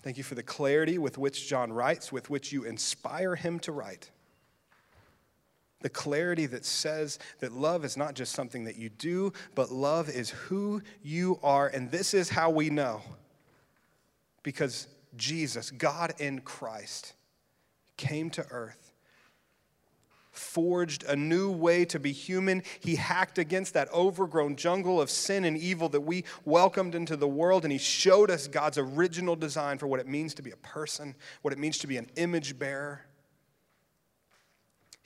Thank 0.01 0.17
you 0.17 0.23
for 0.23 0.35
the 0.35 0.43
clarity 0.43 0.97
with 0.97 1.17
which 1.17 1.47
John 1.47 1.73
writes, 1.73 2.11
with 2.11 2.29
which 2.29 2.53
you 2.53 2.63
inspire 2.63 3.35
him 3.35 3.59
to 3.59 3.73
write. 3.73 4.09
The 5.81 5.89
clarity 5.89 6.45
that 6.47 6.65
says 6.65 7.19
that 7.39 7.53
love 7.53 7.85
is 7.85 7.95
not 7.95 8.13
just 8.13 8.33
something 8.33 8.65
that 8.65 8.75
you 8.75 8.89
do, 8.89 9.31
but 9.55 9.71
love 9.71 10.09
is 10.09 10.29
who 10.29 10.81
you 11.01 11.39
are. 11.41 11.67
And 11.67 11.89
this 11.89 12.13
is 12.13 12.29
how 12.29 12.49
we 12.49 12.69
know 12.69 13.01
because 14.43 14.87
Jesus, 15.15 15.71
God 15.71 16.13
in 16.19 16.41
Christ, 16.41 17.13
came 17.97 18.29
to 18.31 18.45
earth, 18.51 18.93
forged 20.31 21.03
a 21.03 21.15
new 21.15 21.51
way 21.51 21.85
to 21.85 21.99
be 21.99 22.11
human. 22.11 22.63
He 22.79 22.95
hacked 22.95 23.37
against 23.37 23.73
that 23.73 23.91
overgrown 23.93 24.55
jungle 24.55 25.01
of 25.01 25.09
sin 25.09 25.43
and 25.45 25.57
evil 25.57 25.89
that 25.89 26.01
we 26.01 26.23
welcomed 26.45 26.95
into 26.95 27.15
the 27.17 27.27
world, 27.27 27.63
and 27.63 27.71
He 27.71 27.77
showed 27.77 28.31
us 28.31 28.47
God's 28.47 28.77
original 28.77 29.35
design 29.35 29.77
for 29.77 29.87
what 29.87 29.99
it 29.99 30.07
means 30.07 30.33
to 30.35 30.41
be 30.41 30.51
a 30.51 30.57
person, 30.57 31.15
what 31.41 31.53
it 31.53 31.59
means 31.59 31.77
to 31.79 31.87
be 31.87 31.97
an 31.97 32.09
image 32.15 32.57
bearer. 32.57 33.05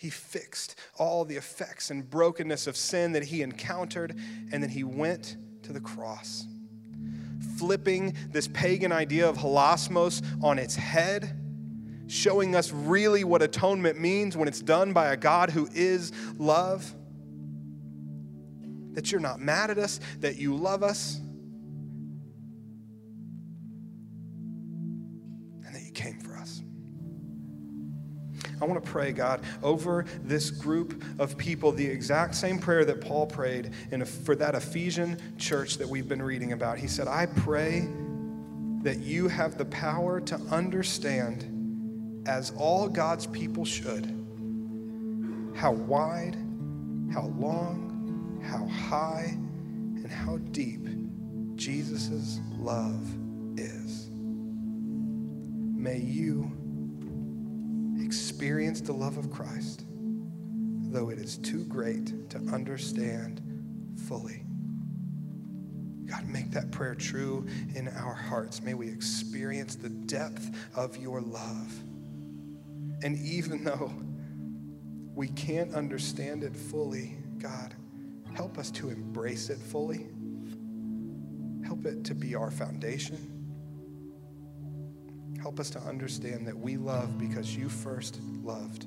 He 0.04 0.10
fixed 0.10 0.76
all 0.99 1.24
the 1.24 1.38
effects 1.38 1.89
and 1.89 2.10
brokenness 2.10 2.68
of 2.68 2.76
sin 2.76 3.14
that 3.14 3.24
he 3.24 3.41
encountered, 3.41 4.20
and 4.51 4.62
then 4.62 4.70
he 4.70 4.84
went 4.84 5.38
to 5.64 5.72
the 5.72 5.80
cross 5.80 6.45
flipping 7.58 8.14
this 8.30 8.49
pagan 8.49 8.91
idea 8.91 9.30
of 9.30 9.38
hilasmos 9.38 10.22
on 10.43 10.60
its 10.60 10.76
head, 10.76 11.39
showing 12.08 12.54
us 12.54 12.74
really 12.74 13.24
what 13.24 13.41
atonement 13.41 13.97
means 13.97 14.36
when 14.36 14.49
it's 14.49 14.62
done 14.62 14.91
by 14.91 15.14
a 15.14 15.16
God 15.16 15.49
who 15.49 15.70
is 15.74 16.12
love. 16.38 16.93
That 18.95 19.10
you're 19.10 19.22
not 19.22 19.39
mad 19.39 19.70
at 19.70 19.78
us, 19.78 20.01
that 20.20 20.36
you 20.36 20.56
love 20.56 20.84
us, 20.84 21.22
I 28.64 28.66
want 28.66 28.84
to 28.84 28.89
pray, 28.89 29.11
God, 29.11 29.41
over 29.61 30.05
this 30.24 30.49
group 30.49 31.03
of 31.20 31.38
people 31.38 31.72
the 31.72 31.86
exact 31.86 32.34
same 32.36 32.57
prayer 32.57 32.86
that 32.86 33.01
Paul 33.01 33.28
prayed 33.28 33.72
in, 33.91 34.03
for 34.05 34.36
that 34.36 34.55
Ephesian 34.55 35.20
church 35.38 35.78
that 35.78 35.88
we've 35.88 36.07
been 36.07 36.22
reading 36.22 36.53
about. 36.53 36.78
He 36.78 36.88
said, 36.88 37.07
I 37.07 37.26
pray 37.26 37.88
that 38.82 38.99
you 38.99 39.28
have 39.28 39.57
the 39.57 39.66
power 39.66 40.20
to 40.22 40.36
understand, 40.49 42.26
as 42.28 42.51
all 42.57 42.88
God's 42.88 43.28
people 43.28 43.66
should, 43.66 44.05
how 45.55 45.72
wide 45.72 46.38
how 47.14 47.28
long, 47.38 48.41
how 48.43 48.66
high, 48.66 49.30
and 49.32 50.11
how 50.11 50.38
deep 50.51 50.88
Jesus' 51.55 52.39
love 52.57 53.05
is. 53.55 54.09
May 55.76 55.99
you 55.99 56.51
experience 58.00 58.82
the 58.82 58.94
love 58.94 59.18
of 59.18 59.32
Christ, 59.32 59.86
though 60.91 61.10
it 61.10 61.18
is 61.18 61.38
too 61.38 61.66
great 61.66 62.30
to 62.30 62.38
understand 62.52 63.41
fully. 64.08 64.46
God, 66.06 66.28
make 66.28 66.52
that 66.52 66.72
prayer 66.72 66.96
true 66.96 67.48
in 67.76 67.88
our 67.88 68.14
hearts. 68.14 68.62
May 68.62 68.74
we 68.74 68.88
experience 68.88 69.76
the 69.76 69.89
depth 69.89 70.52
of 70.76 70.98
your 70.98 71.22
love. 71.22 71.74
And 73.04 73.18
even 73.18 73.64
though 73.64 73.91
we 75.16 75.28
can't 75.30 75.74
understand 75.74 76.44
it 76.44 76.56
fully, 76.56 77.18
God, 77.39 77.74
help 78.34 78.58
us 78.58 78.70
to 78.72 78.89
embrace 78.89 79.50
it 79.50 79.58
fully. 79.58 80.08
Help 81.66 81.86
it 81.86 82.04
to 82.06 82.14
be 82.14 82.36
our 82.36 82.52
foundation. 82.52 83.33
Help 85.44 85.60
us 85.60 85.70
to 85.70 85.80
understand 85.82 86.48
that 86.48 86.58
we 86.58 86.78
love 86.78 87.20
because 87.20 87.54
you 87.54 87.68
first 87.68 88.22
loved 88.46 88.86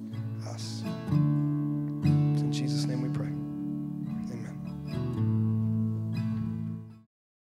us. 0.48 0.82
It's 1.12 2.40
in 2.40 2.50
Jesus' 2.50 2.86
name 2.86 3.02
we 3.02 3.10